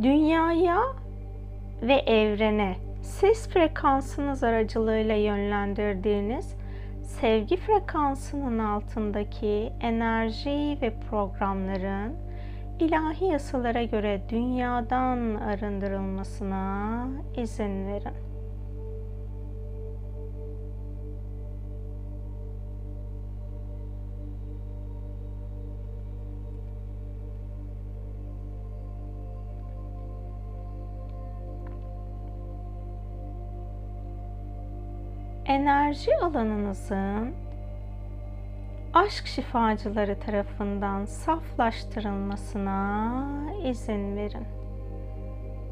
[0.02, 0.80] Dünyaya
[1.82, 6.54] ve evrene ses frekansınız aracılığıyla yönlendirdiğiniz
[7.02, 12.16] sevgi frekansının altındaki enerji ve programların
[12.80, 17.06] ilahi yasalara göre dünyadan arındırılmasına
[17.36, 18.27] izin verin.
[35.48, 37.34] Enerji alanınızın
[38.94, 43.24] aşk şifacıları tarafından saflaştırılmasına
[43.64, 44.46] izin verin.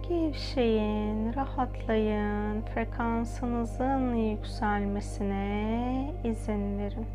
[0.09, 7.07] Gevşeyin, rahatlayın, frekansınızın yükselmesine izin verin.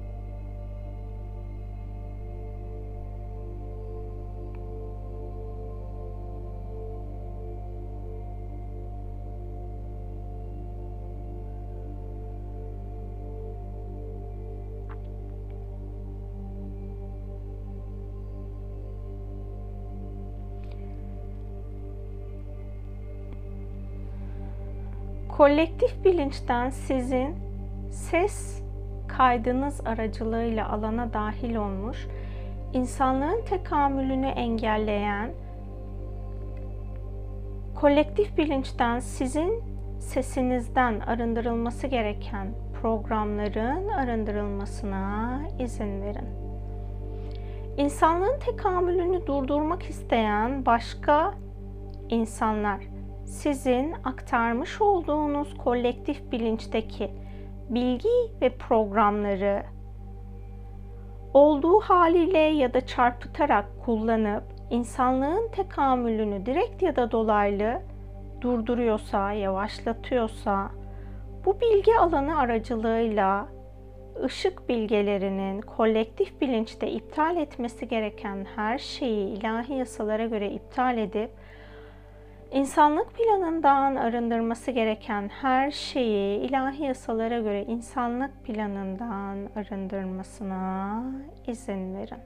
[25.41, 27.35] Kolektif bilinçten sizin
[27.91, 28.63] ses
[29.07, 32.07] kaydınız aracılığıyla alana dahil olmuş,
[32.73, 35.31] insanlığın tekamülünü engelleyen,
[37.75, 39.63] kolektif bilinçten sizin
[39.99, 42.47] sesinizden arındırılması gereken
[42.81, 46.29] programların arındırılmasına izin verin.
[47.77, 51.33] İnsanlığın tekamülünü durdurmak isteyen başka
[52.09, 52.90] insanlar
[53.31, 57.11] sizin aktarmış olduğunuz kolektif bilinçteki
[57.69, 58.09] bilgi
[58.41, 59.63] ve programları
[61.33, 67.81] olduğu haliyle ya da çarpıtarak kullanıp insanlığın tekamülünü direkt ya da dolaylı
[68.41, 70.71] durduruyorsa, yavaşlatıyorsa
[71.45, 73.47] bu bilgi alanı aracılığıyla
[74.23, 81.31] ışık bilgelerinin kolektif bilinçte iptal etmesi gereken her şeyi ilahi yasalara göre iptal edip
[82.51, 91.03] İnsanlık planından arındırması gereken her şeyi ilahi yasalara göre insanlık planından arındırmasına
[91.47, 92.19] izin verin.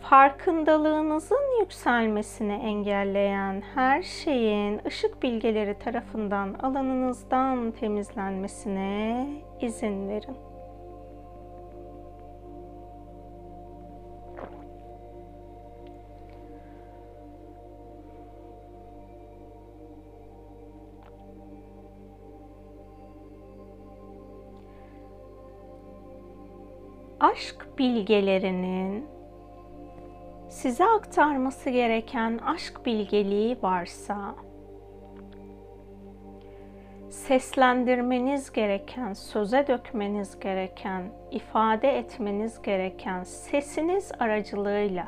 [0.00, 9.26] Farkındalığınızın yükselmesini engelleyen her şeyin ışık bilgeleri tarafından alanınızdan temizlenmesine
[9.60, 10.49] izin verin.
[27.20, 29.06] Aşk bilgelerinin
[30.48, 34.34] size aktarması gereken aşk bilgeliği varsa
[37.10, 45.06] seslendirmeniz gereken, söze dökmeniz gereken, ifade etmeniz gereken sesiniz aracılığıyla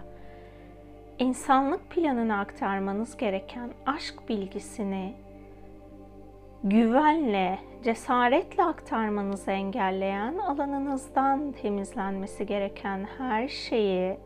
[1.18, 5.14] insanlık planına aktarmanız gereken aşk bilgisini
[6.64, 14.18] güvenle, cesaretle aktarmanızı engelleyen alanınızdan temizlenmesi gereken her şeyi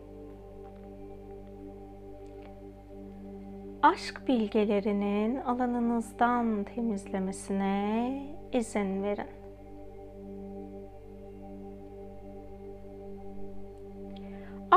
[3.82, 8.22] aşk bilgelerinin alanınızdan temizlemesine
[8.52, 9.35] izin verin.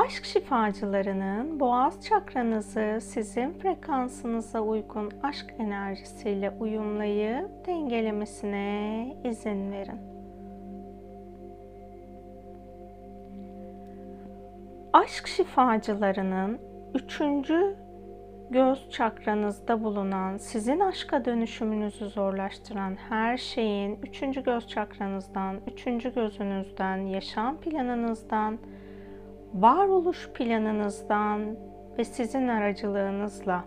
[0.06, 10.00] Aşk şifacılarının boğaz çakranızı sizin frekansınıza uygun aşk enerjisiyle uyumlayıp dengelemesine izin verin.
[14.92, 16.58] Aşk şifacılarının
[16.94, 17.76] üçüncü
[18.50, 27.60] göz çakranızda bulunan, sizin aşka dönüşümünüzü zorlaştıran her şeyin üçüncü göz çakranızdan, üçüncü gözünüzden, yaşam
[27.60, 28.58] planınızdan,
[29.54, 31.56] varoluş planınızdan
[31.98, 33.64] ve sizin aracılığınızla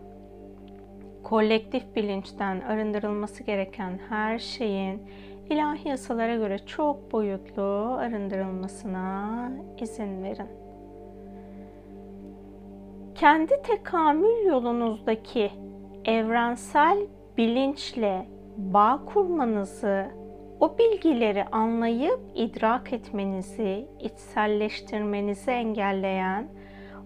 [1.24, 5.02] kolektif bilinçten arındırılması gereken her şeyin
[5.50, 9.52] ilahi yasalara göre çok boyutlu arındırılmasına
[9.82, 10.48] izin verin.
[13.16, 15.52] Kendi tekamül yolunuzdaki
[16.06, 16.98] evrensel
[17.38, 18.26] bilinçle
[18.58, 20.06] bağ kurmanızı
[20.64, 26.48] o bilgileri anlayıp idrak etmenizi, içselleştirmenizi engelleyen,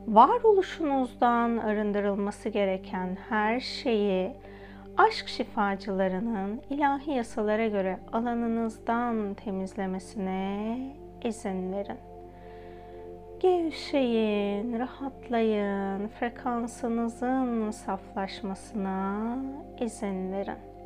[0.07, 4.31] varoluşunuzdan arındırılması gereken her şeyi
[4.97, 10.79] aşk şifacılarının ilahi yasalara göre alanınızdan temizlemesine
[11.23, 11.97] izin verin.
[13.39, 19.37] Gevşeyin, rahatlayın, frekansınızın saflaşmasına
[19.79, 20.76] izin verin.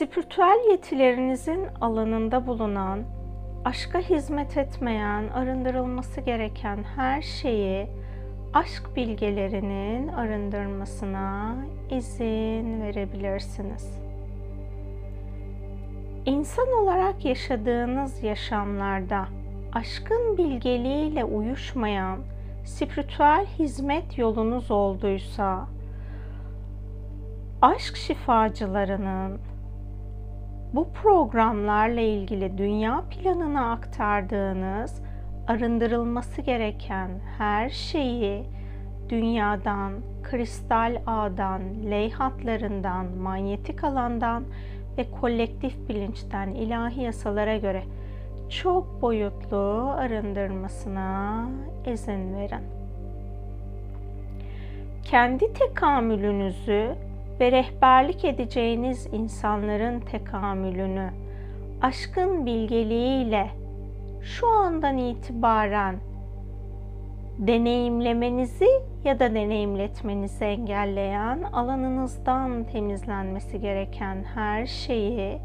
[0.00, 3.02] Spiritüel yetilerinizin alanında bulunan,
[3.64, 7.88] aşka hizmet etmeyen, arındırılması gereken her şeyi
[8.54, 11.56] aşk bilgelerinin arındırmasına
[11.90, 14.00] izin verebilirsiniz.
[16.26, 19.28] İnsan olarak yaşadığınız yaşamlarda
[19.72, 22.18] aşkın bilgeliğiyle uyuşmayan
[22.64, 25.66] spiritüel hizmet yolunuz olduysa
[27.62, 29.49] aşk şifacılarının
[30.74, 35.02] bu programlarla ilgili dünya planına aktardığınız
[35.46, 38.44] arındırılması gereken her şeyi
[39.08, 39.92] dünyadan,
[40.22, 41.60] kristal ağdan,
[41.90, 44.44] leyhatlarından, manyetik alandan
[44.98, 47.82] ve kolektif bilinçten ilahi yasalara göre
[48.48, 51.48] çok boyutlu arındırmasına
[51.86, 52.64] izin verin.
[55.04, 56.94] Kendi tekamülünüzü
[57.40, 61.10] ve rehberlik edeceğiniz insanların tekamülünü
[61.82, 63.50] aşkın bilgeliğiyle
[64.22, 65.96] şu andan itibaren
[67.38, 68.68] deneyimlemenizi
[69.04, 75.38] ya da deneyimletmenizi engelleyen alanınızdan temizlenmesi gereken her şeyi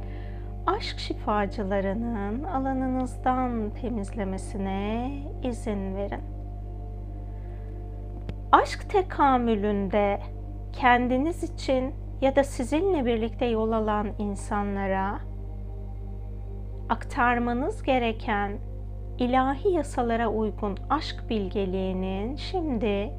[0.67, 5.11] aşk şifacılarının alanınızdan temizlemesine
[5.43, 6.21] izin verin.
[8.51, 10.19] Aşk tekamülünde
[10.79, 15.19] kendiniz için ya da sizinle birlikte yol alan insanlara
[16.89, 18.51] aktarmanız gereken
[19.19, 23.11] ilahi yasalara uygun aşk bilgeliğinin şimdi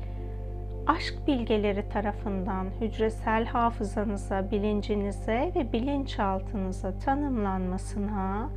[0.86, 8.50] aşk bilgeleri tarafından hücresel hafızanıza, bilincinize ve bilinçaltınıza tanımlanmasına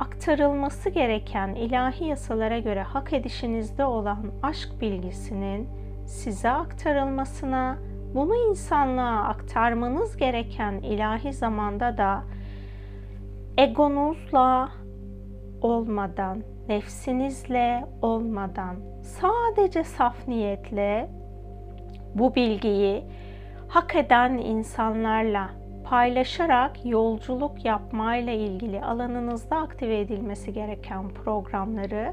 [0.00, 5.68] aktarılması gereken ilahi yasalara göre hak edişinizde olan aşk bilgisinin
[6.06, 7.78] size aktarılmasına
[8.14, 12.22] bunu insanlığa aktarmanız gereken ilahi zamanda da
[13.56, 14.68] egonuzla
[15.60, 21.10] olmadan, nefsinizle olmadan, sadece saf niyetle
[22.14, 23.04] bu bilgiyi
[23.68, 25.50] hak eden insanlarla
[25.84, 32.12] paylaşarak yolculuk yapmayla ilgili alanınızda aktive edilmesi gereken programları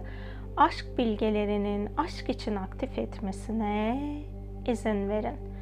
[0.57, 3.99] aşk bilgelerinin aşk için aktif etmesine
[4.67, 5.54] izin verin.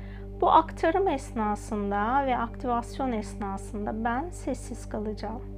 [0.44, 5.53] Bu aktarım esnasında ve aktivasyon esnasında ben sessiz kalacağım.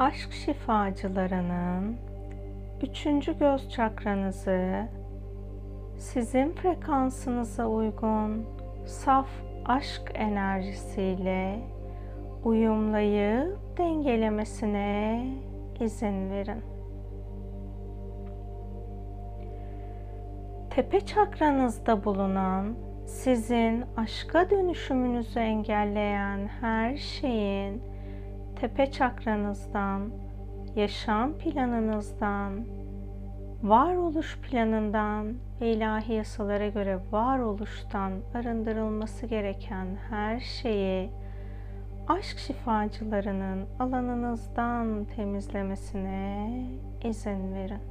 [0.00, 1.96] Aşk şifacılarının
[2.82, 4.88] üçüncü göz çakranızı
[5.98, 8.46] sizin frekansınıza uygun
[8.86, 9.28] saf
[9.64, 11.60] aşk enerjisiyle
[12.44, 15.26] uyumlayıp dengelemesine
[15.80, 16.62] izin verin.
[20.70, 22.74] Tepe çakranızda bulunan
[23.06, 27.82] sizin aşka dönüşümünüzü engelleyen her şeyin
[28.60, 30.10] tepe çakranızdan,
[30.76, 32.64] yaşam planınızdan,
[33.62, 41.10] varoluş planından ve ilahi yasalara göre varoluştan arındırılması gereken her şeyi
[42.08, 46.50] aşk şifacılarının alanınızdan temizlemesine
[47.04, 47.82] izin verin.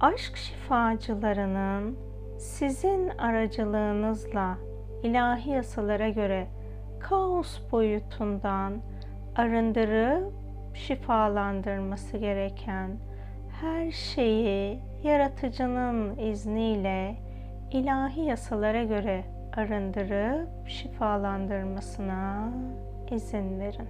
[0.00, 1.96] Aşk şifacılarının
[2.38, 4.58] sizin aracılığınızla
[5.02, 6.48] ilahi yasalara göre
[7.00, 8.72] kaos boyutundan
[9.36, 10.32] arındırıp
[10.74, 12.90] şifalandırması gereken
[13.60, 17.16] her şeyi yaratıcının izniyle
[17.72, 19.24] ilahi yasalara göre
[19.56, 22.52] arındırıp şifalandırmasına
[23.10, 23.88] izin verin.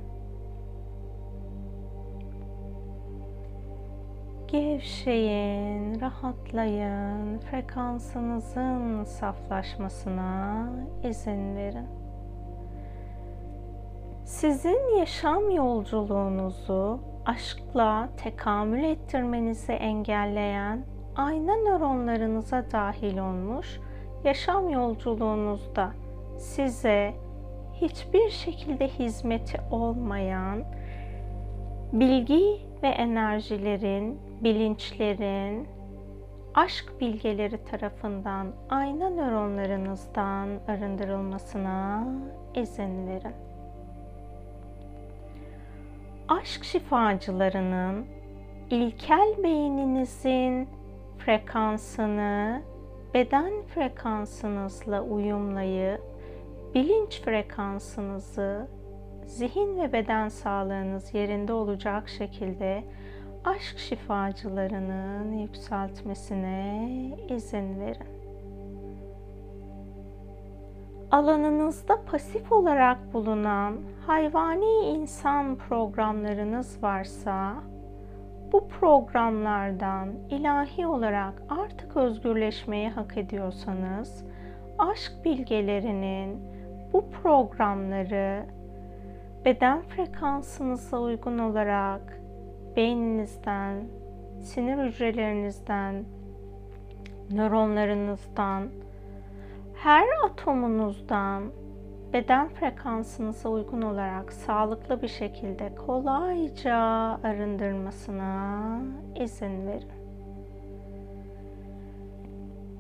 [4.48, 10.68] Gevşeyin, rahatlayın, frekansınızın saflaşmasına
[11.02, 11.98] izin verin.
[14.29, 20.85] Sizin yaşam yolculuğunuzu aşkla tekamül ettirmenizi engelleyen
[21.17, 23.81] ayna nöronlarınıza dahil olmuş
[24.25, 25.93] yaşam yolculuğunuzda
[26.39, 27.15] size
[27.75, 30.65] hiçbir şekilde hizmeti olmayan
[31.93, 35.69] bilgi ve enerjilerin, bilinçlerin,
[36.55, 42.07] aşk bilgeleri tarafından ayna nöronlarınızdan arındırılmasına
[42.55, 43.48] izin verin.
[46.29, 48.07] Aşk şifacılarının
[48.71, 50.69] ilkel beyninizin
[51.19, 52.63] frekansını
[53.15, 56.01] beden frekansınızla uyumlayıp
[56.75, 58.69] bilinç frekansınızı
[59.27, 62.85] zihin ve beden sağlığınız yerinde olacak şekilde
[63.45, 66.89] aşk şifacılarının yükseltmesine
[67.29, 68.18] izin verin.
[71.10, 73.76] Alanınızda pasif olarak bulunan
[74.06, 77.55] hayvani insan programlarınız varsa
[78.52, 84.24] bu programlardan ilahi olarak artık özgürleşmeyi hak ediyorsanız
[84.78, 86.40] aşk bilgelerinin
[86.93, 88.47] bu programları
[89.44, 92.20] beden frekansınıza uygun olarak
[92.76, 93.85] beyninizden,
[94.40, 96.05] sinir hücrelerinizden,
[97.30, 98.68] nöronlarınızdan,
[99.83, 101.43] her atomunuzdan
[102.13, 106.77] beden frekansınıza uygun olarak sağlıklı bir şekilde kolayca
[107.25, 108.81] arındırmasına
[109.21, 109.99] izin verin.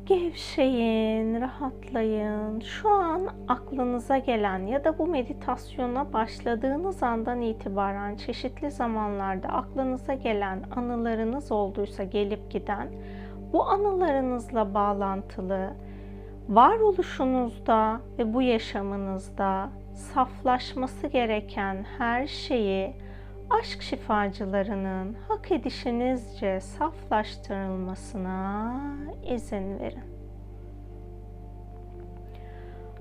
[0.06, 2.60] Gevşeyin, rahatlayın.
[2.60, 10.62] Şu an aklınıza gelen ya da bu meditasyona başladığınız andan itibaren çeşitli zamanlarda aklınıza gelen
[10.76, 12.88] anılarınız olduysa gelip giden
[13.52, 15.70] bu anılarınızla bağlantılı
[16.48, 22.94] varoluşunuzda ve bu yaşamınızda saflaşması gereken her şeyi
[23.50, 28.80] aşk şifacılarının hak edişinizce saflaştırılmasına
[29.30, 30.18] izin verin.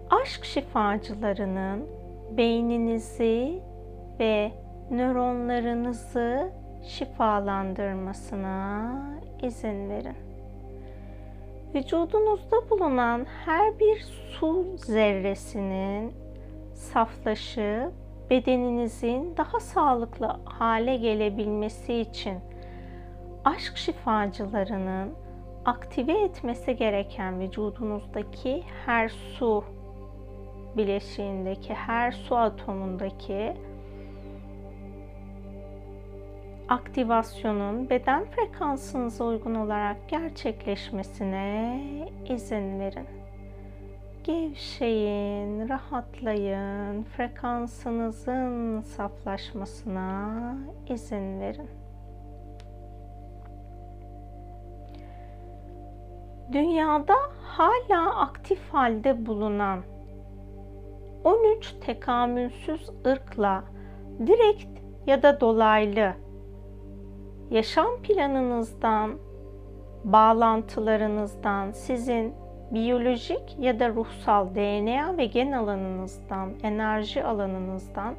[0.09, 1.85] Aşk şifacılarının
[2.37, 3.61] beyninizi
[4.19, 4.51] ve
[4.91, 6.51] nöronlarınızı
[6.83, 8.91] şifalandırmasına
[9.43, 10.26] izin verin.
[11.77, 16.13] Vücudunuzda bulunan her bir su zerresinin
[16.73, 17.91] saflaşıp
[18.29, 22.39] bedeninizin daha sağlıklı hale gelebilmesi için
[23.45, 25.13] aşk şifacılarının
[25.65, 29.63] aktive etmesi gereken vücudunuzdaki her su
[30.77, 33.53] bileşiğindeki her su atomundaki
[36.69, 41.81] aktivasyonun beden frekansınıza uygun olarak gerçekleşmesine
[42.29, 43.07] izin verin.
[44.23, 50.57] Gevşeyin, rahatlayın, frekansınızın saflaşmasına
[50.89, 51.69] izin verin.
[56.51, 59.83] Dünyada hala aktif halde bulunan
[61.23, 63.63] 13 tekamülsüz ırkla
[64.27, 66.13] direkt ya da dolaylı
[67.51, 69.11] yaşam planınızdan,
[70.03, 72.33] bağlantılarınızdan, sizin
[72.71, 78.15] biyolojik ya da ruhsal DNA ve gen alanınızdan, enerji alanınızdan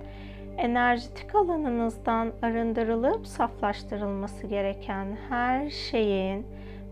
[0.59, 6.47] enerjitik alanınızdan arındırılıp saflaştırılması gereken her şeyin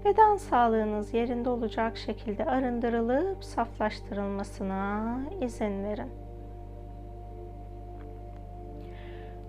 [0.05, 6.26] beden sağlığınız yerinde olacak şekilde arındırılıp saflaştırılmasına izin verin.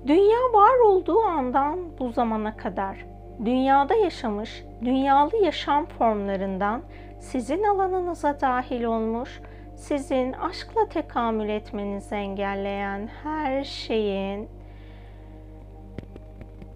[0.07, 3.05] Dünya var olduğu andan bu zamana kadar
[3.45, 6.81] dünyada yaşamış, dünyalı yaşam formlarından
[7.19, 9.41] sizin alanınıza dahil olmuş,
[9.75, 14.49] sizin aşkla tekamül etmenizi engelleyen her şeyin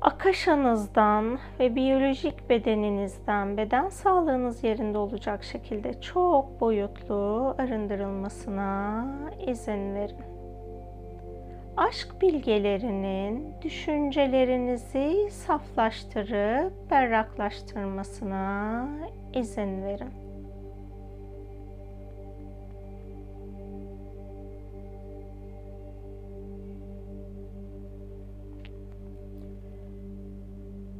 [0.02, 9.06] akaşanızdan ve biyolojik bedeninizden beden sağlığınız yerinde olacak şekilde çok boyutlu arındırılmasına
[9.48, 10.31] izin verin.
[11.77, 18.88] Aşk bilgelerinin düşüncelerinizi saflaştırıp berraklaştırmasına
[19.34, 20.31] izin verin.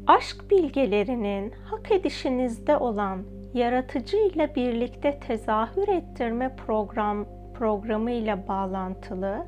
[0.07, 3.23] aşk bilgelerinin hak edişinizde olan
[3.53, 9.45] yaratıcı ile birlikte tezahür ettirme program programı ile bağlantılı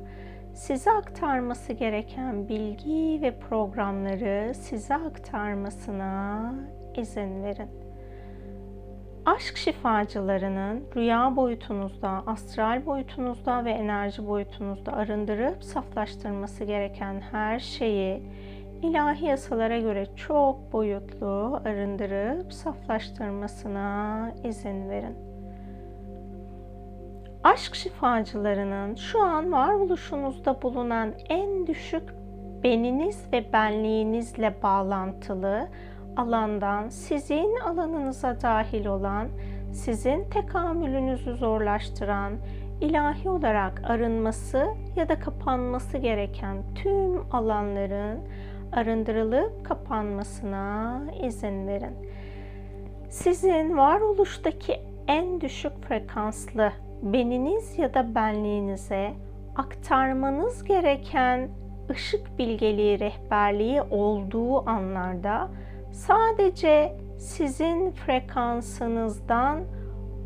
[0.54, 6.54] size aktarması gereken bilgi ve programları size aktarmasına
[6.96, 7.68] izin verin.
[9.26, 18.22] Aşk şifacılarının rüya boyutunuzda, astral boyutunuzda ve enerji boyutunuzda arındırıp saflaştırması gereken her şeyi
[18.82, 25.33] ilahi yasalara göre çok boyutlu arındırıp saflaştırmasına izin verin.
[27.44, 32.02] Aşk şifacılarının şu an varoluşunuzda bulunan en düşük
[32.62, 35.68] beniniz ve benliğinizle bağlantılı
[36.16, 39.28] alandan sizin alanınıza dahil olan,
[39.72, 42.32] sizin tekamülünüzü zorlaştıran,
[42.80, 44.66] ilahi olarak arınması
[44.96, 48.18] ya da kapanması gereken tüm alanların
[48.72, 51.96] arındırılıp kapanmasına izin verin.
[53.10, 56.72] Sizin varoluştaki en düşük frekanslı
[57.02, 59.14] beniniz ya da benliğinize
[59.56, 61.48] aktarmanız gereken
[61.90, 65.48] ışık bilgeliği rehberliği olduğu anlarda
[65.92, 69.64] sadece sizin frekansınızdan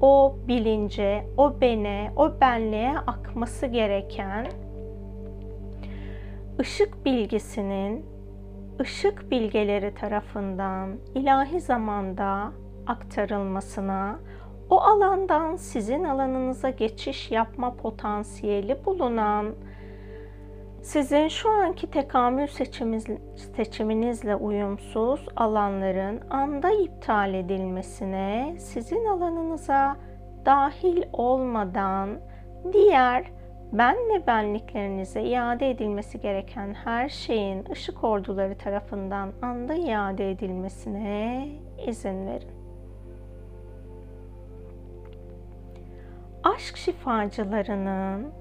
[0.01, 4.47] o bilince, o bene, o benliğe akması gereken
[6.61, 8.07] ışık bilgisinin
[8.81, 12.53] ışık bilgeleri tarafından ilahi zamanda
[12.87, 14.19] aktarılmasına,
[14.71, 19.55] o alandan sizin alanınıza geçiş yapma potansiyeli bulunan,
[20.83, 22.47] sizin şu anki tekamül
[23.57, 29.97] seçiminizle uyumsuz alanların anda iptal edilmesine, sizin alanınıza
[30.47, 32.11] dahil olmadan
[32.73, 33.25] diğer
[33.73, 41.49] ben ve benliklerinize iade edilmesi gereken her şeyin ışık orduları tarafından anda iade edilmesine
[41.87, 42.58] izin verin.
[46.55, 48.33] Aşk şifacılarının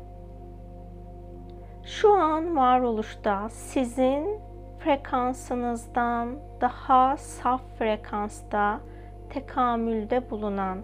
[1.84, 4.40] şu an varoluşta sizin
[4.80, 8.80] frekansınızdan daha saf frekansta
[9.30, 10.82] tekamülde bulunan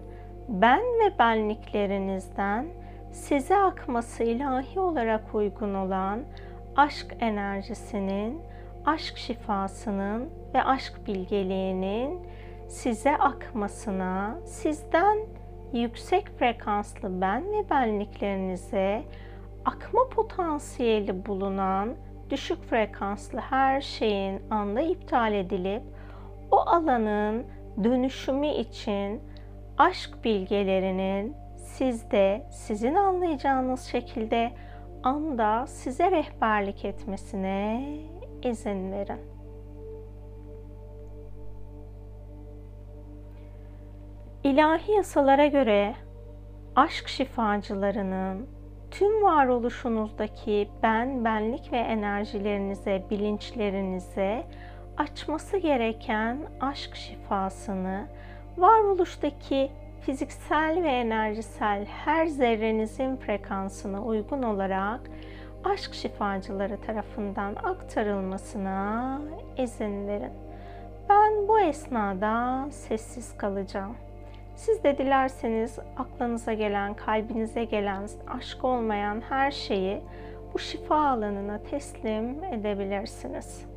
[0.48, 2.66] ben ve benliklerinizden
[3.12, 6.20] size akması ilahi olarak uygun olan
[6.76, 8.42] aşk enerjisinin,
[8.86, 12.26] aşk şifasının ve aşk bilgeliğinin
[12.68, 15.18] size akmasına, sizden
[15.78, 19.02] yüksek frekanslı ben ve benliklerinize
[19.64, 21.94] akma potansiyeli bulunan
[22.30, 25.82] düşük frekanslı her şeyin anda iptal edilip
[26.50, 27.46] o alanın
[27.84, 29.20] dönüşümü için
[29.78, 34.52] aşk bilgelerinin sizde sizin anlayacağınız şekilde
[35.02, 37.88] anda size rehberlik etmesine
[38.42, 39.33] izin verin.
[44.44, 45.94] İlahi yasalara göre
[46.76, 48.46] aşk şifacılarının
[48.90, 54.44] tüm varoluşunuzdaki ben, benlik ve enerjilerinize, bilinçlerinize
[54.96, 58.06] açması gereken aşk şifasını
[58.56, 65.00] varoluştaki fiziksel ve enerjisel her zerrenizin frekansına uygun olarak
[65.64, 69.20] aşk şifacıları tarafından aktarılmasına
[69.58, 70.32] izin verin.
[71.08, 73.96] Ben bu esnada sessiz kalacağım.
[74.56, 80.00] Siz de dilerseniz aklınıza gelen, kalbinize gelen, aşk olmayan her şeyi
[80.54, 83.73] bu şifa alanına teslim edebilirsiniz.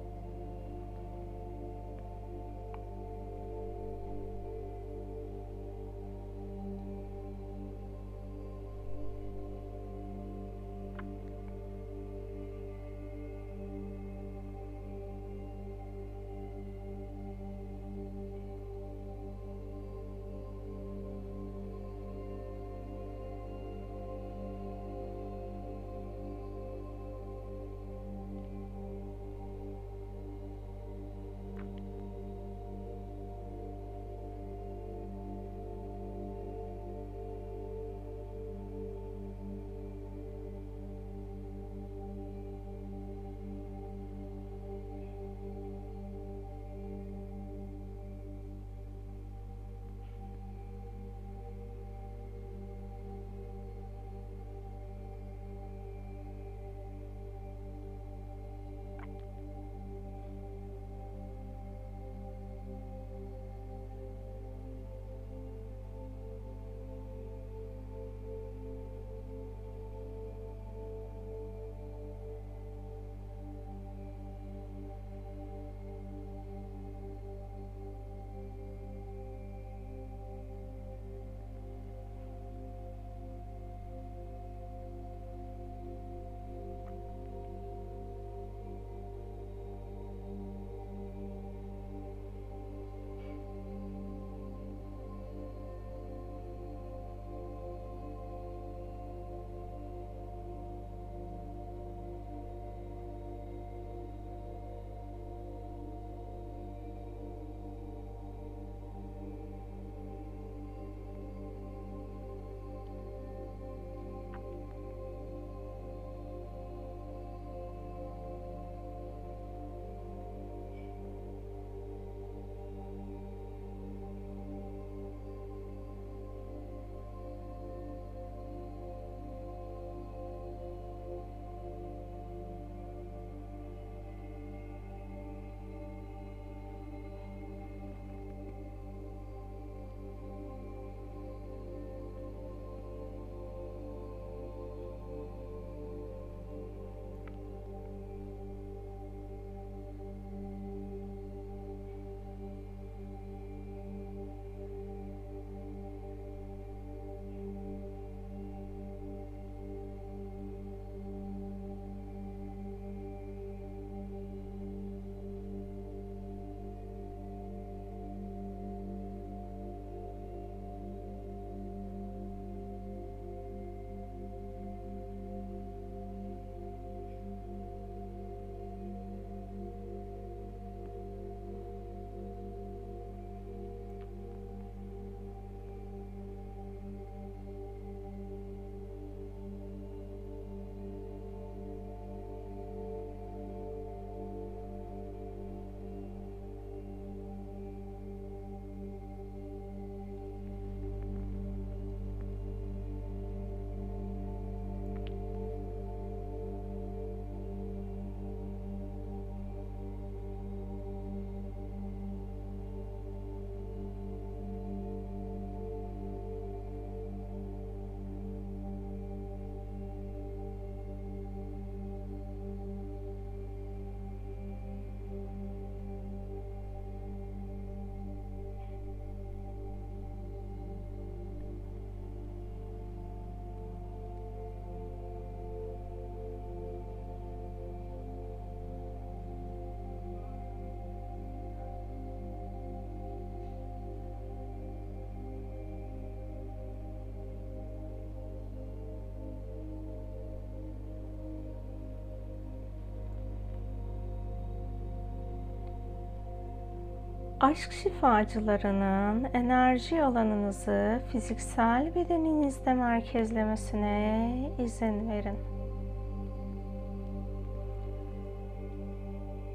[257.39, 265.37] Aşk şifacılarının enerji alanınızı fiziksel bedeninizde merkezlemesine izin verin.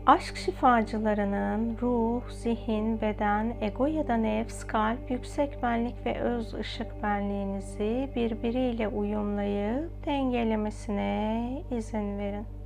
[0.06, 7.02] Aşk şifacılarının ruh, zihin, beden, ego ya da nefs, kalp, yüksek benlik ve öz ışık
[7.02, 12.61] benliğinizi birbiriyle uyumlayıp dengelemesine izin verin.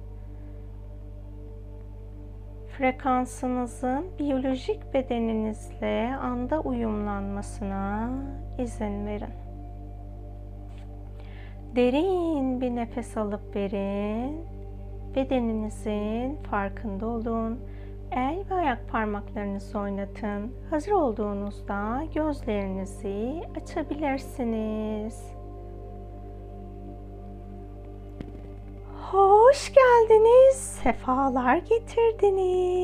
[2.78, 8.10] Frekansınızın biyolojik bedeninizle anda uyumlanmasına
[8.58, 9.34] izin verin.
[11.76, 14.40] Derin bir nefes alıp verin
[15.14, 17.60] bedeninizin farkında olun.
[18.10, 20.52] El ve ayak parmaklarınızı oynatın.
[20.70, 25.35] Hazır olduğunuzda gözlerinizi açabilirsiniz.
[29.46, 30.56] Hoş geldiniz.
[30.56, 32.82] Sefalar getirdiniz.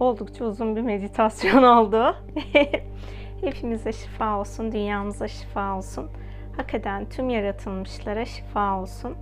[0.00, 2.16] Oldukça uzun bir meditasyon oldu.
[3.40, 6.10] Hepinize şifa olsun, dünyamıza şifa olsun.
[6.56, 9.14] Hak eden tüm yaratılmışlara şifa olsun.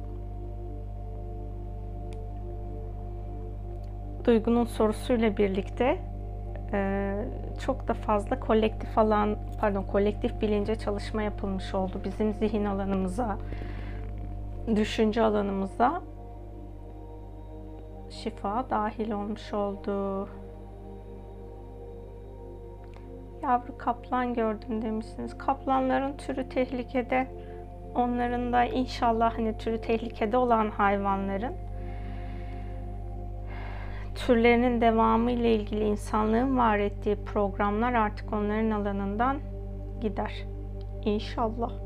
[4.24, 5.98] Duygu'nun sorusuyla birlikte
[6.72, 7.14] e,
[7.60, 12.00] çok da fazla kolektif alan, pardon kolektif bilince çalışma yapılmış oldu.
[12.04, 13.38] Bizim zihin alanımıza,
[14.76, 16.02] düşünce alanımıza
[18.10, 20.28] şifa dahil olmuş oldu.
[23.42, 25.38] Yavru kaplan gördüm demişsiniz.
[25.38, 27.26] Kaplanların türü tehlikede.
[27.94, 31.52] Onların da inşallah hani türü tehlikede olan hayvanların
[34.14, 39.36] türlerinin devamı ile ilgili insanlığın var ettiği programlar artık onların alanından
[40.00, 40.32] gider.
[41.04, 41.83] İnşallah.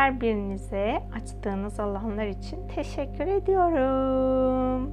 [0.00, 4.92] Her birinize açtığınız alanlar için teşekkür ediyorum.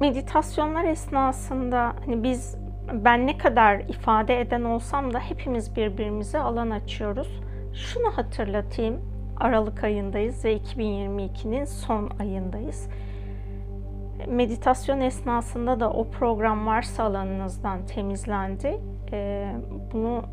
[0.00, 2.58] meditasyonlar esnasında hani biz
[2.92, 7.40] ben ne kadar ifade eden olsam da hepimiz birbirimize alan açıyoruz.
[7.74, 9.00] Şunu hatırlatayım.
[9.36, 12.88] Aralık ayındayız ve 2022'nin son ayındayız.
[14.28, 18.80] Meditasyon esnasında da o program varsa alanınızdan temizlendi.
[19.12, 19.52] Ee,
[19.92, 20.24] bunu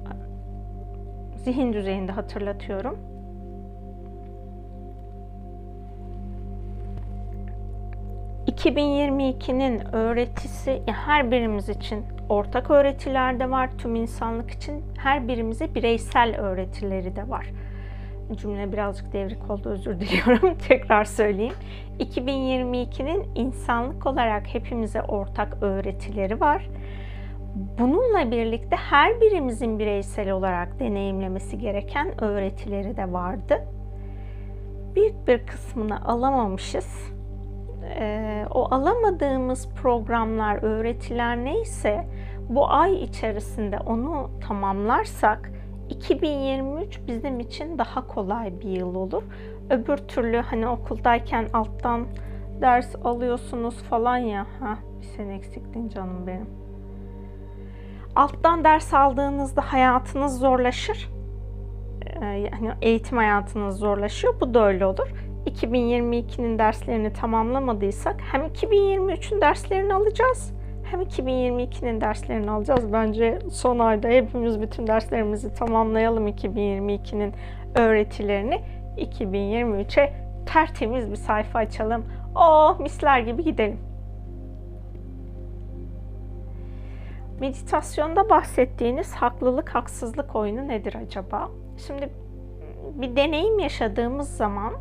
[1.43, 3.11] zihin düzeyinde hatırlatıyorum
[8.47, 13.69] 2022'nin öğretisi her birimiz için ortak öğretiler de var.
[13.77, 17.47] Tüm insanlık için her birimize bireysel öğretileri de var.
[18.35, 20.57] Cümle birazcık devrik oldu özür diliyorum.
[20.67, 21.53] Tekrar söyleyeyim.
[21.99, 26.69] 2022'nin insanlık olarak hepimize ortak öğretileri var.
[27.79, 33.67] Bununla birlikte her birimizin bireysel olarak deneyimlemesi gereken öğretileri de vardı.
[34.95, 37.11] Büyük bir kısmını alamamışız
[37.99, 42.05] e, o alamadığımız programlar, öğretiler neyse
[42.49, 45.51] bu ay içerisinde onu tamamlarsak
[45.89, 49.23] 2023 bizim için daha kolay bir yıl olur.
[49.69, 52.07] Öbür türlü hani okuldayken alttan
[52.61, 54.45] ders alıyorsunuz falan ya.
[54.59, 56.60] Ha, bir sen eksiktin canım benim.
[58.15, 61.09] Alttan ders aldığınızda hayatınız zorlaşır.
[62.21, 64.35] Ee, yani eğitim hayatınız zorlaşıyor.
[64.41, 65.13] Bu da öyle olur.
[65.45, 70.53] 2022'nin derslerini tamamlamadıysak hem 2023'ün derslerini alacağız
[70.91, 72.93] hem 2022'nin derslerini alacağız.
[72.93, 77.33] Bence son ayda hepimiz bütün derslerimizi tamamlayalım 2022'nin
[77.75, 78.61] öğretilerini.
[78.97, 80.13] 2023'e
[80.45, 82.05] tertemiz bir sayfa açalım.
[82.35, 83.90] Oh misler gibi gidelim.
[87.41, 91.49] Meditasyonda bahsettiğiniz haklılık haksızlık oyunu nedir acaba?
[91.87, 92.09] Şimdi
[92.93, 94.73] bir deneyim yaşadığımız zaman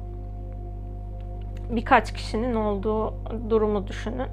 [1.70, 3.14] birkaç kişinin olduğu
[3.50, 4.28] durumu düşünün.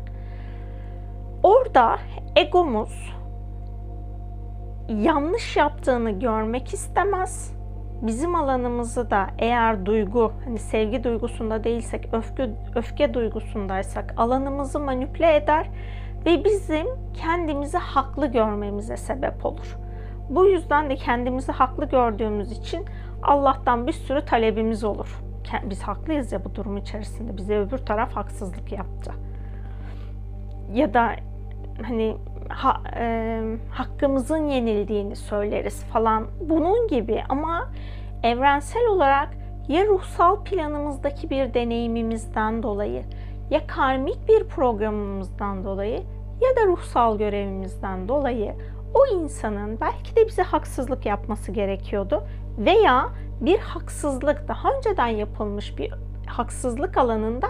[1.44, 1.98] Orada
[2.36, 3.14] egomuz
[4.90, 7.54] yanlış yaptığını görmek istemez.
[8.02, 15.70] Bizim alanımızı da eğer duygu, hani sevgi duygusunda değilsek, öfke, öfke duygusundaysak alanımızı manipüle eder
[16.26, 19.78] ve bizim kendimizi haklı görmemize sebep olur.
[20.30, 22.86] Bu yüzden de kendimizi haklı gördüğümüz için
[23.24, 25.28] Allah'tan bir sürü talebimiz olur
[25.64, 29.12] biz haklıyız ya bu durum içerisinde bize öbür taraf haksızlık yaptı.
[30.74, 31.12] Ya da
[31.84, 32.18] hani
[32.50, 33.42] ha, e,
[33.72, 37.70] hakkımızın yenildiğini söyleriz falan bunun gibi ama
[38.24, 39.30] evrensel olarak
[39.68, 43.04] ya ruhsal planımızdaki bir deneyimimizden dolayı
[43.50, 46.04] ya karmik bir programımızdan dolayı
[46.42, 48.56] ya da ruhsal görevimizden dolayı
[48.94, 52.24] o insanın belki de bize haksızlık yapması gerekiyordu
[52.58, 53.10] veya
[53.42, 55.94] bir haksızlık daha önceden yapılmış bir
[56.26, 57.48] haksızlık alanında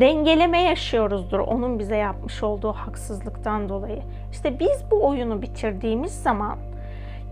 [0.00, 4.02] dengeleme yaşıyoruzdur onun bize yapmış olduğu haksızlıktan dolayı.
[4.32, 6.58] İşte biz bu oyunu bitirdiğimiz zaman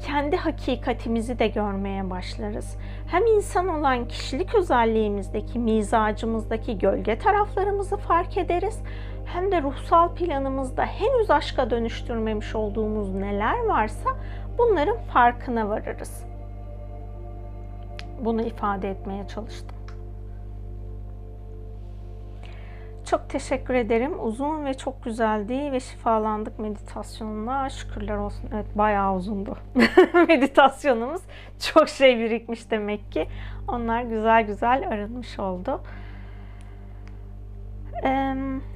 [0.06, 2.76] kendi hakikatimizi de görmeye başlarız.
[3.06, 8.78] Hem insan olan kişilik özelliğimizdeki, mizacımızdaki gölge taraflarımızı fark ederiz.
[9.26, 14.10] Hem de ruhsal planımızda henüz aşka dönüştürmemiş olduğumuz neler varsa
[14.58, 16.24] bunların farkına varırız.
[18.20, 19.81] Bunu ifade etmeye çalıştım.
[23.12, 24.12] Çok teşekkür ederim.
[24.20, 27.70] Uzun ve çok güzeldi ve şifalandık meditasyonla.
[27.70, 28.50] Şükürler olsun.
[28.54, 29.56] Evet bayağı uzundu
[30.28, 31.22] meditasyonumuz.
[31.60, 33.28] Çok şey birikmiş demek ki.
[33.68, 35.80] Onlar güzel güzel arınmış oldu.
[38.04, 38.08] Ee,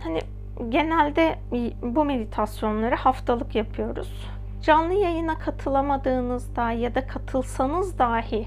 [0.02, 0.20] hani
[0.68, 1.38] genelde
[1.82, 4.30] bu meditasyonları haftalık yapıyoruz.
[4.62, 8.46] Canlı yayına katılamadığınızda ya da katılsanız dahi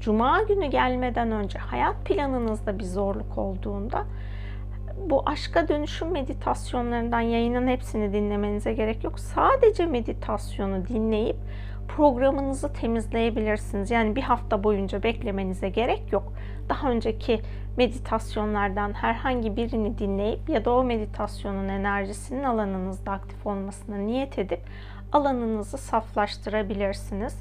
[0.00, 4.04] Cuma günü gelmeden önce hayat planınızda bir zorluk olduğunda
[5.06, 9.20] bu aşka dönüşüm meditasyonlarından yayının hepsini dinlemenize gerek yok.
[9.20, 11.36] Sadece meditasyonu dinleyip
[11.96, 13.90] programınızı temizleyebilirsiniz.
[13.90, 16.32] Yani bir hafta boyunca beklemenize gerek yok.
[16.68, 17.40] Daha önceki
[17.76, 24.60] meditasyonlardan herhangi birini dinleyip ya da o meditasyonun enerjisinin alanınızda aktif olmasına niyet edip
[25.12, 27.36] alanınızı saflaştırabilirsiniz.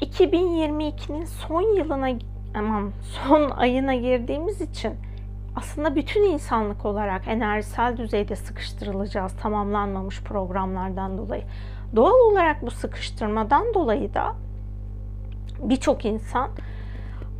[0.00, 2.08] 2022'nin son yılına
[2.54, 4.94] aman son ayına girdiğimiz için
[5.56, 11.42] aslında bütün insanlık olarak enerjisel düzeyde sıkıştırılacağız tamamlanmamış programlardan dolayı.
[11.96, 14.34] Doğal olarak bu sıkıştırmadan dolayı da
[15.62, 16.50] birçok insan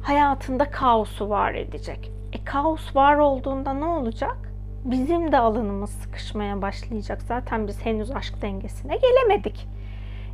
[0.02, 2.12] hayatında kaosu var edecek.
[2.32, 4.36] E kaos var olduğunda ne olacak?
[4.84, 7.22] Bizim de alanımız sıkışmaya başlayacak.
[7.22, 9.68] Zaten biz henüz aşk dengesine gelemedik.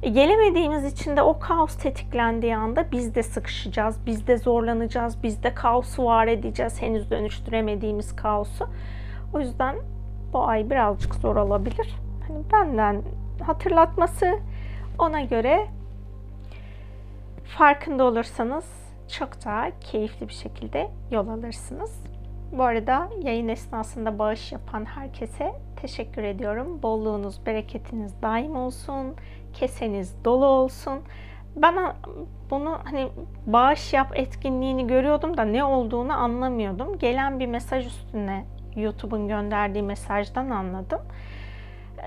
[0.02, 5.42] E, gelemediğimiz için de o kaos tetiklendiği anda biz de sıkışacağız, biz de zorlanacağız, biz
[5.42, 8.68] de kaosu var edeceğiz, henüz dönüştüremediğimiz kaosu.
[9.34, 9.76] O yüzden
[10.32, 11.94] bu ay birazcık zor olabilir.
[12.28, 13.02] Hani benden
[13.42, 14.38] hatırlatması
[14.98, 15.66] ona göre
[17.44, 18.64] farkında olursanız
[19.08, 22.02] çok daha keyifli bir şekilde yol alırsınız.
[22.52, 26.82] Bu arada yayın esnasında bağış yapan herkese teşekkür ediyorum.
[26.82, 29.14] Bolluğunuz, bereketiniz daim olsun
[29.56, 31.00] keseniz dolu olsun.
[31.56, 31.74] Ben
[32.50, 33.08] bunu hani
[33.46, 36.98] bağış yap etkinliğini görüyordum da ne olduğunu anlamıyordum.
[36.98, 38.44] Gelen bir mesaj üstüne
[38.76, 41.00] YouTube'un gönderdiği mesajdan anladım.
[41.98, 42.02] Ee,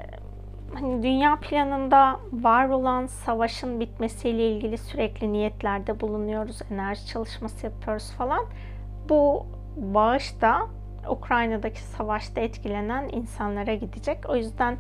[0.74, 8.46] hani dünya planında var olan savaşın bitmesiyle ilgili sürekli niyetlerde bulunuyoruz, enerji çalışması yapıyoruz falan.
[9.10, 9.46] Bu
[9.78, 10.68] bağış da
[11.10, 14.30] Ukrayna'daki savaşta etkilenen insanlara gidecek.
[14.30, 14.78] O yüzden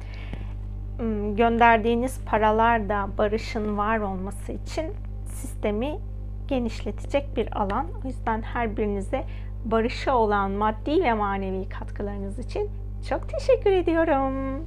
[1.35, 4.85] gönderdiğiniz paralar da barışın var olması için
[5.25, 5.99] sistemi
[6.47, 7.87] genişletecek bir alan.
[8.03, 9.23] O yüzden her birinize
[9.65, 12.69] barışa olan maddi ve manevi katkılarınız için
[13.09, 14.65] çok teşekkür ediyorum.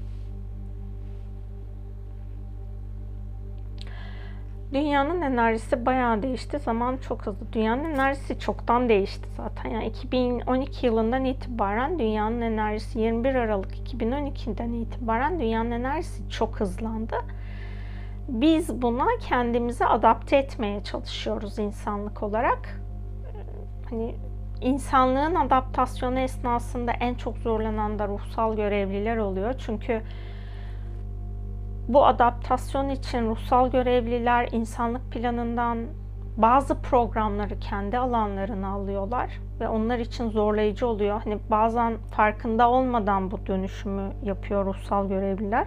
[4.72, 6.58] Dünyanın enerjisi bayağı değişti.
[6.58, 7.52] Zaman çok hızlı.
[7.52, 9.70] Dünyanın enerjisi çoktan değişti zaten.
[9.70, 17.16] Yani 2012 yılından itibaren dünyanın enerjisi 21 Aralık 2012'den itibaren dünyanın enerjisi çok hızlandı.
[18.28, 22.80] Biz buna kendimizi adapte etmeye çalışıyoruz insanlık olarak.
[23.90, 24.14] Hani
[24.60, 29.54] insanlığın adaptasyonu esnasında en çok zorlanan da ruhsal görevliler oluyor.
[29.58, 30.02] Çünkü
[31.88, 35.78] bu adaptasyon için ruhsal görevliler insanlık planından
[36.36, 39.30] bazı programları kendi alanlarına alıyorlar
[39.60, 41.20] ve onlar için zorlayıcı oluyor.
[41.24, 45.66] Hani bazen farkında olmadan bu dönüşümü yapıyor ruhsal görevliler.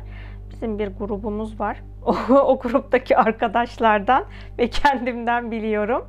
[0.52, 1.78] Bizim bir grubumuz var.
[2.06, 4.26] O, o gruptaki arkadaşlardan
[4.60, 6.06] ve kendimden biliyorum.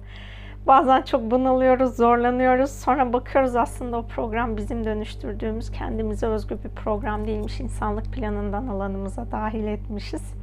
[0.67, 2.71] Bazen çok bunalıyoruz, zorlanıyoruz.
[2.71, 7.61] Sonra bakıyoruz aslında o program bizim dönüştürdüğümüz kendimize özgü bir program değilmiş.
[7.61, 10.35] İnsanlık planından alanımıza dahil etmişiz.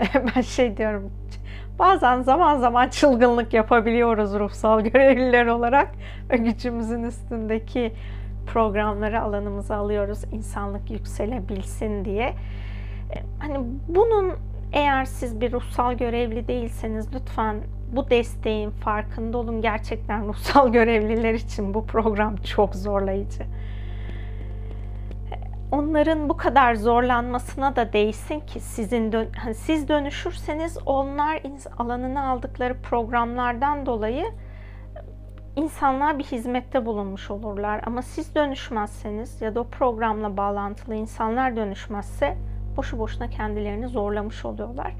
[0.36, 1.10] ben şey diyorum,
[1.78, 5.88] bazen zaman zaman çılgınlık yapabiliyoruz ruhsal görevliler olarak.
[6.28, 7.92] Gücümüzün üstündeki
[8.46, 10.24] programları alanımıza alıyoruz.
[10.32, 12.34] insanlık yükselebilsin diye.
[13.38, 13.58] Hani
[13.88, 14.32] bunun
[14.72, 17.56] eğer siz bir ruhsal görevli değilseniz lütfen
[17.92, 19.62] bu desteğin farkında olun.
[19.62, 23.42] Gerçekten ruhsal görevliler için bu program çok zorlayıcı.
[25.72, 31.42] Onların bu kadar zorlanmasına da değsin ki sizin dön hani siz dönüşürseniz onlar
[31.78, 34.24] alanını aldıkları programlardan dolayı
[35.56, 37.80] insanlığa bir hizmette bulunmuş olurlar.
[37.86, 42.36] Ama siz dönüşmezseniz ya da o programla bağlantılı insanlar dönüşmezse
[42.76, 44.92] boşu boşuna kendilerini zorlamış oluyorlar.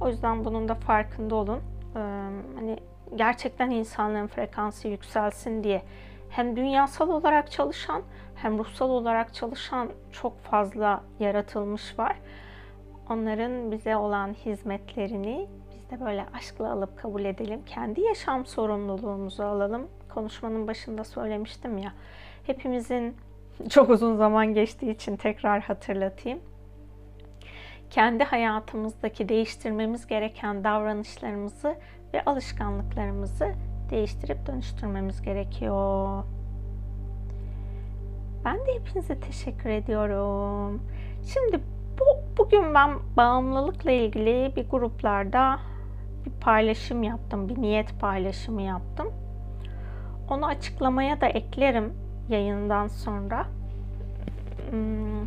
[0.00, 1.60] O yüzden bunun da farkında olun.
[1.94, 2.78] Hani
[3.16, 5.82] gerçekten insanların frekansı yükselsin diye
[6.30, 8.02] hem dünyasal olarak çalışan
[8.34, 12.16] hem ruhsal olarak çalışan çok fazla yaratılmış var.
[13.10, 17.60] Onların bize olan hizmetlerini biz de böyle aşkla alıp kabul edelim.
[17.66, 19.88] Kendi yaşam sorumluluğumuzu alalım.
[20.14, 21.92] Konuşmanın başında söylemiştim ya.
[22.46, 23.16] Hepimizin
[23.70, 26.40] çok uzun zaman geçtiği için tekrar hatırlatayım.
[27.94, 31.76] Kendi hayatımızdaki değiştirmemiz gereken davranışlarımızı
[32.14, 33.54] ve alışkanlıklarımızı
[33.90, 36.24] değiştirip dönüştürmemiz gerekiyor.
[38.44, 40.82] Ben de hepinize teşekkür ediyorum.
[41.24, 41.60] Şimdi
[42.00, 42.04] bu
[42.38, 45.58] bugün ben bağımlılıkla ilgili bir gruplarda
[46.26, 49.12] bir paylaşım yaptım, bir niyet paylaşımı yaptım.
[50.30, 51.92] Onu açıklamaya da eklerim
[52.28, 53.46] yayından sonra.
[54.70, 55.26] Hmm,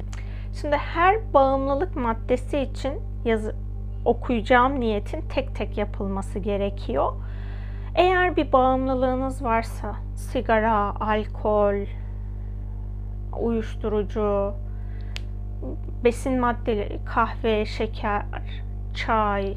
[0.61, 2.93] şimdi her bağımlılık maddesi için
[3.25, 3.55] yazı,
[4.05, 7.13] okuyacağım niyetin tek tek yapılması gerekiyor.
[7.95, 11.75] Eğer bir bağımlılığınız varsa sigara, alkol,
[13.39, 14.53] uyuşturucu,
[16.03, 18.25] besin maddeleri, kahve, şeker,
[18.93, 19.53] çay,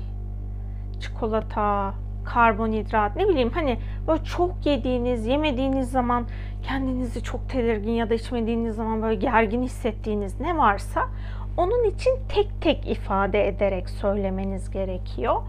[1.01, 6.27] çikolata, karbonhidrat ne bileyim hani böyle çok yediğiniz, yemediğiniz zaman
[6.63, 11.09] kendinizi çok tedirgin ya da içmediğiniz zaman böyle gergin hissettiğiniz ne varsa
[11.57, 15.43] onun için tek tek ifade ederek söylemeniz gerekiyor.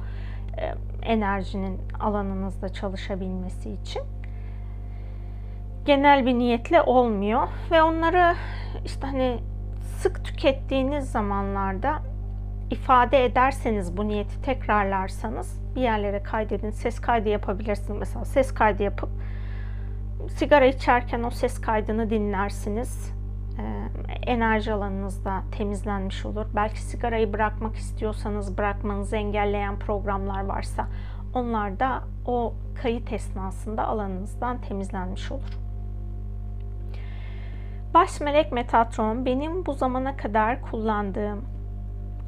[1.02, 4.02] Enerjinin alanınızda çalışabilmesi için.
[5.86, 8.36] Genel bir niyetle olmuyor ve onları
[8.86, 9.40] işte hani
[9.98, 12.00] sık tükettiğiniz zamanlarda
[12.72, 16.70] ifade ederseniz bu niyeti tekrarlarsanız bir yerlere kaydedin.
[16.70, 18.00] Ses kaydı yapabilirsiniz.
[18.00, 19.10] Mesela ses kaydı yapıp
[20.30, 23.14] sigara içerken o ses kaydını dinlersiniz.
[23.60, 26.46] Ee, enerji alanınızda temizlenmiş olur.
[26.56, 30.88] Belki sigarayı bırakmak istiyorsanız bırakmanızı engelleyen programlar varsa
[31.34, 35.58] onlar da o kayıt esnasında alanınızdan temizlenmiş olur.
[37.94, 41.46] Baş melek Metatron benim bu zamana kadar kullandığım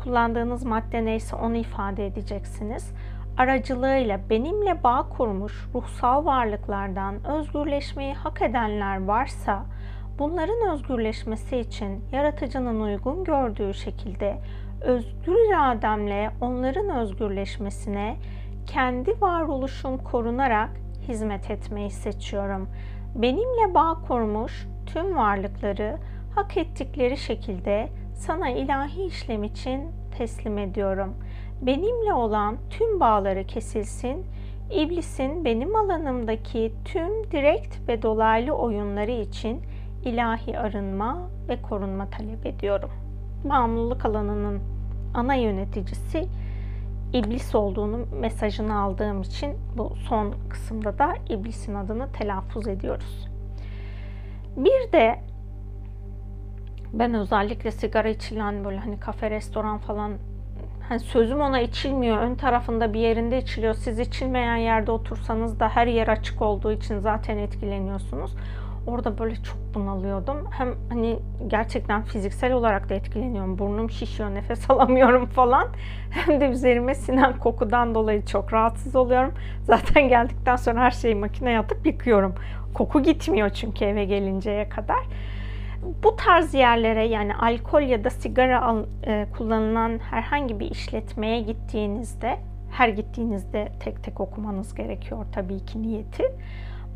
[0.04, 2.94] kullandığınız madde neyse onu ifade edeceksiniz.
[3.38, 9.66] Aracılığıyla benimle bağ kurmuş ruhsal varlıklardan özgürleşmeyi hak edenler varsa
[10.20, 14.38] bunların özgürleşmesi için yaratıcının uygun gördüğü şekilde
[14.82, 18.16] özgür irademle onların özgürleşmesine
[18.68, 20.70] kendi varoluşum korunarak
[21.08, 22.70] hizmet etmeyi seçiyorum.
[23.16, 25.98] Benimle bağ kurmuş tüm varlıkları
[26.36, 31.16] hak ettikleri şekilde sana ilahi işlem için teslim ediyorum.
[31.62, 34.26] Benimle olan tüm bağları kesilsin.
[34.72, 39.62] İblisin benim alanımdaki tüm direkt ve dolaylı oyunları için
[40.06, 42.90] ilahi arınma ve korunma talep ediyorum.
[43.44, 44.62] Bağımlılık alanının
[45.14, 46.28] ana yöneticisi
[47.14, 53.28] iblis olduğunu mesajını aldığım için bu son kısımda da iblisin adını telaffuz ediyoruz.
[54.58, 55.20] Bir de
[56.94, 60.12] ben özellikle sigara içilen böyle hani kafe, restoran falan
[60.90, 62.18] hani sözüm ona içilmiyor.
[62.18, 63.74] Ön tarafında bir yerinde içiliyor.
[63.74, 68.36] Siz içilmeyen yerde otursanız da her yer açık olduğu için zaten etkileniyorsunuz.
[68.88, 70.48] Orada böyle çok bunalıyordum.
[70.52, 73.60] Hem hani gerçekten fiziksel olarak da etkileniyorum.
[73.60, 75.68] Burnum şişiyor, nefes alamıyorum falan.
[76.10, 79.34] Hem de üzerime sinen kokudan dolayı çok rahatsız oluyorum.
[79.64, 82.36] Zaten geldikten sonra her şeyi makineye atıp yıkıyorum.
[82.74, 85.00] Koku gitmiyor çünkü eve gelinceye kadar
[86.03, 92.38] bu tarz yerlere yani alkol ya da sigara al, e, kullanılan herhangi bir işletmeye gittiğinizde
[92.72, 96.24] her gittiğinizde tek tek okumanız gerekiyor tabii ki niyeti.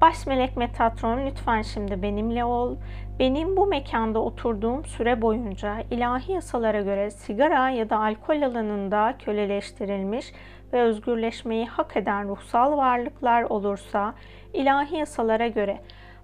[0.01, 2.75] Baş melek Metatron lütfen şimdi benimle ol.
[3.19, 10.33] Benim bu mekanda oturduğum süre boyunca ilahi yasalara göre sigara ya da alkol alanında köleleştirilmiş
[10.74, 14.14] ve özgürleşmeyi hak eden ruhsal varlıklar olursa
[14.53, 15.82] ilahi yasalara göre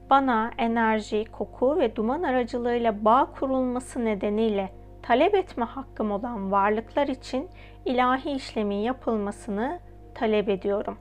[0.09, 4.69] bana enerji, koku ve duman aracılığıyla bağ kurulması nedeniyle
[5.01, 7.49] talep etme hakkım olan varlıklar için
[7.85, 9.79] ilahi işlemin yapılmasını
[10.15, 10.97] talep ediyorum.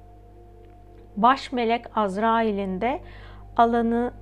[1.17, 3.01] Baş melek Azrail'in de
[3.57, 4.13] alanı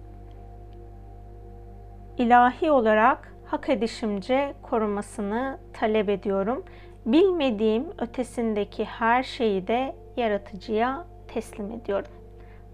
[2.19, 6.65] ilahi olarak hak edişimce korumasını talep ediyorum.
[7.07, 12.20] Bilmediğim ötesindeki her şeyi de yaratıcıya teslim ediyorum.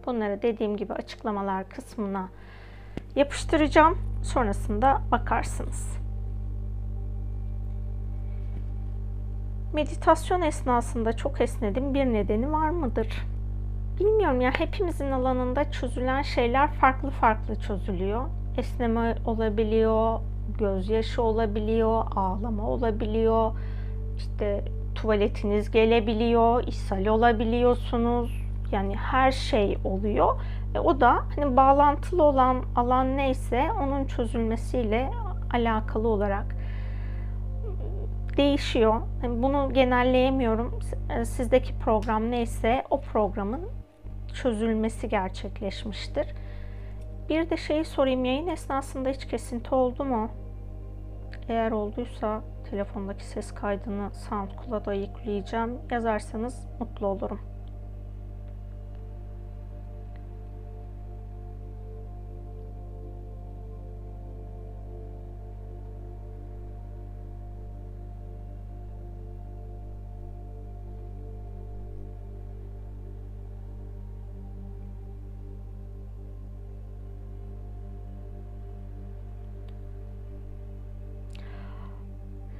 [0.06, 2.28] Bunları dediğim gibi açıklamalar kısmına
[3.16, 3.98] yapıştıracağım.
[4.22, 5.98] Sonrasında bakarsınız.
[9.74, 11.94] Meditasyon esnasında çok esnedim.
[11.94, 13.26] Bir nedeni var mıdır?
[14.00, 18.24] Bilmiyorum ya hepimizin alanında çözülen şeyler farklı farklı çözülüyor.
[18.58, 20.20] Esneme olabiliyor,
[20.58, 23.52] gözyaşı olabiliyor, ağlama olabiliyor,
[24.16, 28.45] işte tuvaletiniz gelebiliyor, ishal olabiliyorsunuz.
[28.72, 30.40] Yani her şey oluyor.
[30.74, 35.10] E, o da hani bağlantılı olan alan neyse onun çözülmesiyle
[35.52, 36.56] alakalı olarak
[38.36, 39.00] değişiyor.
[39.22, 40.78] Yani bunu genelleyemiyorum.
[41.10, 43.68] E, sizdeki program neyse o programın
[44.34, 46.26] çözülmesi gerçekleşmiştir.
[47.28, 50.30] Bir de şeyi sorayım yayın esnasında hiç kesinti oldu mu?
[51.48, 55.78] Eğer olduysa telefondaki ses kaydını SoundCloud'a yükleyeceğim.
[55.90, 57.55] Yazarsanız mutlu olurum.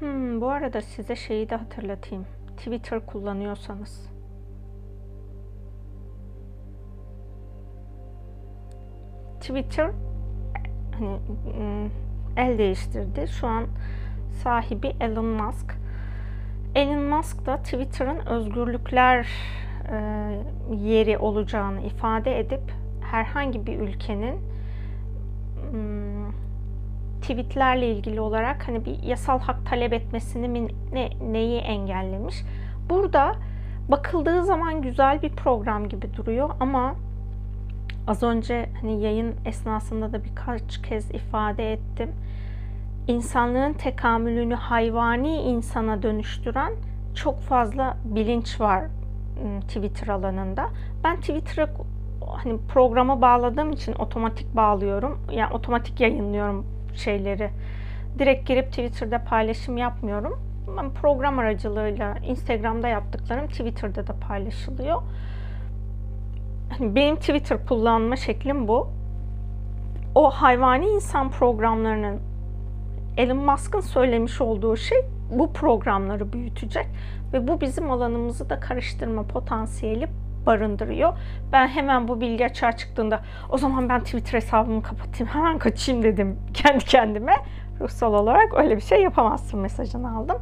[0.07, 2.27] Hmm, bu arada size şeyi de hatırlatayım.
[2.57, 4.11] Twitter kullanıyorsanız.
[9.41, 9.91] Twitter
[10.99, 11.19] hani
[11.57, 11.91] hmm,
[12.37, 13.29] el değiştirdi.
[13.29, 13.67] Şu an
[14.43, 15.75] sahibi Elon Musk.
[16.75, 19.29] Elon Musk da Twitter'ın özgürlükler
[19.93, 19.99] e,
[20.77, 24.39] yeri olacağını ifade edip herhangi bir ülkenin
[25.71, 26.46] hmm,
[27.23, 32.43] tweetlerle ilgili olarak hani bir yasal hak talep etmesini mi, ne, neyi engellemiş.
[32.91, 33.35] Burada
[33.89, 36.95] bakıldığı zaman güzel bir program gibi duruyor ama
[38.07, 42.13] az önce hani yayın esnasında da birkaç kez ifade ettim.
[43.09, 46.73] İnsanlığın tekamülünü hayvani insana dönüştüren
[47.15, 48.81] çok fazla bilinç var
[49.45, 50.71] ıı, Twitter alanında.
[51.05, 51.69] Ben Twitter'a
[52.37, 55.21] hani programa bağladığım için otomatik bağlıyorum.
[55.33, 57.51] Yani otomatik yayınlıyorum şeyleri.
[58.19, 60.39] Direkt girip Twitter'da paylaşım yapmıyorum.
[60.77, 65.03] Ben program aracılığıyla Instagram'da yaptıklarım Twitter'da da paylaşılıyor.
[66.79, 68.89] Hani benim Twitter kullanma şeklim bu.
[70.15, 72.21] O hayvani insan programlarının
[73.17, 74.99] Elon Musk'ın söylemiş olduğu şey
[75.31, 76.87] bu programları büyütecek
[77.33, 80.09] ve bu bizim alanımızı da karıştırma potansiyeli
[80.47, 81.13] barındırıyor.
[81.53, 86.39] Ben hemen bu bilgi açığa çıktığında o zaman ben Twitter hesabımı kapatayım hemen kaçayım dedim
[86.55, 87.35] kendi kendime.
[87.81, 90.39] Ruhsal olarak öyle bir şey yapamazsın mesajını aldım.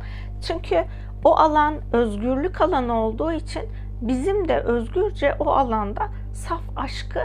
[0.46, 0.84] Çünkü
[1.24, 3.62] o alan özgürlük alanı olduğu için
[4.00, 7.20] bizim de özgürce o alanda saf aşkı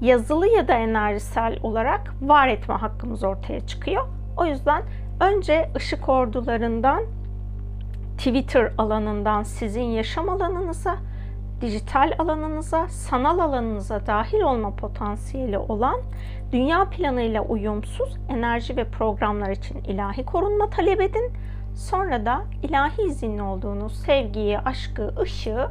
[0.00, 4.08] yazılı ya da enerjisel olarak var etme hakkımız ortaya çıkıyor.
[4.36, 4.82] O yüzden
[5.20, 7.02] önce ışık ordularından
[8.18, 10.96] Twitter alanından sizin yaşam alanınıza
[11.60, 16.00] dijital alanınıza, sanal alanınıza dahil olma potansiyeli olan
[16.52, 21.32] dünya planıyla uyumsuz enerji ve programlar için ilahi korunma talep edin.
[21.74, 25.70] Sonra da ilahi izinli olduğunuz sevgiyi, aşkı, ışığı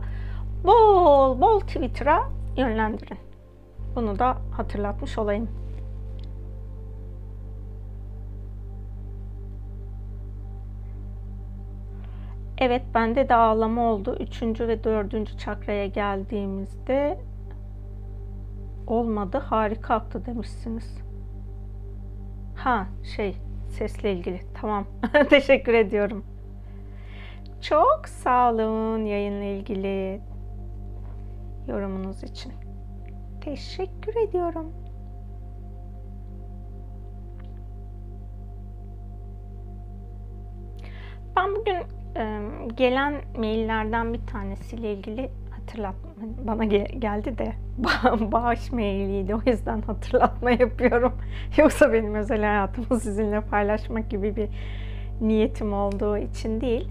[0.63, 2.23] bol bol Twitter'a
[2.57, 3.17] yönlendirin.
[3.95, 5.66] Bunu da hatırlatmış olayım.
[12.57, 14.17] Evet bende de ağlama oldu.
[14.19, 17.19] Üçüncü ve dördüncü çakraya geldiğimizde
[18.87, 20.97] olmadı harika aktı demişsiniz.
[22.55, 23.35] Ha şey
[23.69, 24.87] sesle ilgili tamam
[25.29, 26.25] teşekkür ediyorum.
[27.61, 30.21] Çok sağ olun yayınla ilgili
[31.67, 32.53] yorumunuz için.
[33.41, 34.73] Teşekkür ediyorum.
[41.35, 41.96] Ben bugün
[42.77, 46.09] gelen maillerden bir tanesiyle ilgili hatırlatma
[46.47, 47.53] bana geldi de
[48.31, 51.13] bağış mailiydi o yüzden hatırlatma yapıyorum.
[51.57, 54.49] Yoksa benim özel hayatımı sizinle paylaşmak gibi bir
[55.21, 56.89] niyetim olduğu için değil.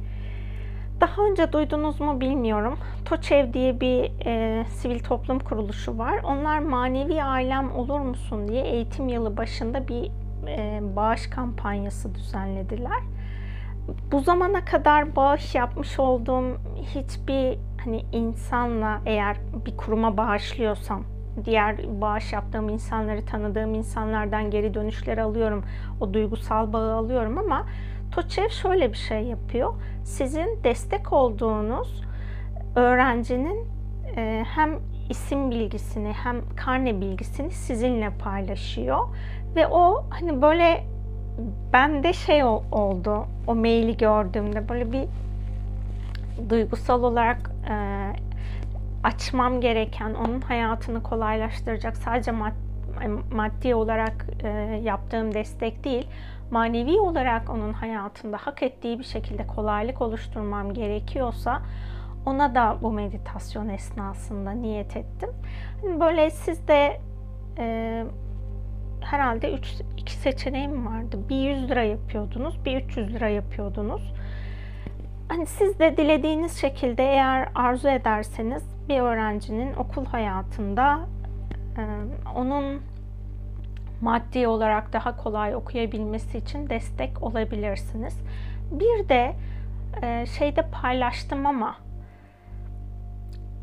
[1.00, 2.78] Daha önce duydunuz mu bilmiyorum.
[3.04, 6.20] TOÇEV diye bir e, sivil toplum kuruluşu var.
[6.24, 10.10] Onlar manevi ailem olur musun diye eğitim yılı başında bir
[10.48, 13.15] e, bağış kampanyası düzenlediler
[14.12, 16.44] bu zamana kadar bağış yapmış olduğum
[16.94, 21.04] hiçbir hani insanla eğer bir kuruma bağışlıyorsam
[21.44, 25.64] diğer bağış yaptığım insanları tanıdığım insanlardan geri dönüşleri alıyorum.
[26.00, 27.66] O duygusal bağı alıyorum ama
[28.12, 29.74] Toçev şöyle bir şey yapıyor.
[30.04, 32.02] Sizin destek olduğunuz
[32.76, 33.68] öğrencinin
[34.16, 34.78] e, hem
[35.10, 39.08] isim bilgisini hem karne bilgisini sizinle paylaşıyor
[39.56, 40.84] ve o hani böyle
[41.72, 45.04] ben de şey oldu o maili gördüğümde böyle bir
[46.50, 47.76] duygusal olarak e,
[49.04, 52.52] açmam gereken onun hayatını kolaylaştıracak sadece mad,
[53.32, 54.48] maddi olarak e,
[54.84, 56.08] yaptığım destek değil
[56.50, 61.62] manevi olarak onun hayatında hak ettiği bir şekilde kolaylık oluşturmam gerekiyorsa
[62.26, 65.30] ona da bu meditasyon esnasında niyet ettim.
[65.82, 67.00] Hani böyle siz de
[67.58, 68.04] e,
[69.00, 71.18] herhalde 3 iki seçeneğim vardı.
[71.28, 74.12] Bir 100 lira yapıyordunuz, bir 300 lira yapıyordunuz.
[75.28, 81.00] Hani siz de dilediğiniz şekilde eğer arzu ederseniz bir öğrencinin okul hayatında
[81.78, 81.82] e,
[82.34, 82.82] onun
[84.00, 88.18] maddi olarak daha kolay okuyabilmesi için destek olabilirsiniz.
[88.70, 89.32] Bir de
[90.02, 91.76] e, şeyde paylaştım ama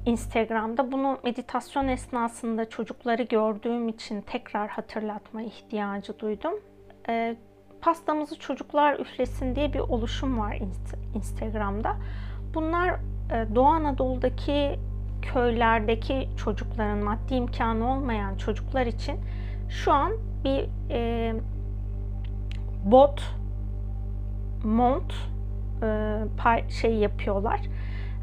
[0.06, 6.53] Instagram'da bunu meditasyon esnasında çocukları gördüğüm için tekrar hatırlatma ihtiyacı duydum.
[7.09, 7.35] E,
[7.82, 10.59] pastamızı çocuklar üflesin diye bir oluşum var
[11.15, 11.95] Instagram'da.
[12.53, 14.80] Bunlar e, Doğu Anadolu'daki
[15.22, 19.19] köylerdeki çocukların maddi imkanı olmayan çocuklar için
[19.69, 20.11] şu an
[20.43, 21.33] bir e,
[22.85, 23.23] bot
[24.64, 25.14] mont
[25.83, 27.61] e, şey yapıyorlar.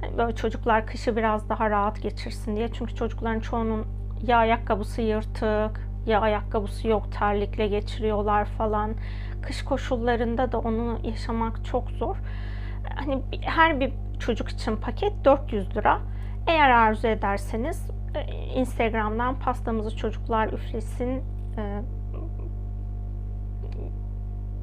[0.03, 2.69] Yani böyle çocuklar kışı biraz daha rahat geçirsin diye.
[2.73, 3.87] Çünkü çocukların çoğunun
[4.27, 8.95] ya ayakkabısı yırtık, ya ayakkabısı yok terlikle geçiriyorlar falan.
[9.43, 12.17] Kış koşullarında da onu yaşamak çok zor.
[12.95, 16.01] Hani her bir çocuk için paket 400 lira.
[16.47, 21.23] Eğer arzu ederseniz e, Instagram'dan pastamızı çocuklar üflesin
[21.57, 21.83] e,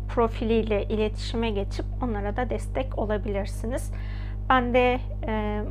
[0.09, 3.91] profiliyle iletişime geçip onlara da destek olabilirsiniz.
[4.49, 5.63] Ben de e,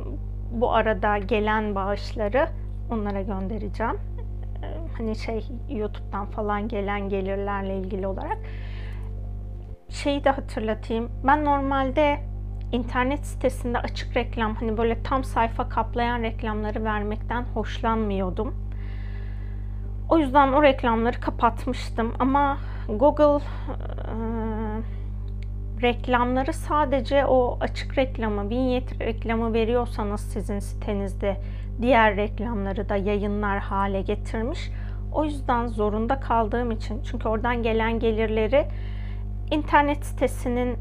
[0.51, 2.47] bu arada gelen bağışları
[2.91, 3.99] onlara göndereceğim.
[4.63, 8.37] E, hani şey YouTube'dan falan gelen gelirlerle ilgili olarak.
[9.89, 11.11] Şeyi de hatırlatayım.
[11.23, 12.19] Ben normalde
[12.71, 18.67] internet sitesinde açık reklam hani böyle tam sayfa kaplayan reklamları vermekten hoşlanmıyordum.
[20.09, 22.57] O yüzden o reklamları kapatmıştım ama
[22.89, 24.17] Google e,
[25.81, 31.37] reklamları sadece o açık reklamı, vinyet reklamı veriyorsanız sizin sitenizde
[31.81, 34.71] diğer reklamları da yayınlar hale getirmiş.
[35.13, 38.65] O yüzden zorunda kaldığım için çünkü oradan gelen gelirleri
[39.51, 40.77] internet sitesinin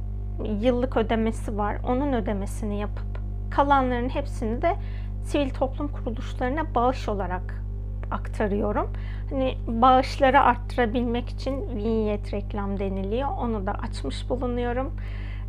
[0.60, 1.76] yıllık ödemesi var.
[1.88, 3.06] Onun ödemesini yapıp
[3.50, 4.76] kalanların hepsini de
[5.24, 7.62] sivil toplum kuruluşlarına bağış olarak
[8.10, 8.90] aktarıyorum.
[9.30, 13.28] Hani bağışları arttırabilmek için vinyet reklam deniliyor.
[13.38, 14.96] Onu da açmış bulunuyorum.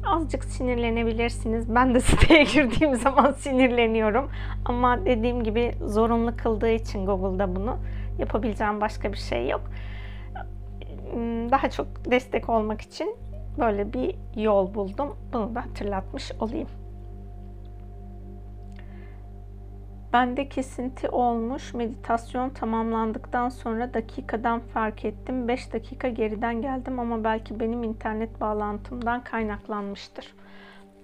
[0.05, 1.75] Azıcık sinirlenebilirsiniz.
[1.75, 4.29] Ben de siteye girdiğim zaman sinirleniyorum.
[4.65, 7.77] Ama dediğim gibi zorunlu kıldığı için Google'da bunu
[8.19, 9.61] yapabileceğim başka bir şey yok.
[11.51, 13.15] Daha çok destek olmak için
[13.59, 15.15] böyle bir yol buldum.
[15.33, 16.67] Bunu da hatırlatmış olayım.
[20.13, 21.73] Bende kesinti olmuş.
[21.73, 25.47] Meditasyon tamamlandıktan sonra dakikadan fark ettim.
[25.47, 30.33] 5 dakika geriden geldim ama belki benim internet bağlantımdan kaynaklanmıştır.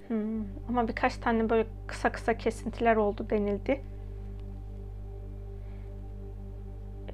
[0.07, 0.43] Hmm.
[0.69, 3.81] Ama birkaç tane böyle kısa kısa kesintiler oldu denildi.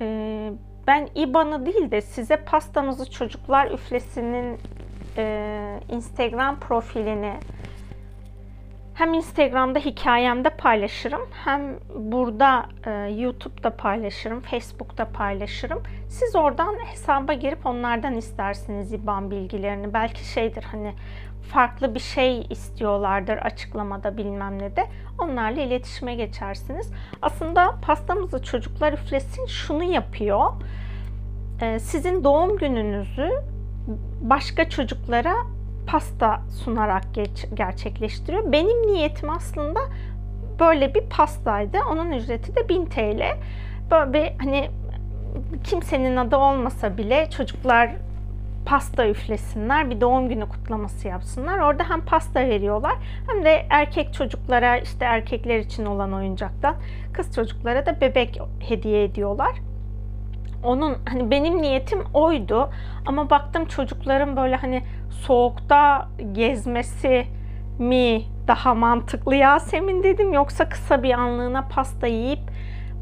[0.01, 0.51] Ee,
[0.87, 4.57] ben IBAN'ı değil de size pastamızı çocuklar üflesinin
[5.17, 7.33] e, Instagram profilini
[8.99, 15.83] hem Instagram'da hikayemde paylaşırım hem burada e, YouTube'da paylaşırım, Facebook'ta paylaşırım.
[16.09, 19.93] Siz oradan hesaba girip onlardan istersiniz IBAN bilgilerini.
[19.93, 20.93] Belki şeydir hani
[21.51, 24.85] farklı bir şey istiyorlardır açıklamada bilmem ne de.
[25.19, 26.91] Onlarla iletişime geçersiniz.
[27.21, 30.51] Aslında pastamızı çocuklar üflesin şunu yapıyor.
[31.61, 33.29] E, sizin doğum gününüzü
[34.21, 35.33] başka çocuklara
[35.91, 38.51] pasta sunarak geç, gerçekleştiriyor.
[38.51, 39.79] Benim niyetim aslında
[40.59, 41.77] böyle bir pastaydı.
[41.91, 43.37] Onun ücreti de 1000 TL.
[43.91, 44.69] Böyle bir hani
[45.63, 47.91] kimsenin adı olmasa bile çocuklar
[48.65, 51.59] pasta üflesinler, bir doğum günü kutlaması yapsınlar.
[51.59, 52.95] Orada hem pasta veriyorlar
[53.27, 56.75] hem de erkek çocuklara işte erkekler için olan oyuncaktan
[57.13, 59.51] kız çocuklara da bebek hediye ediyorlar
[60.63, 62.69] onun hani benim niyetim oydu
[63.05, 67.25] ama baktım çocukların böyle hani soğukta gezmesi
[67.79, 72.39] mi daha mantıklı Yasemin dedim yoksa kısa bir anlığına pasta yiyip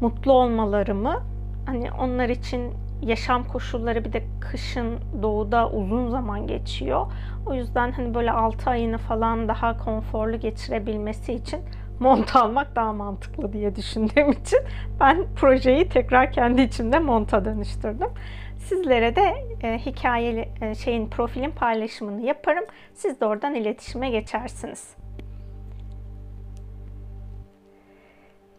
[0.00, 1.22] mutlu olmaları mı?
[1.66, 2.72] Hani onlar için
[3.02, 7.06] yaşam koşulları bir de kışın doğuda uzun zaman geçiyor.
[7.46, 11.60] O yüzden hani böyle 6 ayını falan daha konforlu geçirebilmesi için
[12.00, 14.60] mont almak daha mantıklı diye düşündüğüm için
[15.00, 18.10] ben projeyi tekrar kendi içimde monta dönüştürdüm.
[18.58, 22.64] Sizlere de e, hikayeli e, şeyin profilin paylaşımını yaparım.
[22.94, 24.96] Siz de oradan iletişime geçersiniz.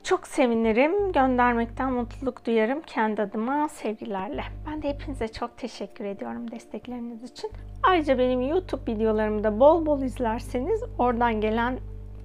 [0.03, 4.43] Çok sevinirim, göndermekten mutluluk duyarım kendi adıma sevgilerle.
[4.67, 7.51] Ben de hepinize çok teşekkür ediyorum destekleriniz için.
[7.83, 11.79] Ayrıca benim YouTube videolarımı da bol bol izlerseniz oradan gelen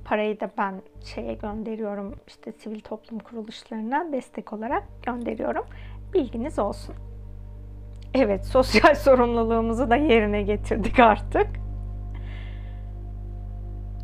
[0.04, 2.14] parayı da ben şeye gönderiyorum.
[2.26, 5.64] işte sivil toplum kuruluşlarına destek olarak gönderiyorum.
[6.14, 6.94] Bilginiz olsun.
[8.14, 11.46] Evet, sosyal sorumluluğumuzu da yerine getirdik artık.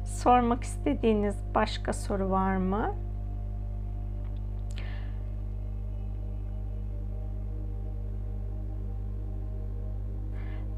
[0.04, 2.94] Sormak istediğiniz başka soru var mı?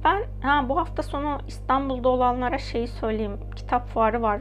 [0.05, 3.41] Ben ha bu hafta sonu İstanbul'da olanlara şeyi söyleyeyim.
[3.57, 4.41] Kitap fuarı var.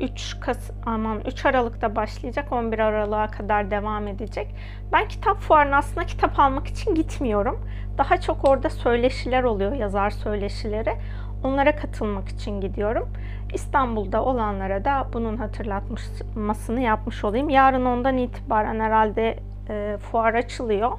[0.00, 2.52] 3 hmm, Kas aman 3 Aralık'ta başlayacak.
[2.52, 4.54] 11 Aralık'a kadar devam edecek.
[4.92, 7.60] Ben kitap fuarına aslında kitap almak için gitmiyorum.
[7.98, 10.96] Daha çok orada söyleşiler oluyor, yazar söyleşileri.
[11.44, 13.08] Onlara katılmak için gidiyorum.
[13.54, 17.48] İstanbul'da olanlara da bunun hatırlatmasını yapmış olayım.
[17.48, 20.92] Yarın ondan itibaren herhalde e, fuar açılıyor.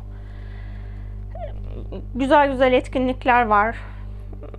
[2.16, 3.76] Güzel güzel etkinlikler var.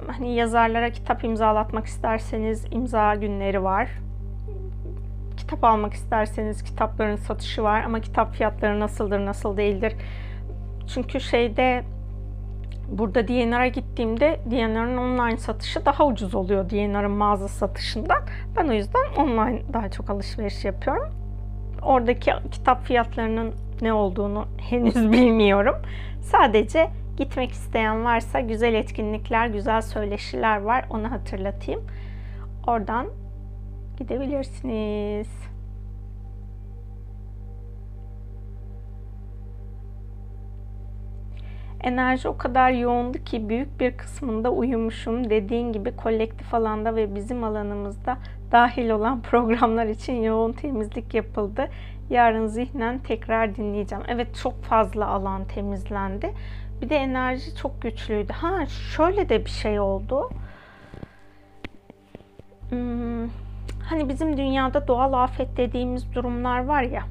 [0.07, 3.89] Hani yazarlara kitap imzalatmak isterseniz imza günleri var.
[5.37, 9.93] Kitap almak isterseniz kitapların satışı var ama kitap fiyatları nasıldır, nasıl değildir.
[10.95, 11.85] Çünkü şeyde
[12.89, 18.23] burada DNR'a gittiğimde DNR'ın online satışı daha ucuz oluyor DNR'ın mağaza satışından.
[18.57, 21.09] Ben o yüzden online daha çok alışveriş yapıyorum.
[21.83, 25.75] Oradaki kitap fiyatlarının ne olduğunu henüz bilmiyorum.
[26.21, 26.91] Sadece
[27.23, 30.85] gitmek isteyen varsa güzel etkinlikler, güzel söyleşiler var.
[30.91, 31.81] Onu hatırlatayım.
[32.67, 33.07] Oradan
[33.99, 35.29] gidebilirsiniz.
[41.83, 45.31] Enerji o kadar yoğundu ki büyük bir kısmında uyumuşum.
[45.31, 48.19] Dediğin gibi kolektif alanda ve bizim alanımızda
[48.53, 51.69] dahil olan programlar için yoğun temizlik yapıldı.
[52.11, 54.05] Yarın zihnen tekrar dinleyeceğim.
[54.09, 56.33] Evet çok fazla alan temizlendi.
[56.83, 58.33] Bir de enerji çok güçlüydü.
[58.33, 60.31] Ha şöyle de bir şey oldu.
[62.69, 63.29] Hmm,
[63.85, 67.03] hani bizim dünyada doğal afet dediğimiz durumlar var ya.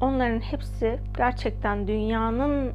[0.00, 2.72] Onların hepsi gerçekten dünyanın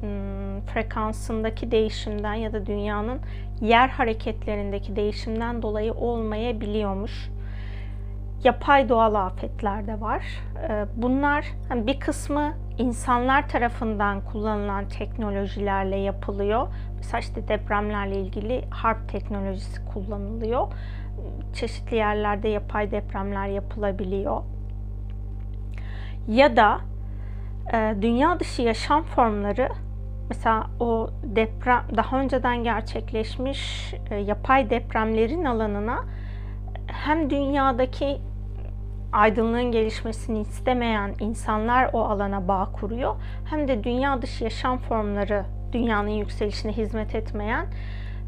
[0.00, 3.20] Hmm, frekansındaki değişimden ya da dünyanın
[3.60, 7.30] yer hareketlerindeki değişimden dolayı olmayabiliyormuş.
[8.44, 10.24] Yapay doğal afetler de var.
[10.68, 16.68] Ee, bunlar hani bir kısmı insanlar tarafından kullanılan teknolojilerle yapılıyor.
[16.96, 20.72] Mesela işte depremlerle ilgili harp teknolojisi kullanılıyor.
[21.54, 24.42] Çeşitli yerlerde yapay depremler yapılabiliyor.
[26.28, 26.80] Ya da
[27.72, 29.68] e, dünya dışı yaşam formları
[30.28, 36.04] Mesela o deprem daha önceden gerçekleşmiş e, yapay depremlerin alanına
[36.86, 38.20] hem dünyadaki
[39.12, 43.16] aydınlığın gelişmesini istemeyen insanlar o alana bağ kuruyor.
[43.44, 47.66] Hem de dünya dışı yaşam formları dünyanın yükselişine hizmet etmeyen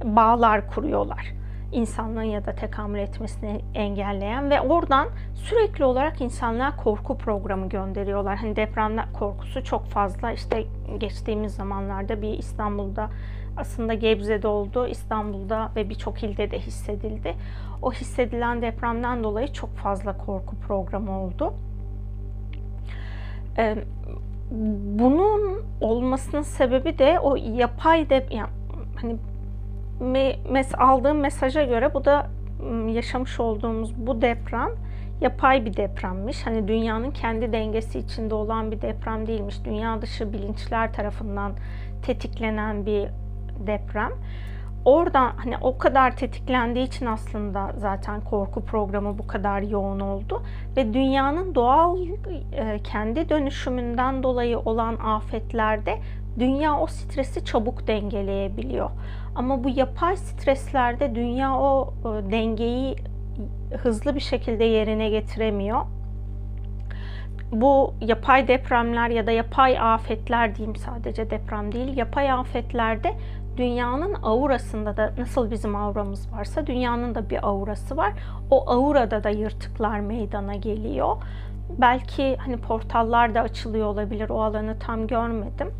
[0.05, 1.39] bağlar kuruyorlar
[1.73, 8.37] insanlığın ya da tekamül etmesini engelleyen ve oradan sürekli olarak insanlığa korku programı gönderiyorlar.
[8.37, 10.33] Hani deprem korkusu çok fazla.
[10.33, 10.65] İşte
[10.99, 13.11] geçtiğimiz zamanlarda bir İstanbul'da
[13.59, 17.35] aslında Gebze'de oldu, İstanbul'da ve birçok ilde de hissedildi.
[17.83, 21.55] O hissedilen depremden dolayı çok fazla korku programı oldu.
[25.01, 28.49] Bunun olmasının sebebi de o yapay de yani
[29.01, 29.17] hani
[30.51, 32.27] mes aldığım mesaja göre bu da
[32.89, 34.71] yaşamış olduğumuz bu deprem
[35.21, 36.47] yapay bir depremmiş.
[36.47, 39.65] Hani dünyanın kendi dengesi içinde olan bir deprem değilmiş.
[39.65, 41.53] Dünya dışı bilinçler tarafından
[42.03, 43.09] tetiklenen bir
[43.67, 44.13] deprem.
[44.85, 50.43] Oradan hani o kadar tetiklendiği için aslında zaten korku programı bu kadar yoğun oldu
[50.77, 51.99] ve dünyanın doğal
[52.53, 55.99] e, kendi dönüşümünden dolayı olan afetlerde
[56.39, 58.91] dünya o stresi çabuk dengeleyebiliyor.
[59.35, 62.97] Ama bu yapay streslerde dünya o e, dengeyi
[63.77, 65.81] hızlı bir şekilde yerine getiremiyor.
[67.53, 73.15] Bu yapay depremler ya da yapay afetler diyeyim sadece deprem değil, yapay afetlerde
[73.59, 78.13] dünyanın aurasında da nasıl bizim auramız varsa dünyanın da bir aurası var.
[78.51, 81.17] O aurada da yırtıklar meydana geliyor.
[81.79, 84.31] Belki hani portallar da açılıyor olabilir.
[84.31, 85.73] O alanı tam görmedim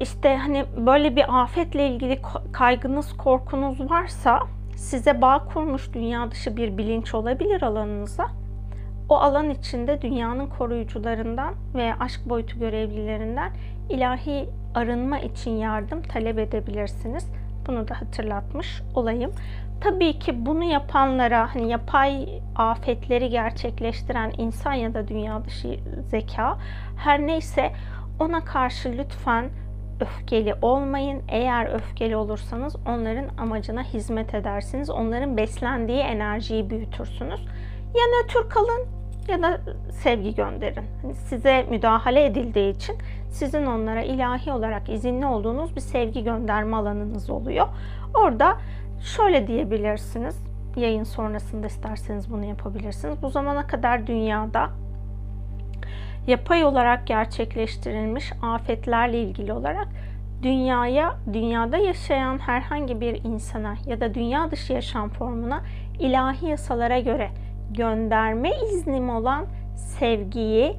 [0.00, 2.20] işte hani böyle bir afetle ilgili
[2.52, 4.40] kaygınız, korkunuz varsa
[4.76, 8.26] size bağ kurmuş dünya dışı bir bilinç olabilir alanınıza.
[9.08, 13.52] O alan içinde dünyanın koruyucularından ve aşk boyutu görevlilerinden
[13.90, 17.30] ilahi arınma için yardım talep edebilirsiniz.
[17.66, 19.32] Bunu da hatırlatmış olayım.
[19.80, 25.80] Tabii ki bunu yapanlara hani yapay afetleri gerçekleştiren insan ya da dünya dışı
[26.10, 26.58] zeka
[26.96, 27.72] her neyse
[28.20, 29.50] ona karşı lütfen
[30.00, 31.22] öfkeli olmayın.
[31.28, 34.90] Eğer öfkeli olursanız onların amacına hizmet edersiniz.
[34.90, 37.40] Onların beslendiği enerjiyi büyütürsünüz.
[37.94, 38.86] Ya nötr kalın
[39.28, 40.84] ya da sevgi gönderin.
[41.02, 42.96] Hani size müdahale edildiği için
[43.30, 47.66] sizin onlara ilahi olarak izinli olduğunuz bir sevgi gönderme alanınız oluyor.
[48.14, 48.56] Orada
[49.00, 50.48] şöyle diyebilirsiniz.
[50.76, 53.22] Yayın sonrasında isterseniz bunu yapabilirsiniz.
[53.22, 54.70] Bu zamana kadar dünyada
[56.26, 59.88] yapay olarak gerçekleştirilmiş afetlerle ilgili olarak
[60.42, 65.62] dünyaya, dünyada yaşayan herhangi bir insana ya da dünya dışı yaşam formuna
[65.98, 67.30] ilahi yasalara göre
[67.70, 70.76] gönderme iznim olan sevgiyi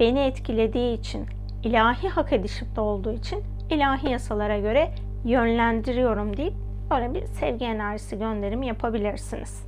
[0.00, 1.26] beni etkilediği için,
[1.64, 4.90] ilahi hak edişimde olduğu için ilahi yasalara göre
[5.24, 6.54] yönlendiriyorum deyip
[6.90, 9.66] böyle bir sevgi enerjisi gönderimi yapabilirsiniz.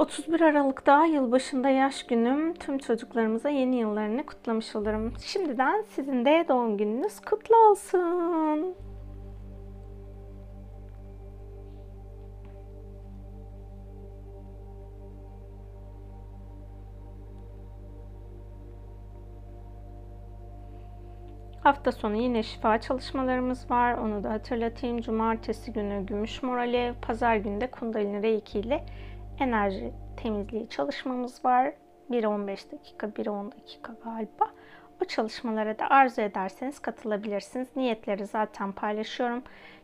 [0.00, 2.54] 31 Aralık'ta yılbaşında yaş günüm.
[2.54, 5.12] Tüm çocuklarımıza yeni yıllarını kutlamış olurum.
[5.24, 8.74] Şimdiden sizin de doğum gününüz kutlu olsun.
[21.60, 23.94] Hafta sonu yine şifa çalışmalarımız var.
[23.94, 25.00] Onu da hatırlatayım.
[25.00, 28.84] Cumartesi günü gümüş morali, pazar günü de kundalini reiki ile
[29.38, 31.72] enerji temizliği çalışmamız var.
[32.10, 34.50] 1-15 dakika, 1-10 dakika galiba.
[35.02, 37.68] O çalışmalara da arzu ederseniz katılabilirsiniz.
[37.76, 39.42] Niyetleri zaten paylaşıyorum.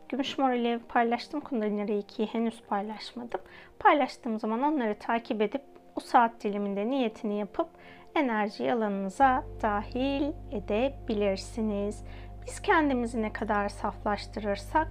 [0.09, 1.41] Gümüş Morali paylaştım.
[1.41, 3.41] Kundalini Reiki'yi henüz paylaşmadım.
[3.79, 5.63] Paylaştığım zaman onları takip edip
[5.97, 7.69] o saat diliminde niyetini yapıp
[8.17, 12.05] enerji alanınıza dahil edebilirsiniz.
[12.47, 14.89] Biz kendimizi ne kadar saflaştırırsak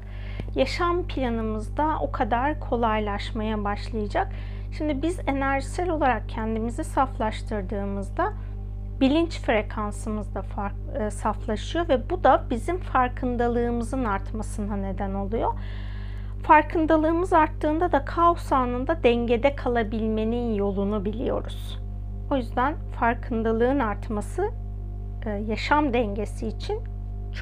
[0.56, 4.28] yaşam planımızda o kadar kolaylaşmaya başlayacak.
[4.78, 8.34] Şimdi biz enerjisel olarak kendimizi saflaştırdığımızda
[9.02, 15.54] bilinç frekansımız da fark, e, saflaşıyor ve bu da bizim farkındalığımızın artmasına neden oluyor.
[16.44, 21.85] Farkındalığımız arttığında da kaos anında dengede kalabilmenin yolunu biliyoruz.
[22.32, 24.50] O yüzden farkındalığın artması
[25.26, 26.80] e, yaşam dengesi için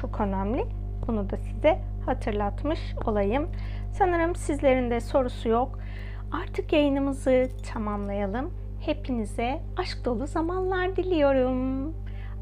[0.00, 0.64] çok önemli.
[1.06, 3.48] Bunu da size hatırlatmış olayım.
[3.92, 5.78] Sanırım sizlerin de sorusu yok.
[6.42, 8.50] Artık yayınımızı tamamlayalım.
[8.80, 11.92] Hepinize aşk dolu zamanlar diliyorum.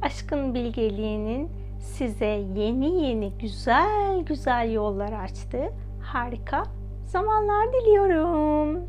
[0.03, 5.73] Aşkın bilgeliğinin size yeni yeni güzel güzel yollar açtığı
[6.03, 6.63] harika
[7.05, 8.81] zamanlar diliyorum.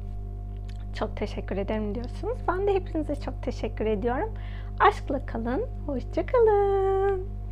[0.93, 2.37] Çok teşekkür ederim diyorsunuz.
[2.47, 4.33] Ben de hepinize çok teşekkür ediyorum.
[4.79, 7.42] Aşkla kalın, hoşça kalın.